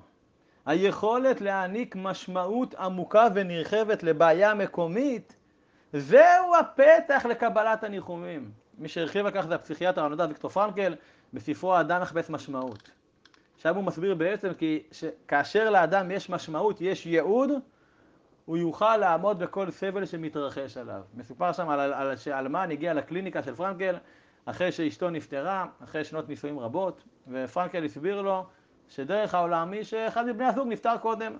היכולת 0.65 1.41
להעניק 1.41 1.95
משמעות 1.95 2.75
עמוקה 2.75 3.27
ונרחבת 3.35 4.03
לבעיה 4.03 4.53
מקומית, 4.53 5.35
זהו 5.93 6.55
הפתח 6.59 7.25
לקבלת 7.29 7.83
הניחומים. 7.83 8.51
מי 8.77 8.87
שהרחיב 8.87 9.25
על 9.25 9.31
כך 9.31 9.45
זה 9.45 9.55
הפסיכיאטר 9.55 10.03
הנודע 10.03 10.25
ויקטור 10.29 10.49
פרנקל 10.49 10.95
בספרו 11.33 11.75
האדם 11.75 12.01
מחפש 12.01 12.29
משמעות. 12.29 12.91
עכשיו 13.55 13.75
הוא 13.75 13.83
מסביר 13.83 14.15
בעצם 14.15 14.53
כי 14.53 14.83
כאשר 15.27 15.69
לאדם 15.69 16.11
יש 16.11 16.29
משמעות, 16.29 16.81
יש 16.81 17.05
ייעוד, 17.05 17.49
הוא 18.45 18.57
יוכל 18.57 18.97
לעמוד 18.97 19.39
בכל 19.39 19.71
סבל 19.71 20.05
שמתרחש 20.05 20.77
עליו. 20.77 21.01
מסופר 21.13 21.51
שם 21.51 21.69
על, 21.69 21.93
על, 21.93 22.15
שאלמן 22.15 22.71
הגיע 22.71 22.93
לקליניקה 22.93 23.43
של 23.43 23.55
פרנקל 23.55 23.95
אחרי 24.45 24.71
שאשתו 24.71 25.09
נפטרה, 25.09 25.65
אחרי 25.83 26.03
שנות 26.03 26.29
נישואים 26.29 26.59
רבות, 26.59 27.03
ופרנקל 27.27 27.83
הסביר 27.83 28.21
לו 28.21 28.45
שדרך 28.89 29.33
העולם 29.33 29.71
היא 29.71 29.83
שאחד 29.83 30.25
מבני 30.25 30.45
הזוג 30.45 30.67
נפטר 30.67 30.97
קודם. 30.97 31.37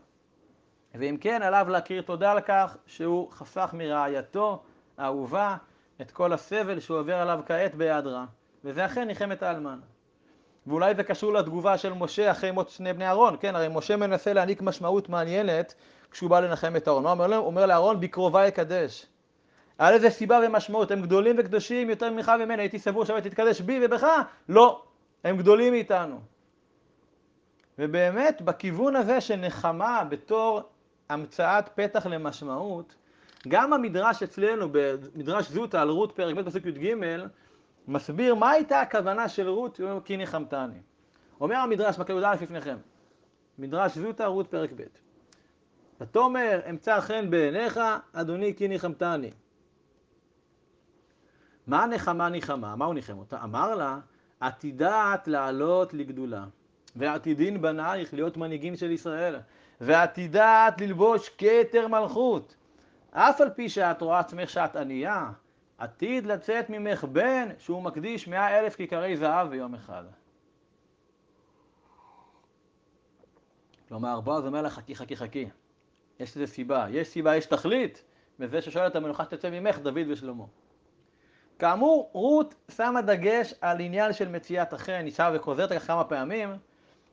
ואם 1.00 1.18
כן, 1.22 1.42
עליו 1.42 1.68
להכיר 1.70 2.02
תודה 2.02 2.32
על 2.32 2.42
כך 2.42 2.78
שהוא 2.86 3.32
חסך 3.32 3.70
מרעייתו 3.74 4.64
האהובה 4.98 5.56
את 6.02 6.12
כל 6.12 6.34
הסבל 6.34 6.80
שהוא 6.80 7.00
עובר 7.00 7.16
עליו 7.16 7.40
כעת 7.46 7.76
בהיעדרה. 7.76 8.26
וזה 8.64 8.86
אכן 8.86 9.08
ניחם 9.08 9.32
את 9.32 9.44
האלמן. 9.44 9.80
ואולי 10.68 10.96
זה 10.96 11.04
קשור 11.04 11.34
לתגובה 11.34 11.78
של 11.78 11.94
משה 11.94 12.32
אחרי 12.32 12.52
מות 12.52 12.70
שני 12.70 12.94
בני 12.94 13.08
אהרון, 13.08 13.36
כן, 13.40 13.56
הרי 13.56 13.68
משה 13.72 13.98
מנסה 13.98 14.34
להעניק 14.34 14.62
משמעות 14.62 15.10
מעניינת 15.10 15.74
כשהוא 16.12 16.30
בא 16.30 16.40
לנחם 16.40 16.76
את 16.76 16.88
אהרון. 16.88 17.06
הוא 17.06 17.38
אומר, 17.38 17.66
לאהרון, 17.66 18.00
בקרובה 18.00 18.48
יקדש. 18.48 19.06
היה 19.80 19.92
לזה 19.92 20.10
סיבה 20.10 20.40
ומשמעות, 20.46 20.92
הם 20.92 21.02
גדולים 21.02 21.36
וקדושים 21.40 21.90
יותר 21.90 22.12
ממך 22.12 22.32
וממני, 22.40 22.62
הייתי 22.62 22.80
סבור 22.80 23.06
שווה 23.06 23.22
תתקדש 23.22 23.62
בי 23.62 23.80
ובך? 23.86 24.08
לא, 24.50 24.84
הם 25.24 25.38
גדולים 25.38 25.74
מאיתנו. 25.74 26.20
ובאמת, 27.80 28.42
בכיוון 28.42 28.96
הזה 28.96 29.22
של 29.22 29.36
נחמה 29.36 30.04
בתור 30.10 30.62
המצאת 31.10 31.70
פתח 31.76 32.06
למשמעות, 32.06 32.96
גם 33.48 33.74
המדרש 33.74 34.24
אצלנו, 34.24 34.68
במדרש 34.72 35.50
זוטה 35.50 35.82
על 35.82 35.90
רות 35.90 36.12
פרק 36.12 36.36
ב' 36.36 36.42
פסוק 36.42 36.66
י"ג, 36.66 36.96
מסביר 37.88 38.36
מה 38.36 38.50
הייתה 38.50 38.82
הכוונה 38.82 39.30
של 39.30 39.50
רות, 39.50 39.80
כי 40.06 40.18
ניחמתני. 40.18 40.80
אומר 41.42 41.56
המדרש, 41.56 42.00
מקל 42.00 42.14
י"א 42.14 42.34
לפניכם, 42.34 42.78
מדרש 43.58 43.98
זוטה, 43.98 44.26
רות 44.26 44.48
פרק 44.48 44.70
ב'. 44.76 44.84
ותאמר 46.02 46.60
אמצא 46.70 47.02
חן 47.02 47.30
בעיניך, 47.30 47.80
אדוני 48.14 48.54
כי 48.56 48.68
ניחמתני. 48.68 49.32
מה 51.68 51.86
נחמה 51.86 52.30
ניחמה? 52.30 52.76
מה 52.76 52.86
הוא 52.86 52.94
ניחם 52.94 53.18
אותה? 53.18 53.44
אמר 53.44 53.76
לה, 53.76 54.00
עתידת 54.40 55.28
לעלות 55.28 55.94
לגדולה, 55.94 56.46
ועתידין 56.96 57.62
בנייך 57.62 58.14
להיות 58.14 58.38
מנהיגים 58.38 58.76
של 58.76 58.92
ישראל, 58.92 59.36
ועתידת 59.82 60.82
ללבוש 60.82 61.30
כתר 61.38 61.88
מלכות. 61.88 62.56
אף 63.12 63.42
על 63.42 63.50
פי 63.50 63.70
שאת 63.70 64.02
רואה 64.02 64.20
עצמך 64.20 64.50
שאת 64.50 64.76
ענייה, 64.76 65.32
עתיד 65.78 66.26
לצאת 66.26 66.70
ממך 66.70 67.04
בן 67.04 67.50
שהוא 67.58 67.84
מקדיש 67.84 68.28
מאה 68.28 68.60
אלף 68.60 68.76
כיכרי 68.76 69.18
זהב 69.18 69.50
ביום 69.50 69.76
אחד. 69.76 70.04
כלומר, 73.88 74.20
בועז 74.20 74.46
אומר 74.46 74.62
לך, 74.62 74.74
חכי, 74.74 74.96
חכי, 74.96 75.16
חכי. 75.16 75.50
יש 76.20 76.38
לזה 76.38 76.48
סיבה. 76.48 76.86
יש 76.90 77.08
סיבה, 77.08 77.36
יש 77.36 77.46
תכלית 77.46 78.04
בזה 78.40 78.62
ששואל 78.62 78.88
את 78.88 78.96
המנוחה 78.96 79.24
שתצא 79.24 79.50
ממך, 79.50 79.80
דוד 79.80 80.08
ושלמה. 80.08 80.44
כאמור, 81.60 82.10
רות 82.14 82.56
שמה 82.72 83.02
דגש 83.02 83.54
על 83.62 83.80
עניין 83.80 84.14
של 84.14 84.30
מציאת 84.30 84.74
החן, 84.74 85.02
היא 85.06 85.14
שמה 85.14 85.32
וחוזרת 85.34 85.72
לכך 85.72 85.88
כמה 85.88 86.04
פעמים. 86.04 86.50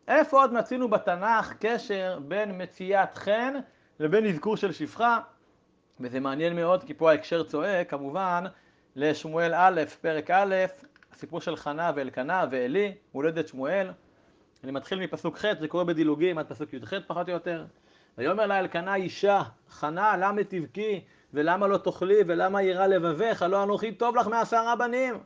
איפה 0.09 0.41
עוד 0.41 0.53
מצינו 0.53 0.89
בתנ"ך 0.89 1.53
קשר 1.61 2.19
בין 2.29 2.63
מציאת 2.63 3.19
חן 3.19 3.55
לבין 4.01 4.27
אזכור 4.27 4.57
של 4.57 4.73
שפחה? 4.73 5.21
וזה 6.01 6.21
מעניין 6.21 6.57
מאוד, 6.57 6.85
כי 6.85 6.95
פה 6.95 7.11
ההקשר 7.11 7.43
צועק, 7.43 7.91
כמובן, 7.91 8.45
לשמואל 8.97 9.55
א', 9.55 9.83
פרק 10.01 10.31
א', 10.31 10.55
הסיפור 11.13 11.41
של 11.41 11.57
חנה 11.57 11.93
ואלקנה 11.95 12.45
ועלי, 12.51 12.95
הולדת 13.13 13.49
שמואל. 13.49 13.91
אני 14.65 14.73
מתחיל 14.73 15.01
מפסוק 15.01 15.39
ח', 15.39 15.45
זה 15.61 15.69
קורה 15.69 15.85
בדילוגים 15.85 16.39
עד 16.39 16.47
פסוק 16.49 16.73
י"ח 16.73 16.95
פחות 17.07 17.29
או 17.29 17.33
יותר. 17.33 17.65
ויאמר 18.19 18.47
לה 18.47 18.59
אלקנה 18.59 18.95
אישה, 18.95 19.43
חנה, 19.69 20.17
למה 20.17 20.45
תבכי, 20.45 21.05
ולמה 21.35 21.67
לא 21.67 21.77
תאכלי, 21.77 22.19
ולמה 22.27 22.63
יירא 22.63 22.87
לבבך, 22.87 23.43
הלא 23.43 23.63
אנוכי 23.63 23.93
טוב 23.93 24.17
לך 24.17 24.27
מעשרה 24.27 24.77
בנים. 24.77 25.19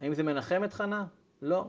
האם 0.00 0.14
זה 0.14 0.22
מנחם 0.22 0.64
את 0.64 0.72
חנה? 0.72 1.04
לא. 1.42 1.68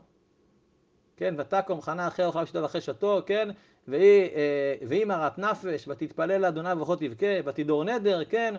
כן, 1.22 1.36
ותקום 1.38 1.82
חנה 1.82 2.07
אחרי 2.07 2.26
אוכל 2.26 2.45
שתו 2.45 2.65
אחרי 2.65 2.82
שתו, 2.82 3.22
כן, 3.26 3.49
והיא, 3.88 4.30
אה, 4.36 4.76
והיא 4.88 5.05
מרת 5.05 5.38
נפש, 5.38 5.88
ותתפלל 5.88 6.41
לאדוני 6.41 6.74
ובכל 6.74 6.95
תבכה, 6.95 7.28
ותדור 7.45 7.84
נדר, 7.84 8.26
כן, 8.26 8.55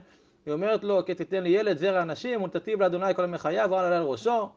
היא 0.46 0.54
אומרת 0.54 0.84
לו, 0.84 1.04
כי 1.06 1.14
תיתן 1.14 1.42
לי 1.42 1.48
ילד 1.48 1.78
זרע 1.78 2.04
נשים, 2.04 2.42
ונתתיו 2.42 2.80
לאדוני 2.80 3.14
כל 3.14 3.24
ימי 3.24 3.38
חייו, 3.38 3.68
ועלה 3.70 3.96
על 3.98 4.02
ראשו. 4.02 4.48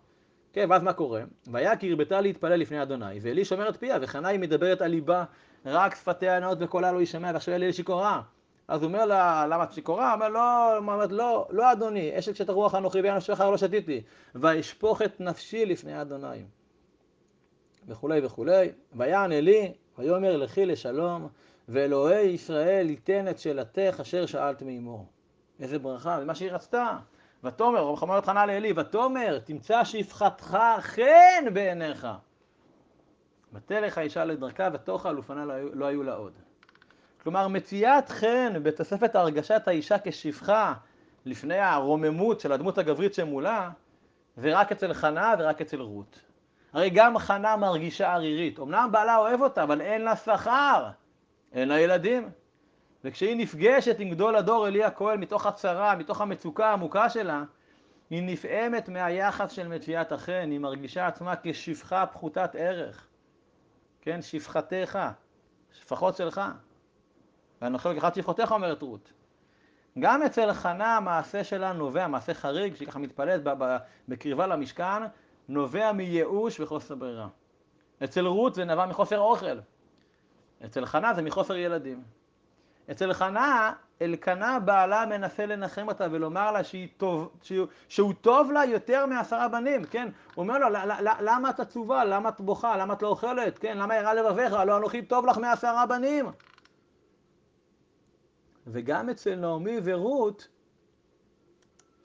כן, 0.54 0.68
ואז 0.70 0.84
מה 0.84 0.94
קורה? 0.94 1.22
והיה 1.48 1.76
כי 1.76 1.90
הרבתה 1.90 2.22
להתפלל 2.22 2.56
לפני 2.56 2.82
אדוני, 2.82 3.20
ואלי 3.22 3.46
שומרת 3.46 3.78
פיה, 3.78 3.98
וחנה 4.02 4.28
היא 4.28 4.40
מדברת 4.40 4.82
על 4.82 4.92
ליבה, 4.92 5.24
רק 5.66 5.96
שפתיה 5.96 6.40
נאות 6.40 6.58
וקולה 6.62 6.92
לא 6.92 7.00
יישמע, 7.00 7.32
ועכשיו 7.34 7.54
אלי 7.54 7.74
שיכורה. 7.74 8.22
אז 8.68 8.82
הוא 8.82 8.88
אומר 8.88 9.06
לה, 9.06 9.46
למה 9.48 9.64
את 9.64 9.74
שיכורה? 9.74 10.14
אומר, 10.14 10.30
לא, 10.30 10.78
אומרת, 10.78 11.12
לא, 11.12 11.48
לא 11.50 11.72
אדוני, 11.72 12.20
אשת 12.20 12.36
שאת 12.36 12.50
הרוח 12.50 12.76
אנוכי 12.76 13.02
ואין 13.02 13.16
נפשך 13.16 13.40
לא 13.40 13.58
שתיתי, 13.58 14.02
ואשפוך 14.36 15.02
את 15.02 15.20
נפשי 15.20 15.66
לפני 15.66 16.02
אדוני. 16.02 16.44
וכולי 17.88 18.26
וכולי. 18.26 18.72
ויען 18.94 19.32
אלי, 19.32 19.74
ויאמר 19.98 20.38
לכי 20.38 20.66
לשלום, 20.66 21.28
ואלוהי 21.70 22.28
ישראל 22.28 22.90
ייתן 22.90 23.28
את 23.28 23.40
שאלתך 23.40 23.98
אשר 24.02 24.26
שאלת 24.26 24.62
מאמור. 24.62 25.06
איזה 25.60 25.80
ברכה, 25.80 26.20
זה 26.20 26.26
מה 26.26 26.36
שהיא 26.36 26.52
רצתה. 26.52 26.98
ותאמר, 27.44 27.84
רב 27.84 27.96
חמור 27.96 28.22
חנה 28.22 28.46
לעלי, 28.46 28.74
ותאמר, 28.76 29.40
תמצא 29.40 29.84
שפחתך 29.84 30.58
חן 30.80 31.54
בעיניך. 31.54 32.08
ותלך 33.54 33.98
האישה 33.98 34.26
לדרכה, 34.26 34.70
ותאכל 34.74 35.20
ופניה 35.20 35.46
לא, 35.46 35.54
לא 35.74 35.86
היו 35.86 36.04
לה 36.04 36.14
עוד. 36.14 36.34
כלומר, 37.24 37.48
מציאת 37.48 38.10
חן 38.10 38.54
בתוספת 38.64 39.16
הרגשת 39.16 39.62
האישה 39.68 39.96
כשפחה 40.04 40.74
לפני 41.26 41.58
הרוממות 41.58 42.40
של 42.40 42.52
הדמות 42.52 42.78
הגברית 42.78 43.14
שמולה, 43.14 43.70
זה 44.38 44.60
רק 44.60 44.72
אצל 44.72 44.94
חנה 44.94 45.34
ורק 45.40 45.62
אצל 45.62 45.82
רות. 45.82 46.20
הרי 46.76 46.90
גם 46.90 47.18
חנה 47.18 47.56
מרגישה 47.56 48.14
ערירית. 48.14 48.60
אמנם 48.60 48.90
בעלה 48.92 49.18
אוהב 49.18 49.42
אותה, 49.42 49.64
אבל 49.64 49.82
אין 49.82 50.02
לה 50.02 50.16
שכר, 50.16 50.90
אין 51.54 51.68
לה 51.68 51.80
ילדים. 51.80 52.30
וכשהיא 53.04 53.36
נפגשת 53.38 54.00
עם 54.00 54.10
גדול 54.10 54.36
הדור 54.36 54.68
אלי 54.68 54.84
הכהן 54.84 55.20
מתוך 55.20 55.46
הצרה, 55.46 55.96
מתוך 55.96 56.22
המצוקה 56.22 56.70
העמוקה 56.70 57.10
שלה, 57.10 57.44
היא 58.10 58.24
נפעמת 58.24 58.90
מהיחס 58.90 59.52
של 59.52 59.68
מציאת 59.68 60.12
החן, 60.12 60.48
היא 60.52 60.60
מרגישה 60.60 61.08
עצמה 61.08 61.34
כשפחה 61.44 62.06
פחותת 62.06 62.50
ערך. 62.54 63.08
כן, 64.02 64.22
שפחתך, 64.22 65.00
שפחות 65.72 66.16
שלך. 66.16 66.42
ואנוכי 67.62 67.90
לקחת 67.90 68.16
שפחותיך, 68.16 68.52
אומרת 68.52 68.82
רות. 68.82 69.14
גם 70.00 70.24
אצל 70.24 70.54
חנה 70.54 70.98
המעשה 70.98 71.44
שלה 71.44 71.74
נובע, 71.74 72.08
מעשה 72.08 72.34
חריג, 72.34 72.76
שהיא 72.76 72.88
ככה 72.88 73.00
מתפלאת 73.00 73.42
בקרבה 74.08 74.48
למשכן, 74.48 75.04
נובע 75.48 75.92
מייאוש 75.92 76.60
וחוסר 76.60 76.96
ברירה. 76.96 77.28
אצל 78.04 78.28
רות 78.28 78.56
זה 78.56 78.66
נבע 78.66 78.86
מחוסר 78.86 79.20
אוכל. 79.20 79.60
אצל 80.66 80.86
חנה 80.86 81.14
זה 81.14 81.22
מחוסר 81.22 81.56
ילדים. 81.56 82.04
אצל 82.92 83.14
חנה, 83.14 83.74
אלקנה 84.02 84.60
בעלה 84.60 85.06
מנסה 85.06 85.46
לנחם 85.46 85.88
אותה 85.88 86.08
ולומר 86.12 86.52
לה 86.52 86.64
שהיא 86.64 86.88
טוב, 86.98 87.30
שהוא, 87.42 87.68
שהוא 87.90 88.14
טוב 88.22 88.52
לה 88.52 88.66
יותר 88.66 89.06
מעשרה 89.06 89.48
בנים, 89.48 89.84
כן? 89.84 90.08
הוא 90.36 90.44
אומר 90.44 90.58
לו, 90.58 90.68
למה 91.22 91.50
את 91.50 91.60
עצובה? 91.60 92.06
למה 92.06 92.30
את 92.30 92.42
בוכה? 92.42 92.78
למה 92.78 92.94
את 92.94 93.02
לא 93.02 93.08
אוכלת? 93.08 93.60
כן? 93.60 93.78
למה 93.78 93.96
ירא 93.96 94.14
לבביך? 94.14 94.54
הלא 94.54 94.78
אנוכי 94.78 95.02
טוב 95.02 95.26
לך 95.26 95.38
מעשרה 95.38 95.86
בנים. 95.86 96.26
וגם 98.68 99.10
אצל 99.10 99.36
נעמי 99.36 99.80
ורות, 99.84 100.48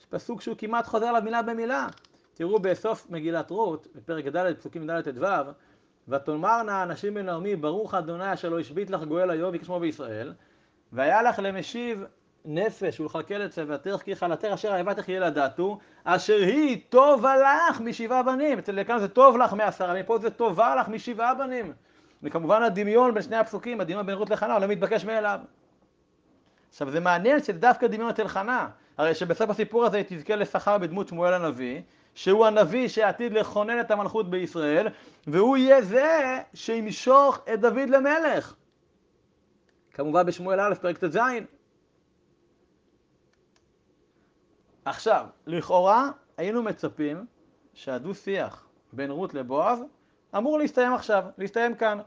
יש 0.00 0.06
פסוק 0.06 0.40
שהוא 0.40 0.56
כמעט 0.58 0.86
חוזר 0.86 1.06
עליו 1.06 1.22
מילה 1.22 1.42
במילה. 1.42 1.86
תראו 2.40 2.58
בסוף 2.58 3.06
מגילת 3.10 3.50
רות, 3.50 3.86
בפרק 3.94 4.26
ד', 4.26 4.54
פסוקים 4.54 4.90
ד' 4.90 5.00
ט"ו, 5.00 5.24
ותאמרנה 6.08 6.82
הנשים 6.82 7.14
בנעמי, 7.14 7.56
ברוך 7.56 7.94
אדוני 7.94 8.32
אשר 8.32 8.48
לא 8.48 8.60
השבית 8.60 8.90
לך 8.90 9.02
גואל 9.02 9.30
היום 9.30 9.50
וכשמו 9.54 9.80
בישראל, 9.80 10.32
והיה 10.92 11.22
לך 11.22 11.38
למשיב 11.42 12.04
נפש 12.44 13.00
ולכלכל 13.00 13.44
את 13.44 13.50
צוותך 13.50 13.96
כי 14.04 14.16
חלתך 14.16 14.48
אשר 14.54 14.72
אהבתך 14.72 15.08
ילדתו, 15.08 15.78
אשר 16.04 16.36
היא 16.36 16.80
טובה 16.88 17.34
לך 17.36 17.80
משבעה 17.80 18.22
בנים. 18.22 18.58
אצל 18.58 18.84
כאן 18.84 18.98
זה 18.98 19.08
טוב 19.08 19.36
לך 19.36 19.52
מעשרה, 19.52 19.94
מפה 19.94 20.18
זה 20.18 20.30
טובה 20.30 20.74
לך 20.74 20.88
משבעה 20.88 21.34
בנים. 21.34 21.72
וכמובן 22.22 22.62
הדמיון 22.62 23.14
בין 23.14 23.22
שני 23.22 23.36
הפסוקים, 23.36 23.80
הדמיון 23.80 24.06
בין 24.06 24.14
רות 24.14 24.30
לחנה, 24.30 24.58
לא 24.58 24.66
מתבקש 24.66 25.04
מאליו. 25.04 25.40
עכשיו 26.70 26.90
זה 26.90 27.00
מעניין 27.00 27.42
שזה 27.42 27.52
דווקא 27.52 27.86
דמיון 27.86 28.10
אצל 28.10 28.28
חנה, 28.28 28.68
הרי 28.98 29.14
שבסוף 29.14 29.50
הסיפור 29.50 29.84
הזה 29.84 29.96
היא 29.96 30.04
תזכה 30.08 30.36
לשכר 30.36 30.78
בדמות 30.78 31.08
שמואל 31.08 31.34
הנביא, 31.34 31.80
שהוא 32.20 32.46
הנביא 32.46 32.88
שעתיד 32.88 33.32
לכונן 33.32 33.80
את 33.80 33.90
המלכות 33.90 34.30
בישראל, 34.30 34.88
והוא 35.26 35.56
יהיה 35.56 35.82
זה 35.82 36.38
שימשוך 36.54 37.38
את 37.54 37.60
דוד 37.60 37.88
למלך. 37.88 38.54
כמובן 39.90 40.26
בשמואל 40.26 40.60
א', 40.60 40.74
פרק 40.74 40.98
ט"ז. 40.98 41.18
עכשיו, 44.84 45.26
לכאורה 45.46 46.10
היינו 46.36 46.62
מצפים 46.62 47.26
שהדו-שיח 47.74 48.68
בין 48.92 49.10
רות 49.10 49.34
לבועז 49.34 49.78
אמור 50.36 50.58
להסתיים 50.58 50.92
עכשיו, 50.92 51.24
להסתיים 51.38 51.74
כאן. 51.74 51.98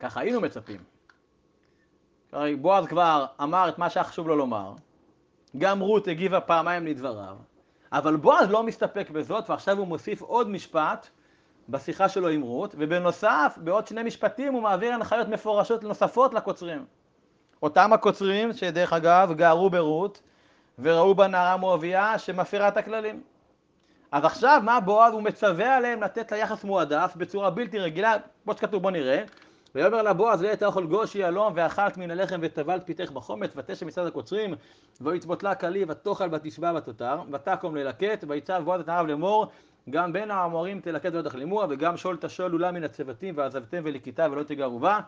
ככה 0.00 0.20
היינו 0.20 0.40
מצפים. 0.40 0.80
בועז 2.60 2.86
כבר 2.86 3.26
אמר 3.42 3.68
את 3.68 3.78
מה 3.78 3.90
שהיה 3.90 4.04
חשוב 4.04 4.28
לו 4.28 4.36
לומר, 4.36 4.74
גם 5.58 5.80
רות 5.80 6.08
הגיבה 6.08 6.40
פעמיים 6.40 6.86
לדבריו, 6.86 7.36
אבל 7.92 8.16
בועז 8.16 8.50
לא 8.50 8.62
מסתפק 8.62 9.10
בזאת, 9.10 9.50
ועכשיו 9.50 9.78
הוא 9.78 9.86
מוסיף 9.86 10.22
עוד 10.22 10.48
משפט 10.48 11.08
בשיחה 11.68 12.08
שלו 12.08 12.28
עם 12.28 12.42
רות, 12.42 12.74
ובנוסף, 12.78 13.54
בעוד 13.56 13.86
שני 13.86 14.02
משפטים 14.02 14.52
הוא 14.52 14.62
מעביר 14.62 14.94
הנחיות 14.94 15.28
מפורשות 15.28 15.82
נוספות 15.82 16.34
לקוצרים. 16.34 16.84
אותם 17.62 17.92
הקוצרים, 17.92 18.52
שדרך 18.52 18.92
אגב 18.92 19.32
גרו 19.36 19.70
ברות, 19.70 20.22
וראו 20.78 21.14
בה 21.14 21.26
נערה 21.26 21.56
מואביה 21.56 22.18
שמפרה 22.18 22.68
את 22.68 22.76
הכללים. 22.76 23.22
אז 24.12 24.24
עכשיו 24.24 24.60
מה 24.64 24.80
בועז? 24.80 25.12
הוא 25.12 25.22
מצווה 25.22 25.76
עליהם 25.76 26.02
לתת 26.02 26.32
לה 26.32 26.38
יחס 26.38 26.64
מועדף 26.64 27.12
בצורה 27.16 27.50
בלתי 27.50 27.78
רגילה, 27.78 28.14
כמו 28.44 28.52
שכתוב 28.52 28.82
בוא 28.82 28.90
נראה. 28.90 29.24
ויאמר 29.74 30.02
לה 30.02 30.12
בועז 30.12 30.42
ואת 30.42 30.58
תאכל 30.58 30.86
גושי 30.86 31.18
יהלום 31.18 31.52
ואכלת 31.56 31.96
מן 31.96 32.10
הלחם 32.10 32.40
וטבלת 32.42 32.86
פיתך 32.86 33.10
בחומץ 33.10 33.50
ותשב 33.56 33.86
מצד 33.86 34.06
הקוצרים 34.06 34.54
ויצבות 35.00 35.42
לה 35.42 35.54
כלי 35.54 35.84
ותאכל 35.88 36.28
ותשבע 36.32 36.72
ותותר 36.76 37.22
ותקום 37.32 37.76
ללקט 37.76 38.24
ויצב 38.28 38.62
בועז 38.64 38.80
את 38.80 38.88
נעריו 38.88 39.06
לאמור 39.06 39.46
גם 39.90 40.12
בין 40.12 40.30
האמורים 40.30 40.80
תלקט 40.80 41.12
ולא 41.12 41.22
תחלימוה 41.22 41.66
וגם 41.70 41.96
שול 41.96 42.16
תשול 42.16 42.52
אולה 42.52 42.72
מן 42.72 42.84
הצוותים 42.84 43.34
ועזבתם 43.36 43.82
ולקיטה 43.84 44.26
ולא 44.30 44.42
תגערו 44.42 44.78
בה 44.78 45.00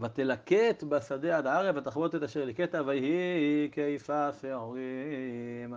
ותלקט 0.00 0.82
בשדה 0.82 1.38
עד 1.38 1.46
הערב 1.46 1.76
ותחבוט 1.76 2.14
את 2.14 2.22
אשר 2.22 2.44
ליקטה 2.44 2.82
ויהי 2.86 3.68
כיפה 3.72 4.28
שעורים. 4.40 5.74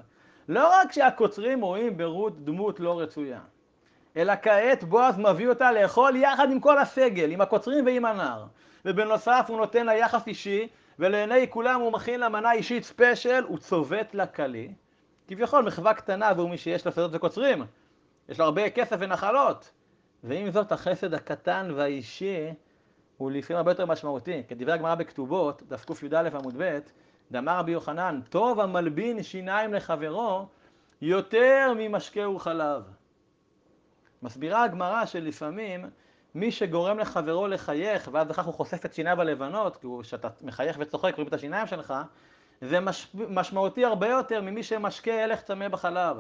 לא 0.50 0.70
רק 0.74 0.92
שהקוצרים 0.92 1.62
רואים 1.62 1.98
ברות 1.98 2.46
דמות 2.46 2.80
לא 2.80 3.00
רצויה 3.00 3.40
אלא 4.18 4.34
כעת 4.42 4.84
בועז 4.84 5.18
מביא 5.20 5.50
אותה 5.50 5.72
לאכול 5.72 6.16
יחד 6.16 6.52
עם 6.52 6.60
כל 6.60 6.78
הסגל, 6.78 7.32
עם 7.32 7.42
הקוצרים 7.42 7.86
ועם 7.86 8.06
הנער. 8.06 8.46
ובנוסף 8.86 9.46
הוא 9.48 9.58
נותן 9.58 9.86
לה 9.86 9.96
יחס 9.96 10.28
אישי, 10.28 10.68
ולעיני 11.00 11.48
כולם 11.50 11.82
הוא 11.82 11.92
מכין 11.92 12.20
לה 12.20 12.30
מנה 12.30 12.52
אישית 12.52 12.84
ספיישל, 12.84 13.44
הוא 13.48 13.58
צובט 13.58 14.14
לה 14.14 14.28
כלי. 14.28 14.74
כביכול 15.28 15.64
מחווה 15.64 15.94
קטנה 15.94 16.28
עבור 16.28 16.50
מי 16.50 16.58
שיש 16.58 16.86
לה 16.86 16.92
שדות 16.92 17.12
וקוצרים. 17.14 17.64
יש 18.30 18.40
לו 18.40 18.46
הרבה 18.46 18.70
כסף 18.70 18.96
ונחלות. 19.00 19.72
ועם 20.24 20.52
זאת 20.52 20.72
החסד 20.72 21.14
הקטן 21.14 21.72
והאישי 21.76 22.54
הוא 23.18 23.32
לפעמים 23.32 23.58
הרבה 23.58 23.72
יותר 23.72 23.86
משמעותי. 23.86 24.44
כדברי 24.48 24.74
הגמרא 24.74 24.96
בכתובות, 24.96 25.64
דף 25.68 25.86
קי"א 25.86 26.30
עמוד 26.36 26.54
ב', 26.58 26.80
דאמר 27.32 27.60
רבי 27.60 27.72
יוחנן, 27.72 28.20
טוב 28.30 28.60
המלבין 28.60 29.24
שיניים 29.24 29.74
לחברו 29.74 30.46
יותר 31.02 31.74
ממשקה 31.78 32.30
וחלב. 32.30 32.84
מסבירה 34.22 34.64
הגמרא 34.64 35.06
שלפעמים 35.06 35.86
מי 36.36 36.52
שגורם 36.52 37.00
לחברו 37.00 37.48
לחייך, 37.48 38.10
ואז 38.12 38.28
בכך 38.28 38.46
הוא 38.46 38.54
חושף 38.54 38.86
את 38.86 38.94
שיניו 38.94 39.22
הלבנות, 39.22 39.78
כי 39.78 39.88
כשאתה 40.02 40.28
מחייך 40.42 40.78
וצוחק, 40.80 41.16
רואים 41.16 41.28
את 41.28 41.34
השיניים 41.34 41.68
שלך, 41.68 41.94
זה 42.62 42.80
מש... 42.80 43.08
משמעותי 43.30 43.86
הרבה 43.86 44.08
יותר 44.08 44.42
ממי 44.42 44.64
שמשקה 44.64 45.24
הלך 45.24 45.42
צמא 45.42 45.68
בחלב. 45.68 46.18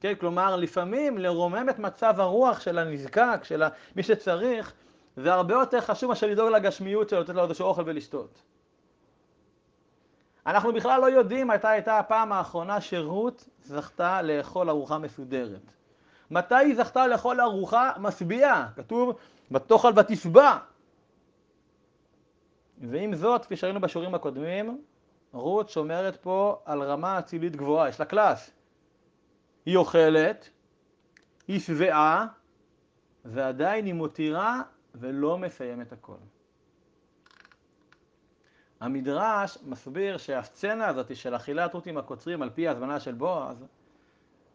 כן, 0.00 0.14
כלומר, 0.14 0.56
לפעמים 0.56 1.18
לרומם 1.18 1.66
את 1.70 1.78
מצב 1.78 2.14
הרוח 2.20 2.60
של 2.60 2.78
הנזקק, 2.78 3.40
של 3.42 3.62
מי 3.96 4.02
שצריך, 4.02 4.72
זה 5.16 5.34
הרבה 5.34 5.54
יותר 5.54 5.80
חשוב 5.80 6.08
מאשר 6.08 6.26
לדאוג 6.26 6.52
לגשמיות 6.52 7.08
שלו, 7.08 7.20
לתת 7.20 7.34
לו 7.34 7.44
איזשהו 7.44 7.66
אוכל 7.66 7.82
ולשתות. 7.86 8.42
אנחנו 10.46 10.72
בכלל 10.72 11.00
לא 11.00 11.06
יודעים 11.06 11.48
מתי 11.48 11.68
הייתה 11.68 11.98
הפעם 11.98 12.32
האחרונה 12.32 12.80
שרות 12.80 13.48
זכתה 13.62 14.22
לאכול 14.22 14.70
ארוחה 14.70 14.98
מסודרת. 14.98 15.72
מתי 16.30 16.54
היא 16.54 16.76
זכתה 16.76 17.06
לאכול 17.06 17.40
ארוחה 17.40 17.92
משביעה? 17.98 18.68
כתוב 18.76 19.18
בתאכל 19.50 19.92
ותשבע. 19.96 20.58
ועם 22.78 23.14
זאת, 23.14 23.44
כפי 23.44 23.56
שראינו 23.56 23.80
בשיעורים 23.80 24.14
הקודמים, 24.14 24.82
רות 25.32 25.70
שומרת 25.70 26.16
פה 26.16 26.62
על 26.64 26.82
רמה 26.82 27.18
אצילית 27.18 27.56
גבוהה, 27.56 27.88
יש 27.88 28.00
לה 28.00 28.06
קלאס. 28.06 28.50
היא 29.66 29.76
אוכלת, 29.76 30.50
היא 31.48 31.60
שבעה, 31.60 32.26
ועדיין 33.24 33.84
היא 33.84 33.94
מותירה 33.94 34.62
ולא 34.94 35.38
מסיימת 35.38 35.92
הכל. 35.92 36.16
המדרש 38.80 39.58
מסביר 39.62 40.16
שהסצנה 40.18 40.88
הזאת 40.88 41.16
של 41.16 41.36
אכילת 41.36 41.74
רות 41.74 41.86
עם 41.86 41.98
הקוצרים 41.98 42.42
על 42.42 42.50
פי 42.50 42.68
הזמנה 42.68 43.00
של 43.00 43.14
בועז, 43.14 43.64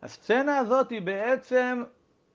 הסצנה 0.02 0.58
הזאת 0.58 0.90
היא 0.90 1.02
בעצם, 1.02 1.84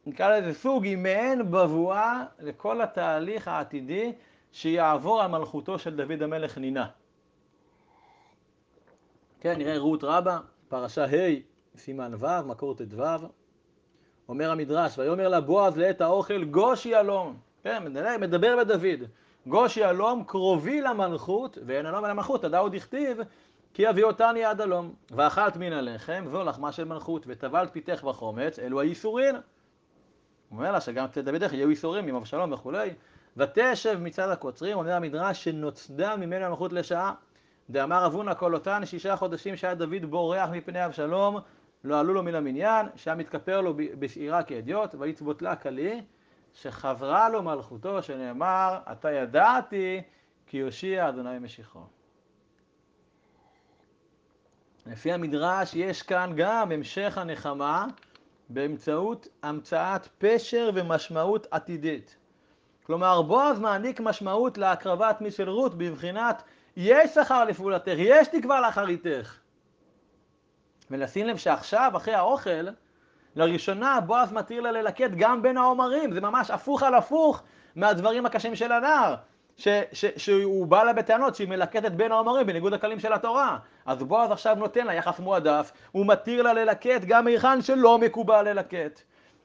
נקרא 0.06 0.38
לזה 0.38 0.54
סוג, 0.54 0.84
היא 0.84 0.96
מעין 0.96 1.50
בבואה 1.50 2.24
לכל 2.38 2.80
התהליך 2.80 3.48
העתידי 3.48 4.12
שיעבור 4.52 5.22
על 5.22 5.30
מלכותו 5.30 5.78
של 5.78 5.96
דוד 5.96 6.22
המלך 6.22 6.58
נינה. 6.58 6.86
כן, 9.40 9.58
נראה 9.58 9.78
רות 9.78 10.04
רבה, 10.04 10.38
פרשה 10.68 11.04
ה', 11.04 11.34
סימן 11.76 12.12
ו', 12.18 12.46
מקור 12.46 12.74
ט"ו. 12.74 13.02
אומר 14.28 14.50
המדרש, 14.50 14.98
ויאמר 14.98 15.28
לה 15.28 15.40
בועז 15.40 15.76
לעת 15.76 16.00
האוכל 16.00 16.44
גוש 16.44 16.86
יהלום. 16.86 17.36
כן, 17.62 17.84
מדבר 18.20 18.56
בדוד. 18.56 19.00
גוש 19.46 19.76
יהלום 19.76 20.24
קרובי 20.24 20.80
למלכות, 20.80 21.58
ואין 21.66 21.86
הלום 21.86 22.04
אל 22.04 22.11
המלכות, 22.11 22.44
עוד 22.44 22.74
הכתיב, 22.74 23.18
כי 23.75 23.91
אביא 23.91 24.05
אותני 24.05 24.45
עד 24.45 24.61
הלום. 24.61 24.95
ואכלת 25.11 25.57
מן 25.57 25.73
הלחם, 25.73 26.25
זו 26.31 26.45
לחמה 26.45 26.73
של 26.73 26.85
מלכות, 26.85 27.25
וטבלת 27.27 27.73
פיתך 27.73 28.05
בחומץ, 28.05 28.59
אלו 28.59 28.81
הייסורין. 28.81 29.35
הוא 29.35 29.43
אומר 30.59 30.73
לה 30.73 30.81
שגם 30.81 31.05
אצל 31.05 31.21
דודך 31.21 31.53
יהיו 31.53 31.71
ייסורים 31.71 32.09
עם 32.09 32.14
אבשלום 32.14 32.53
וכולי. 32.53 32.91
ותשב 33.37 33.99
מצד 34.01 34.31
הקוצרים, 34.31 34.79
אומר 34.79 34.93
המדרש, 34.93 35.45
שנוצדה 35.45 36.16
ממנו 36.16 36.45
המלכות 36.45 36.73
לשעה. 36.73 37.14
דאמר 37.71 38.07
אבונה 38.07 38.35
כל 38.35 38.55
אותן 38.55 38.87
שישה 38.87 39.16
חודשים 39.16 39.57
שהיה 39.57 39.75
דוד 39.75 40.05
בורח 40.05 40.51
מפני 40.51 40.87
אבשלום, 40.87 41.39
לא 41.85 42.01
עלו 42.01 42.14
לו 42.14 42.23
מן 42.23 42.35
המניין, 42.35 42.87
שהיה 42.97 43.14
מתכפר 43.14 43.61
לו 43.61 43.75
בשעירה 43.77 44.43
כאדיוט, 44.43 44.95
ויצבות 44.99 45.43
לה 45.43 45.57
כלי, 45.57 46.03
שחברה 46.55 47.29
לו 47.29 47.43
מלכותו, 47.43 48.03
שנאמר, 48.03 48.79
אתה 48.93 49.12
ידעתי 49.12 50.03
כי 50.47 50.57
יושיע 50.57 51.09
אדוני 51.09 51.39
משיחו. 51.39 51.81
לפי 54.91 55.12
המדרש 55.12 55.74
יש 55.74 56.03
כאן 56.03 56.32
גם 56.36 56.72
המשך 56.72 57.18
הנחמה 57.18 57.86
באמצעות 58.49 59.28
המצאת 59.43 60.09
פשר 60.18 60.70
ומשמעות 60.74 61.47
עתידית. 61.51 62.16
כלומר, 62.82 63.22
בועז 63.22 63.59
מעניק 63.59 64.01
משמעות 64.01 64.59
להקרבת 64.59 65.20
מי 65.20 65.30
של 65.30 65.49
רות 65.51 65.78
בבחינת 65.78 66.43
יש 66.76 67.11
שכר 67.11 67.45
לפעולתך, 67.45 67.95
יש 67.97 68.28
תקווה 68.28 68.61
לאחריתך. 68.61 69.36
ולשים 70.91 71.26
לב 71.26 71.36
שעכשיו, 71.36 71.93
אחרי 71.97 72.14
האוכל, 72.14 72.68
לראשונה 73.36 74.01
בועז 74.01 74.32
מתיר 74.32 74.61
לה 74.61 74.72
ללקט 74.72 75.11
גם 75.16 75.43
בין 75.43 75.57
העומרים, 75.57 76.12
זה 76.12 76.20
ממש 76.20 76.51
הפוך 76.51 76.82
על 76.82 76.95
הפוך 76.95 77.43
מהדברים 77.76 78.26
הקשים 78.26 78.57
של 78.57 78.72
הנער, 78.72 79.14
ש, 79.61 79.68
ש, 79.92 80.04
שהוא 80.16 80.66
בא 80.66 80.82
לה 80.82 80.92
בטענות 80.92 81.34
שהיא 81.34 81.48
מלקטת 81.48 81.92
בין 81.92 82.12
העומרים 82.12 82.46
בניגוד 82.46 82.74
הכללים 82.74 83.00
של 83.00 83.12
התורה. 83.12 83.58
אז 83.86 84.02
בועז 84.02 84.30
עכשיו 84.30 84.54
נותן 84.54 84.86
לה 84.86 84.94
יחס 84.94 85.20
מועדף, 85.20 85.72
הוא 85.92 86.06
מתיר 86.06 86.42
לה 86.42 86.52
ללקט 86.52 87.04
גם 87.06 87.26
היכן 87.26 87.62
שלא 87.62 87.98
מקובל 87.98 88.48
ללקט. 88.48 89.00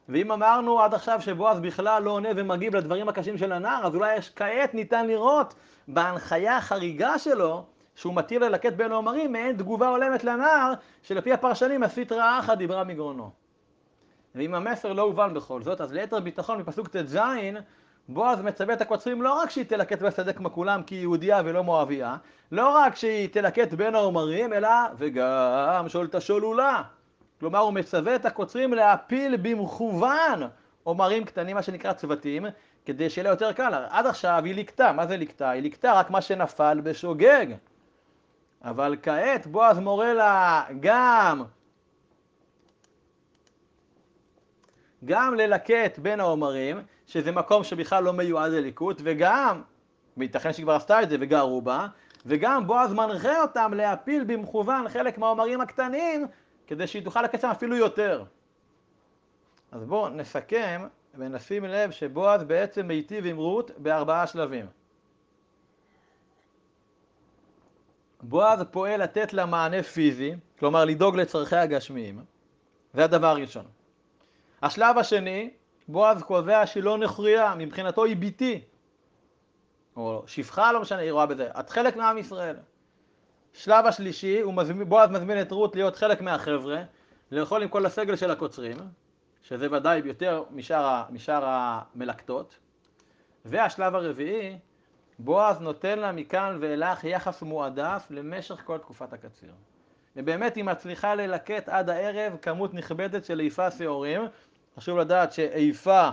ואם 0.09 0.32
אמרנו 0.32 0.82
עד 0.82 0.93
עכשיו 0.93 1.22
שבועז 1.22 1.59
בכלל 1.59 2.03
לא 2.03 2.11
עונה 2.11 2.30
ומגיב 2.36 2.76
לדברים 2.76 3.09
הקשים 3.09 3.38
של 3.38 3.51
הנער, 3.51 3.88
אז 3.88 3.95
אולי 3.95 4.18
כעת 4.36 4.74
ניתן 4.74 5.07
לראות 5.07 5.53
בהנחיה 5.88 6.57
החריגה 6.57 7.20
שלו, 7.20 7.66
שהוא 7.95 8.16
מתיר 8.16 8.39
ללקט 8.39 8.74
בין 8.74 8.91
העומרים, 8.91 9.32
מעין 9.32 9.57
תגובה 9.57 9.88
הולמת 9.88 10.24
לנער, 10.24 10.74
שלפי 11.03 11.34
הפרשנים 11.34 11.84
הסית 11.84 12.11
רעה 12.11 12.39
אחת 12.39 12.57
דיברה 12.57 12.84
מגרונו. 12.84 13.30
ואם 14.36 14.55
המסר 14.55 14.93
לא 14.93 15.01
הובן 15.01 15.34
בכל 15.34 15.61
זאת, 15.61 15.82
אז 15.82 15.93
ליתר 15.93 16.20
ביטחון 16.20 16.59
מפסוק 16.59 16.88
ט"ז, 16.88 17.18
בועז 18.10 18.41
מצווה 18.41 18.74
את 18.74 18.82
הקוצרים 18.82 19.22
לא 19.22 19.34
רק 19.34 19.49
שהיא 19.49 19.66
תלקט 19.66 20.01
בשדה 20.01 20.34
כמו 20.34 20.53
כולם 20.53 20.84
כי 20.84 20.95
היא 20.95 21.01
יהודייה 21.01 21.41
ולא 21.45 21.64
מואביה, 21.64 22.16
לא 22.51 22.70
רק 22.70 22.95
שהיא 22.95 23.30
תלקט 23.30 23.74
בין 23.74 23.95
העומרים, 23.95 24.53
אלא 24.53 24.70
וגם 24.97 25.86
שולטה 25.89 26.22
שולולה. 26.22 26.84
כלומר, 27.39 27.60
הוא 27.60 27.74
מצווה 27.74 28.16
את 28.16 28.26
הקוצרים 28.26 28.74
להפיל 28.74 29.36
במכוון 29.41 30.41
עומרים 30.84 31.26
קטנים, 31.26 31.56
מה 31.56 31.62
שנקרא 31.62 31.93
צוותים, 31.93 32.45
כדי 32.86 33.10
שיהיה 33.10 33.24
לה 33.24 33.30
יותר 33.30 33.51
קל. 33.51 33.74
עד 33.89 34.06
עכשיו 34.06 34.41
היא 34.45 34.56
ליקטה, 34.56 34.91
מה 34.91 35.08
זה 35.08 35.18
ליקטה? 35.18 35.49
היא 35.49 35.62
ליקטה 35.62 35.93
רק 35.93 36.10
מה 36.10 36.22
שנפל 36.22 36.82
בשוגג. 36.84 37.45
אבל 38.64 38.95
כעת 39.03 39.47
בועז 39.47 39.80
מורה 39.80 40.14
לה 40.14 40.64
גם 40.80 41.43
גם 45.06 45.34
ללקט 45.34 45.99
בין 45.99 46.20
העומרים, 46.20 46.82
שזה 47.08 47.32
מקום 47.32 47.64
שבכלל 47.64 48.03
לא 48.03 48.14
מיועד 48.14 48.51
לליקוט, 48.51 49.01
וגם, 49.03 49.62
וייתכן 50.18 50.53
שהיא 50.53 50.64
כבר 50.64 50.74
עשתה 50.74 51.01
את 51.01 51.10
זה 51.10 51.18
וגרו 51.20 51.62
בה, 51.62 51.88
וגם 52.26 52.68
בועז 52.68 52.93
מנחה 52.93 53.41
אותם 53.41 53.74
להפיל 53.74 54.24
במכוון 54.24 54.89
חלק 54.89 55.18
מהעומרים 55.18 55.62
הקטנים, 55.62 56.28
כדי 56.68 56.88
שהיא 56.88 57.03
תוכל 57.03 57.20
שם 57.41 57.47
אפילו 57.47 57.76
יותר. 57.76 58.24
אז 59.72 59.84
בואו 59.84 60.10
נסכם 60.10 60.88
ונשים 61.18 61.66
לב 61.66 61.91
שבועז 61.91 62.43
בעצם 62.43 62.88
מיטיב 62.88 63.26
עם 63.26 63.38
רות 63.38 63.72
בארבעה 63.78 64.28
שלבים. 64.28 64.66
בועז 68.22 68.64
פועל 68.72 69.03
לתת 69.03 69.34
לה 69.34 69.45
מענה 69.45 69.84
פיזי, 69.84 70.36
כלומר 70.60 70.86
לדאוג 70.86 71.16
לצרכי 71.16 71.56
הגשמיים, 71.56 72.24
זה 72.93 73.03
הדבר 73.03 73.28
הראשון. 73.28 73.66
השלב 74.62 74.97
השני, 74.97 75.49
בועז 75.88 76.24
קובע 76.24 76.68
שהיא 76.68 76.84
לא 76.84 76.98
נכרייה, 76.98 77.56
מבחינתו 77.58 78.04
היא 78.04 78.16
ביתי. 78.16 78.62
או 79.96 80.24
שפחה, 80.28 80.72
לא 80.72 80.82
משנה, 80.82 81.00
היא 81.00 81.12
רואה 81.12 81.26
בזה. 81.26 81.50
את 81.60 81.70
חלק 81.70 81.96
מעם 81.96 82.18
ישראל. 82.18 82.56
שלב 83.54 83.86
השלישי, 83.86 84.44
מזמין, 84.44 84.90
בועז 84.90 85.10
מזמין 85.10 85.42
את 85.42 85.52
רות 85.52 85.76
להיות 85.76 85.96
חלק 85.96 86.22
מהחבר'ה, 86.22 86.84
לאכול 87.32 87.64
עם 87.64 87.70
כל 87.70 87.86
הסגל 87.86 88.16
של 88.16 88.32
הקוצרים, 88.32 88.78
שזה 89.44 89.68
ודאי 89.72 90.02
יותר 90.06 90.44
משאר, 90.52 91.04
משאר 91.10 91.44
המלקטות. 91.46 92.56
והשלב 93.46 93.96
הרביעי, 93.96 94.58
בועז 95.20 95.60
נותן 95.60 96.00
לה 96.00 96.12
מכאן 96.12 96.58
ואילך 96.62 97.04
יחס 97.04 97.42
מועדף 97.42 98.08
למשך 98.10 98.62
כל 98.66 98.78
תקופת 98.78 99.14
הקציר. 99.14 99.52
ובאמת 100.16 100.56
היא 100.56 100.64
מצליחה 100.64 101.16
ללקט 101.16 101.70
עד 101.70 101.90
הערב 101.90 102.38
כמות 102.42 102.74
נכבדת 102.74 103.26
של 103.26 103.40
איפה 103.40 103.72
שעורים. 103.72 104.22
חשוב 104.78 104.98
לדעת 104.98 105.34
שאיפה 105.34 106.10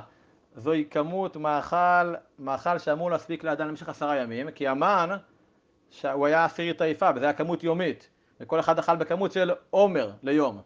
זוהי 0.57 0.85
כמות 0.91 1.37
מאכל, 1.37 2.15
מאכל 2.39 2.79
שאמור 2.79 3.11
להספיק 3.11 3.45
לאדם 3.45 3.69
למשך 3.69 3.89
עשרה 3.89 4.17
ימים, 4.17 4.51
כי 4.51 4.69
המן, 4.69 5.11
הוא 6.13 6.27
היה 6.27 6.45
עשירית 6.45 6.81
האיפה, 6.81 7.11
וזו 7.15 7.25
הייתה 7.25 7.39
כמות 7.39 7.65
יומית, 7.65 8.09
וכל 8.41 8.61
אחד 8.61 8.79
אכל 8.79 8.97
בכמות 8.97 9.33
של 9.33 9.53
עומר 9.71 10.11
ליום. 10.23 10.61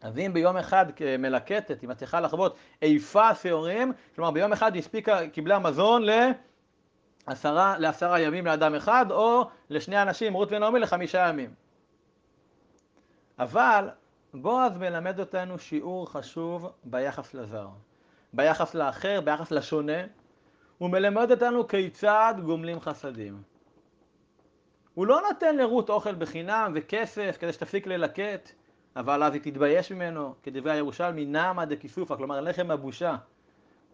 אז 0.00 0.18
אם 0.18 0.30
ביום 0.34 0.56
אחד 0.56 0.86
מלקטת, 1.18 1.80
היא 1.80 1.88
מצליחה 1.88 2.20
לחוות 2.20 2.56
איפה 2.82 3.34
שעורים, 3.34 3.92
כלומר 4.14 4.30
ביום 4.30 4.52
אחד 4.52 4.74
היא 4.74 4.80
הספיקה, 4.80 5.28
קיבלה 5.28 5.58
מזון 5.58 6.02
לעשרה, 7.26 7.78
לעשרה 7.78 8.20
ימים 8.20 8.46
לאדם 8.46 8.74
אחד, 8.74 9.06
או 9.10 9.50
לשני 9.70 10.02
אנשים, 10.02 10.34
רות 10.34 10.52
ונעמי, 10.52 10.80
לחמישה 10.80 11.28
ימים. 11.28 11.54
אבל 13.38 13.88
בועז 14.34 14.76
מלמד 14.76 15.20
אותנו 15.20 15.58
שיעור 15.58 16.10
חשוב 16.10 16.72
ביחס 16.84 17.34
לזר. 17.34 17.68
ביחס 18.32 18.74
לאחר, 18.74 19.20
ביחס 19.20 19.50
לשונה. 19.50 20.02
הוא 20.78 20.90
מלמד 20.90 21.30
אותנו 21.30 21.68
כיצד 21.68 22.34
גומלים 22.44 22.80
חסדים. 22.80 23.42
הוא 24.94 25.06
לא 25.06 25.20
נותן 25.28 25.56
לרות 25.56 25.90
אוכל 25.90 26.14
בחינם 26.14 26.72
וכסף 26.74 27.36
כדי 27.40 27.52
שתפסיק 27.52 27.86
ללקט, 27.86 28.52
אבל 28.96 29.22
אז 29.22 29.34
היא 29.34 29.42
תתבייש 29.42 29.92
ממנו, 29.92 30.34
כדברי 30.42 30.72
הירושלמי, 30.72 31.24
נעמא 31.24 31.64
דכיסופא, 31.64 32.16
כלומר 32.16 32.40
לחם 32.40 32.70
הבושה. 32.70 33.16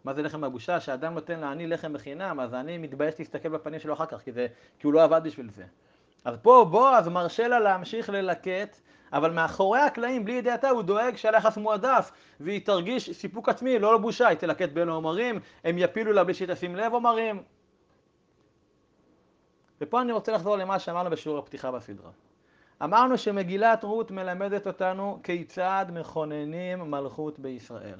מה 0.03 0.13
זה 0.13 0.21
לחם 0.21 0.43
הבושה? 0.43 0.79
שאדם 0.79 1.13
נותן 1.13 1.39
לעני 1.39 1.67
לחם 1.67 1.93
בחינם, 1.93 2.39
אז 2.39 2.53
אני 2.53 2.77
מתבייש 2.77 3.15
להסתכל 3.19 3.49
בפנים 3.49 3.79
שלו 3.79 3.93
אחר 3.93 4.05
כך, 4.05 4.21
כי, 4.21 4.31
זה, 4.31 4.47
כי 4.79 4.87
הוא 4.87 4.93
לא 4.93 5.03
עבד 5.03 5.21
בשביל 5.23 5.49
זה. 5.49 5.63
אז 6.25 6.35
פה 6.41 6.65
בועז 6.71 7.07
מרשה 7.07 7.47
לה 7.47 7.59
להמשיך 7.59 8.09
ללקט, 8.09 8.79
אבל 9.13 9.31
מאחורי 9.31 9.79
הקלעים, 9.79 10.25
בלי 10.25 10.33
ידיעתה, 10.33 10.69
הוא 10.69 10.81
דואג 10.81 11.15
שהיחס 11.15 11.57
מועדף, 11.57 12.11
והיא 12.39 12.65
תרגיש 12.65 13.09
סיפוק 13.09 13.49
עצמי, 13.49 13.79
לא 13.79 13.95
לבושה, 13.95 14.27
היא 14.27 14.37
תלקט 14.37 14.69
בין 14.69 14.89
העומרים, 14.89 15.39
הם 15.63 15.77
יפילו 15.77 16.13
לה 16.13 16.23
בלי 16.23 16.33
שהיא 16.33 16.47
תשים 16.47 16.75
לב 16.75 16.93
עומרים. 16.93 17.43
ופה 19.81 20.01
אני 20.01 20.11
רוצה 20.11 20.31
לחזור 20.31 20.55
למה 20.55 20.79
שאמרנו 20.79 21.09
בשיעור 21.09 21.37
הפתיחה 21.37 21.71
בסדרה. 21.71 22.09
אמרנו 22.83 23.17
שמגילת 23.17 23.83
רות 23.83 24.11
מלמדת 24.11 24.67
אותנו 24.67 25.19
כיצד 25.23 25.85
מכוננים 25.93 26.91
מלכות 26.91 27.39
בישראל. 27.39 27.99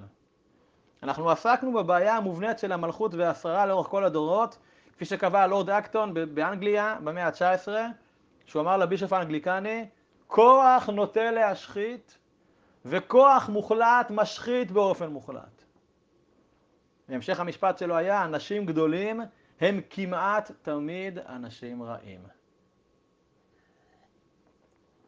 אנחנו 1.04 1.30
עסקנו 1.30 1.74
בבעיה 1.74 2.16
המובנית 2.16 2.60
של 2.60 2.72
המלכות 2.72 3.14
והשררה 3.14 3.66
לאורך 3.66 3.88
כל 3.88 4.04
הדורות, 4.04 4.58
כפי 4.94 5.06
שקבע 5.06 5.42
הלורד 5.42 5.70
אקטון 5.70 6.14
באנגליה 6.34 6.98
במאה 7.04 7.28
ה-19, 7.28 7.68
שהוא 8.46 8.62
אמר 8.62 8.78
לבישוף 8.78 9.14
האנגליקני, 9.14 9.86
כוח 10.28 10.90
נוטה 10.90 11.32
להשחית 11.32 12.18
וכוח 12.86 13.50
מוחלט 13.50 14.10
משחית 14.10 14.72
באופן 14.72 15.08
מוחלט. 15.08 15.64
והמשך 17.10 17.40
המשפט 17.40 17.78
שלו 17.78 17.96
היה, 17.98 18.26
אנשים 18.26 18.66
גדולים 18.66 19.22
הם 19.60 19.82
כמעט 19.90 20.52
תמיד 20.62 21.20
אנשים 21.20 21.84
רעים. 21.84 22.22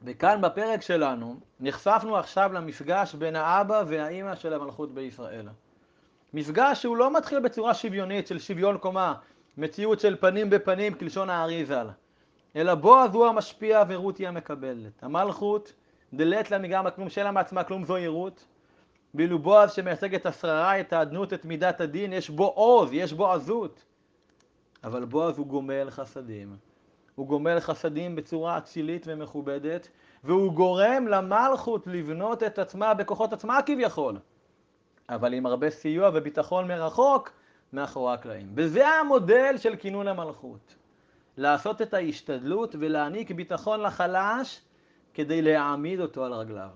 וכאן 0.02 0.42
בפרק 0.42 0.82
שלנו 0.82 1.40
נחשפנו 1.60 2.18
עכשיו 2.18 2.54
למפגש 2.54 3.16
בין 3.16 3.36
האבא 3.36 3.84
והאימא 3.88 4.36
של 4.36 4.54
המלכות 4.54 4.94
בישראל. 4.94 5.48
מפגש 6.34 6.82
שהוא 6.82 6.98
לא 6.98 7.18
מתחיל 7.18 7.40
בצורה 7.40 7.74
שוויונית 7.74 8.28
של 8.28 8.40
שוויון 8.40 8.78
קומה, 8.78 9.14
מציאות 9.58 10.00
של 10.00 10.16
פנים 10.16 10.50
בפנים 10.50 10.94
כלשון 10.94 11.30
הארי 11.30 11.66
ז"ל, 11.66 11.88
אלא 12.56 12.76
בועז 12.76 13.16
הוא 13.16 13.26
המשפיע 13.26 13.84
ורות 13.88 14.18
היא 14.18 14.28
המקבלת. 14.28 15.04
המלכות 15.04 15.74
דלת 16.14 16.52
לה 16.52 16.58
מגרמה 16.58 16.92
כלום, 16.92 17.10
שאלה 17.10 17.32
מעצמה 17.32 17.64
כלום 17.64 17.86
זוהי 17.86 18.08
רות, 18.08 18.46
ואילו 19.16 19.40
בועז 19.40 19.72
שמייצג 19.72 20.16
את 20.16 20.26
השררה, 20.26 20.80
את 20.80 20.94
האדנות, 20.94 21.34
את 21.34 21.46
מידת 21.46 21.82
הדין, 21.82 22.14
יש 22.14 22.30
בו 22.30 22.48
עוז, 22.48 22.90
יש 22.94 23.14
בו 23.14 23.32
עזות. 23.32 23.84
אבל 24.84 25.06
בועז 25.06 25.38
הוא 25.38 25.48
גומל 25.48 25.90
חסדים. 25.90 26.58
הוא 27.16 27.28
גומל 27.28 27.60
חסדים 27.60 28.16
בצורה 28.16 28.58
אצילית 28.58 29.04
ומכובדת, 29.08 29.88
והוא 30.24 30.54
גורם 30.54 31.08
למלכות 31.08 31.88
לבנות 31.88 32.44
את 32.44 32.60
עצמה 32.60 32.94
בכוחות 32.94 33.34
עצמה 33.34 33.62
כביכול, 33.66 34.18
אבל 35.10 35.34
עם 35.34 35.46
הרבה 35.46 35.70
סיוע 35.70 36.10
וביטחון 36.14 36.68
מרחוק 36.68 37.32
מאחורי 37.74 38.14
הקלעים. 38.14 38.52
וזה 38.56 38.88
המודל 38.88 39.58
של 39.58 39.76
כינון 39.76 40.08
המלכות. 40.08 40.76
לעשות 41.40 41.82
את 41.82 41.94
ההשתדלות 41.94 42.76
ולהעניק 42.80 43.32
ביטחון 43.32 43.82
לחלש 43.82 44.62
כדי 45.14 45.42
להעמיד 45.42 46.00
אותו 46.00 46.26
על 46.26 46.34
רגליו. 46.34 46.70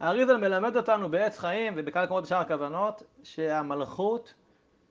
האריזל 0.00 0.36
מלמד 0.36 0.76
אותנו 0.76 1.08
בעץ 1.08 1.38
חיים 1.38 1.72
ובכמה 1.76 2.04
מקומות 2.04 2.24
בשאר 2.24 2.38
הכוונות 2.38 3.02
שהמלכות, 3.22 4.34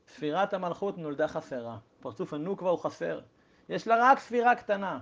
ספירת 0.08 0.54
המלכות 0.54 0.98
נולדה 0.98 1.28
חסרה. 1.28 1.78
פרצוף 2.00 2.34
הנוקבה 2.34 2.70
הוא 2.70 2.80
חסר. 2.80 3.20
יש 3.70 3.88
לה 3.88 3.96
רק 4.12 4.20
ספירה 4.20 4.56
קטנה. 4.56 5.00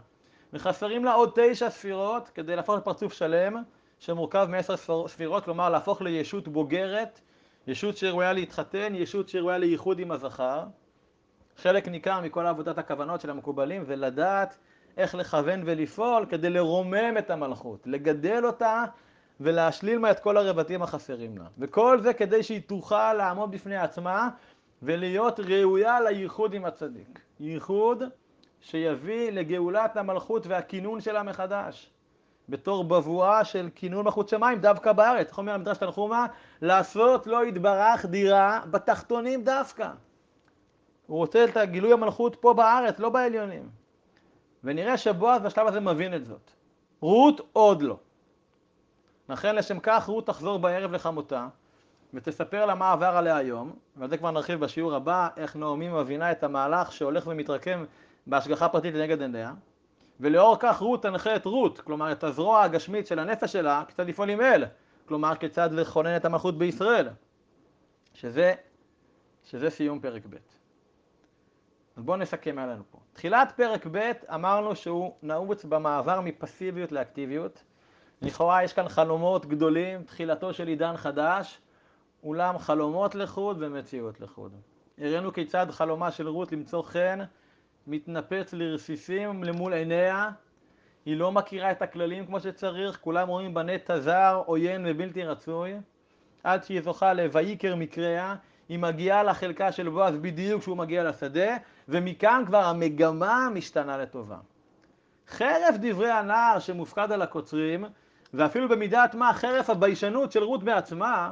וחסרים 0.53 1.05
לה 1.05 1.14
עוד 1.14 1.32
תשע 1.36 1.70
ספירות 1.70 2.30
כדי 2.30 2.55
להפוך 2.55 2.76
לפרצוף 2.76 3.14
שלם 3.14 3.64
שמורכב 3.99 4.47
מעשר 4.49 4.76
ספירות, 5.07 5.45
כלומר 5.45 5.70
להפוך 5.70 6.01
לישות 6.01 6.47
בוגרת, 6.47 7.20
ישות 7.68 7.97
שראויה 7.97 8.34
להתחתן, 8.34 8.95
ישות 8.95 9.30
שראויה 9.30 9.57
לייחוד 9.57 9.99
עם 9.99 10.12
הזכר. 10.12 10.64
חלק 11.62 11.88
ניכר 11.88 12.22
מכל 12.22 12.45
עבודת 12.45 12.78
הכוונות 12.78 13.22
של 13.22 13.30
המקובלים 13.30 13.84
זה 13.84 13.95
לדעת 13.95 14.57
איך 14.97 15.16
לכוון 15.16 15.64
ולפעול 15.66 16.26
כדי 16.30 16.49
לרומם 16.49 17.18
את 17.18 17.30
המלכות, 17.30 17.88
לגדל 17.88 18.45
אותה 18.45 18.84
ולהשליל 19.39 19.99
מה 19.99 20.12
את 20.12 20.20
כל 20.20 20.38
הרבטים 20.38 20.82
החסרים 20.82 21.38
לה. 21.38 21.45
וכל 21.57 22.01
זה 22.01 22.14
כדי 22.14 22.43
שהיא 22.43 22.62
תוכל 22.68 23.14
לעמוד 23.14 23.51
בפני 23.51 23.78
עצמה 23.78 24.30
ולהיות 24.82 25.39
ראויה 25.39 26.01
לייחוד 26.01 26.53
עם 26.53 26.66
הצדיק. 26.66 27.20
ייחוד 27.39 28.03
שיביא 28.62 29.32
לגאולת 29.32 29.97
המלכות 29.97 30.47
והכינון 30.47 31.01
שלה 31.01 31.24
מחדש. 31.24 31.91
בתור 32.49 32.84
בבואה 32.84 33.45
של 33.45 33.70
כינון 33.76 34.05
מלכות 34.05 34.30
שמיים 34.30 34.59
דווקא 34.59 34.91
בארץ. 34.91 35.28
איך 35.28 35.38
אומר 35.38 35.53
המדרש 35.53 35.78
תנחומה? 35.78 36.26
לעשות 36.62 37.28
לא 37.28 37.45
יתברך 37.45 38.05
דירה 38.05 38.59
בתחתונים 38.72 39.43
דווקא. 39.43 39.89
הוא 41.12 41.18
רוצה 41.18 41.45
את 41.45 41.57
גילוי 41.72 41.93
המלכות 41.93 42.36
פה 42.36 42.53
בארץ, 42.53 42.99
לא 42.99 43.09
בעליונים. 43.09 43.70
ונראה 44.64 44.97
שבועז 44.97 45.41
בשלב 45.41 45.68
הזה 45.68 45.80
מבין 45.80 46.16
את 46.16 46.26
זאת. 46.26 46.51
רות 47.01 47.41
עוד 47.53 47.82
לא. 47.82 47.97
לכן 49.30 49.55
לשם 49.55 49.80
כך 49.80 50.05
רות 50.05 50.28
תחזור 50.28 50.59
בערב 50.59 50.91
לחמותה 50.91 51.47
ותספר 52.14 52.66
לה 52.66 52.76
מה 52.76 52.91
עבר 52.91 53.18
עליה 53.18 53.38
היום, 53.38 53.74
ועל 53.95 54.09
זה 54.09 54.18
כבר 54.18 54.32
נרחיב 54.32 54.59
בשיעור 54.59 54.95
הבא, 54.95 55.28
איך 55.38 55.55
נעמי 55.55 55.89
מבינה 55.89 56.32
את 56.32 56.43
המהלך 56.43 56.91
שהולך 56.91 57.28
ומתרקם 57.28 57.86
בהשגחה 58.28 58.70
פרטית 58.70 58.95
לנגד 58.95 59.22
עיניה, 59.22 59.53
ולאור 60.20 60.55
כך 60.59 60.80
רות 60.80 61.03
תנחה 61.03 61.36
את 61.36 61.45
רות, 61.45 61.80
כלומר 61.80 62.12
את 62.12 62.24
הזרוע 62.24 62.64
הגשמית 62.64 63.07
של 63.07 63.20
הנפש 63.20 63.51
שלה, 63.51 63.84
כיצד 63.88 64.07
לפעול 64.07 64.30
עם 64.30 64.41
אל, 64.41 64.66
כלומר 65.05 65.36
כיצד 65.36 65.72
לכונן 65.72 66.16
את 66.16 66.26
המלכות 66.26 66.57
בישראל, 66.57 67.09
שזה, 68.14 68.53
שזה 69.43 69.70
סיום 69.70 69.99
פרק 69.99 70.22
ב'. 70.30 70.61
אז 71.98 72.04
בואו 72.04 72.18
נסכם 72.18 72.56
מה 72.56 72.66
לנו 72.66 72.84
פה. 72.92 72.98
תחילת 73.14 73.54
פרק 73.56 73.88
ב' 73.92 74.12
אמרנו 74.34 74.76
שהוא 74.76 75.14
נעוץ 75.24 75.66
במעבר 75.66 76.22
מפסיביות 76.22 76.92
לאקטיביות. 76.92 77.64
לכאורה 78.22 78.64
יש 78.64 78.74
כאן 78.74 78.89
חלומות 78.89 79.46
גדולים, 79.46 80.04
תחילתו 80.04 80.54
של 80.54 80.68
עידן 80.68 80.98
חדש, 80.98 81.60
אולם 82.24 82.58
חלומות 82.58 83.16
לחוד 83.16 83.58
ומציאות 83.60 84.22
לחוד. 84.22 84.52
הראינו 84.98 85.34
כיצד 85.34 85.72
חלומה 85.72 86.12
של 86.12 86.28
רות 86.28 86.52
למצוא 86.52 86.84
חן 86.84 87.20
מתנפץ 87.88 88.54
לרסיסים 88.54 89.44
למול 89.44 89.74
עיניה, 89.74 90.30
היא 91.06 91.18
לא 91.18 91.32
מכירה 91.32 91.72
את 91.72 91.82
הכללים 91.82 92.26
כמו 92.26 92.39
שצריך, 92.39 93.00
כולם 93.02 93.28
רואים 93.28 93.54
בנט 93.54 93.89
הזר, 93.89 94.42
עוין 94.46 94.86
ובלתי 94.88 95.24
רצוי, 95.24 95.74
עד 96.44 96.64
שהיא 96.64 96.82
זוכה 96.82 97.14
ל"ויקר 97.14 97.76
מקריה", 97.76 98.36
היא 98.72 98.80
מגיעה 98.80 99.24
לחלקה 99.24 99.72
של 99.72 99.89
בועז 99.89 100.15
בדיוק 100.15 100.61
כשהוא 100.61 100.78
מגיע 100.78 101.03
לשדה, 101.03 101.57
ומכאן 101.88 102.43
כבר 102.47 102.63
המגמה 102.63 103.47
משתנה 103.53 103.97
לטובה. 103.97 104.38
חרף 105.28 105.76
דברי 105.82 106.11
הנער 106.11 106.59
שמופקד 106.59 107.11
על 107.11 107.22
הקוצרים, 107.22 107.86
ואפילו 108.34 108.69
במידת 108.69 109.15
מה 109.15 109.34
חרף 109.34 109.69
הביישנות 109.69 110.32
של 110.32 110.43
רות 110.43 110.63
בעצמה, 110.63 111.32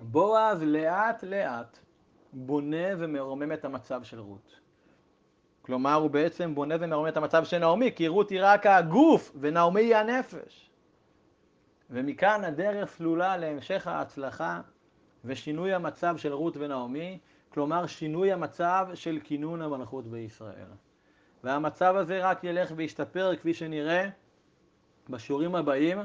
בועז 0.00 0.62
לאט 0.62 1.24
לאט 1.24 1.78
בונה 2.32 2.86
ומרומם 2.98 3.52
את 3.52 3.64
המצב 3.64 4.02
של 4.02 4.20
רות. 4.20 4.60
כלומר, 5.62 5.94
הוא 5.94 6.10
בעצם 6.10 6.54
בונה 6.54 6.74
ומרומם 6.80 7.08
את 7.08 7.16
המצב 7.16 7.44
של 7.44 7.58
נעמי, 7.58 7.92
כי 7.96 8.08
רות 8.08 8.30
היא 8.30 8.40
רק 8.42 8.66
הגוף 8.66 9.32
ונעמי 9.40 9.80
היא 9.80 9.96
הנפש. 9.96 10.71
ומכאן 11.92 12.44
הדרך 12.44 12.90
סלולה 12.90 13.36
להמשך 13.36 13.86
ההצלחה 13.86 14.60
ושינוי 15.24 15.74
המצב 15.74 16.16
של 16.16 16.32
רות 16.32 16.56
ונעמי, 16.56 17.18
כלומר 17.48 17.86
שינוי 17.86 18.32
המצב 18.32 18.88
של 18.94 19.18
כינון 19.24 19.62
המלכות 19.62 20.06
בישראל. 20.06 20.68
והמצב 21.44 21.96
הזה 21.96 22.26
רק 22.26 22.44
ילך 22.44 22.72
וישתפר 22.76 23.36
כפי 23.36 23.54
שנראה 23.54 24.08
בשיעורים 25.08 25.54
הבאים, 25.54 25.98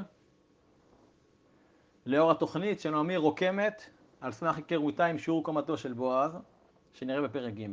לאור 2.06 2.30
התוכנית 2.30 2.80
שנעמי 2.80 3.16
רוקמת 3.16 3.90
על 4.20 4.32
סמך 4.32 4.56
היכרותה 4.56 5.06
עם 5.06 5.18
שיעור 5.18 5.44
קומתו 5.44 5.76
של 5.76 5.92
בועז, 5.92 6.38
שנראה 6.92 7.22
בפרק 7.22 7.54
ג', 7.54 7.66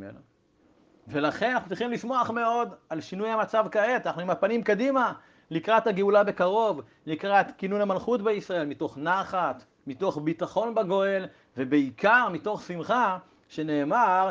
ולכן 1.08 1.50
אנחנו 1.50 1.68
צריכים 1.68 1.90
לשמוח 1.90 2.30
מאוד 2.30 2.74
על 2.88 3.00
שינוי 3.00 3.30
המצב 3.30 3.66
כעת, 3.70 4.06
אנחנו 4.06 4.22
עם 4.22 4.30
הפנים 4.30 4.62
קדימה 4.62 5.12
לקראת 5.50 5.86
הגאולה 5.86 6.24
בקרוב, 6.24 6.80
לקראת 7.06 7.46
כינון 7.58 7.80
המלכות 7.80 8.22
בישראל, 8.22 8.64
מתוך 8.66 8.98
נחת, 8.98 9.64
מתוך 9.86 10.18
ביטחון 10.24 10.74
בגואל, 10.74 11.26
ובעיקר 11.56 12.28
מתוך 12.32 12.62
שמחה, 12.62 13.18
שנאמר 13.48 14.30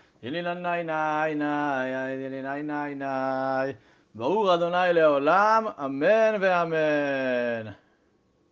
הילילנאי 0.21 0.83
ברור 4.15 4.53
אדוני 4.53 4.93
לעולם, 4.93 5.65
אמן 5.85 6.35
ואמן. 6.39 7.71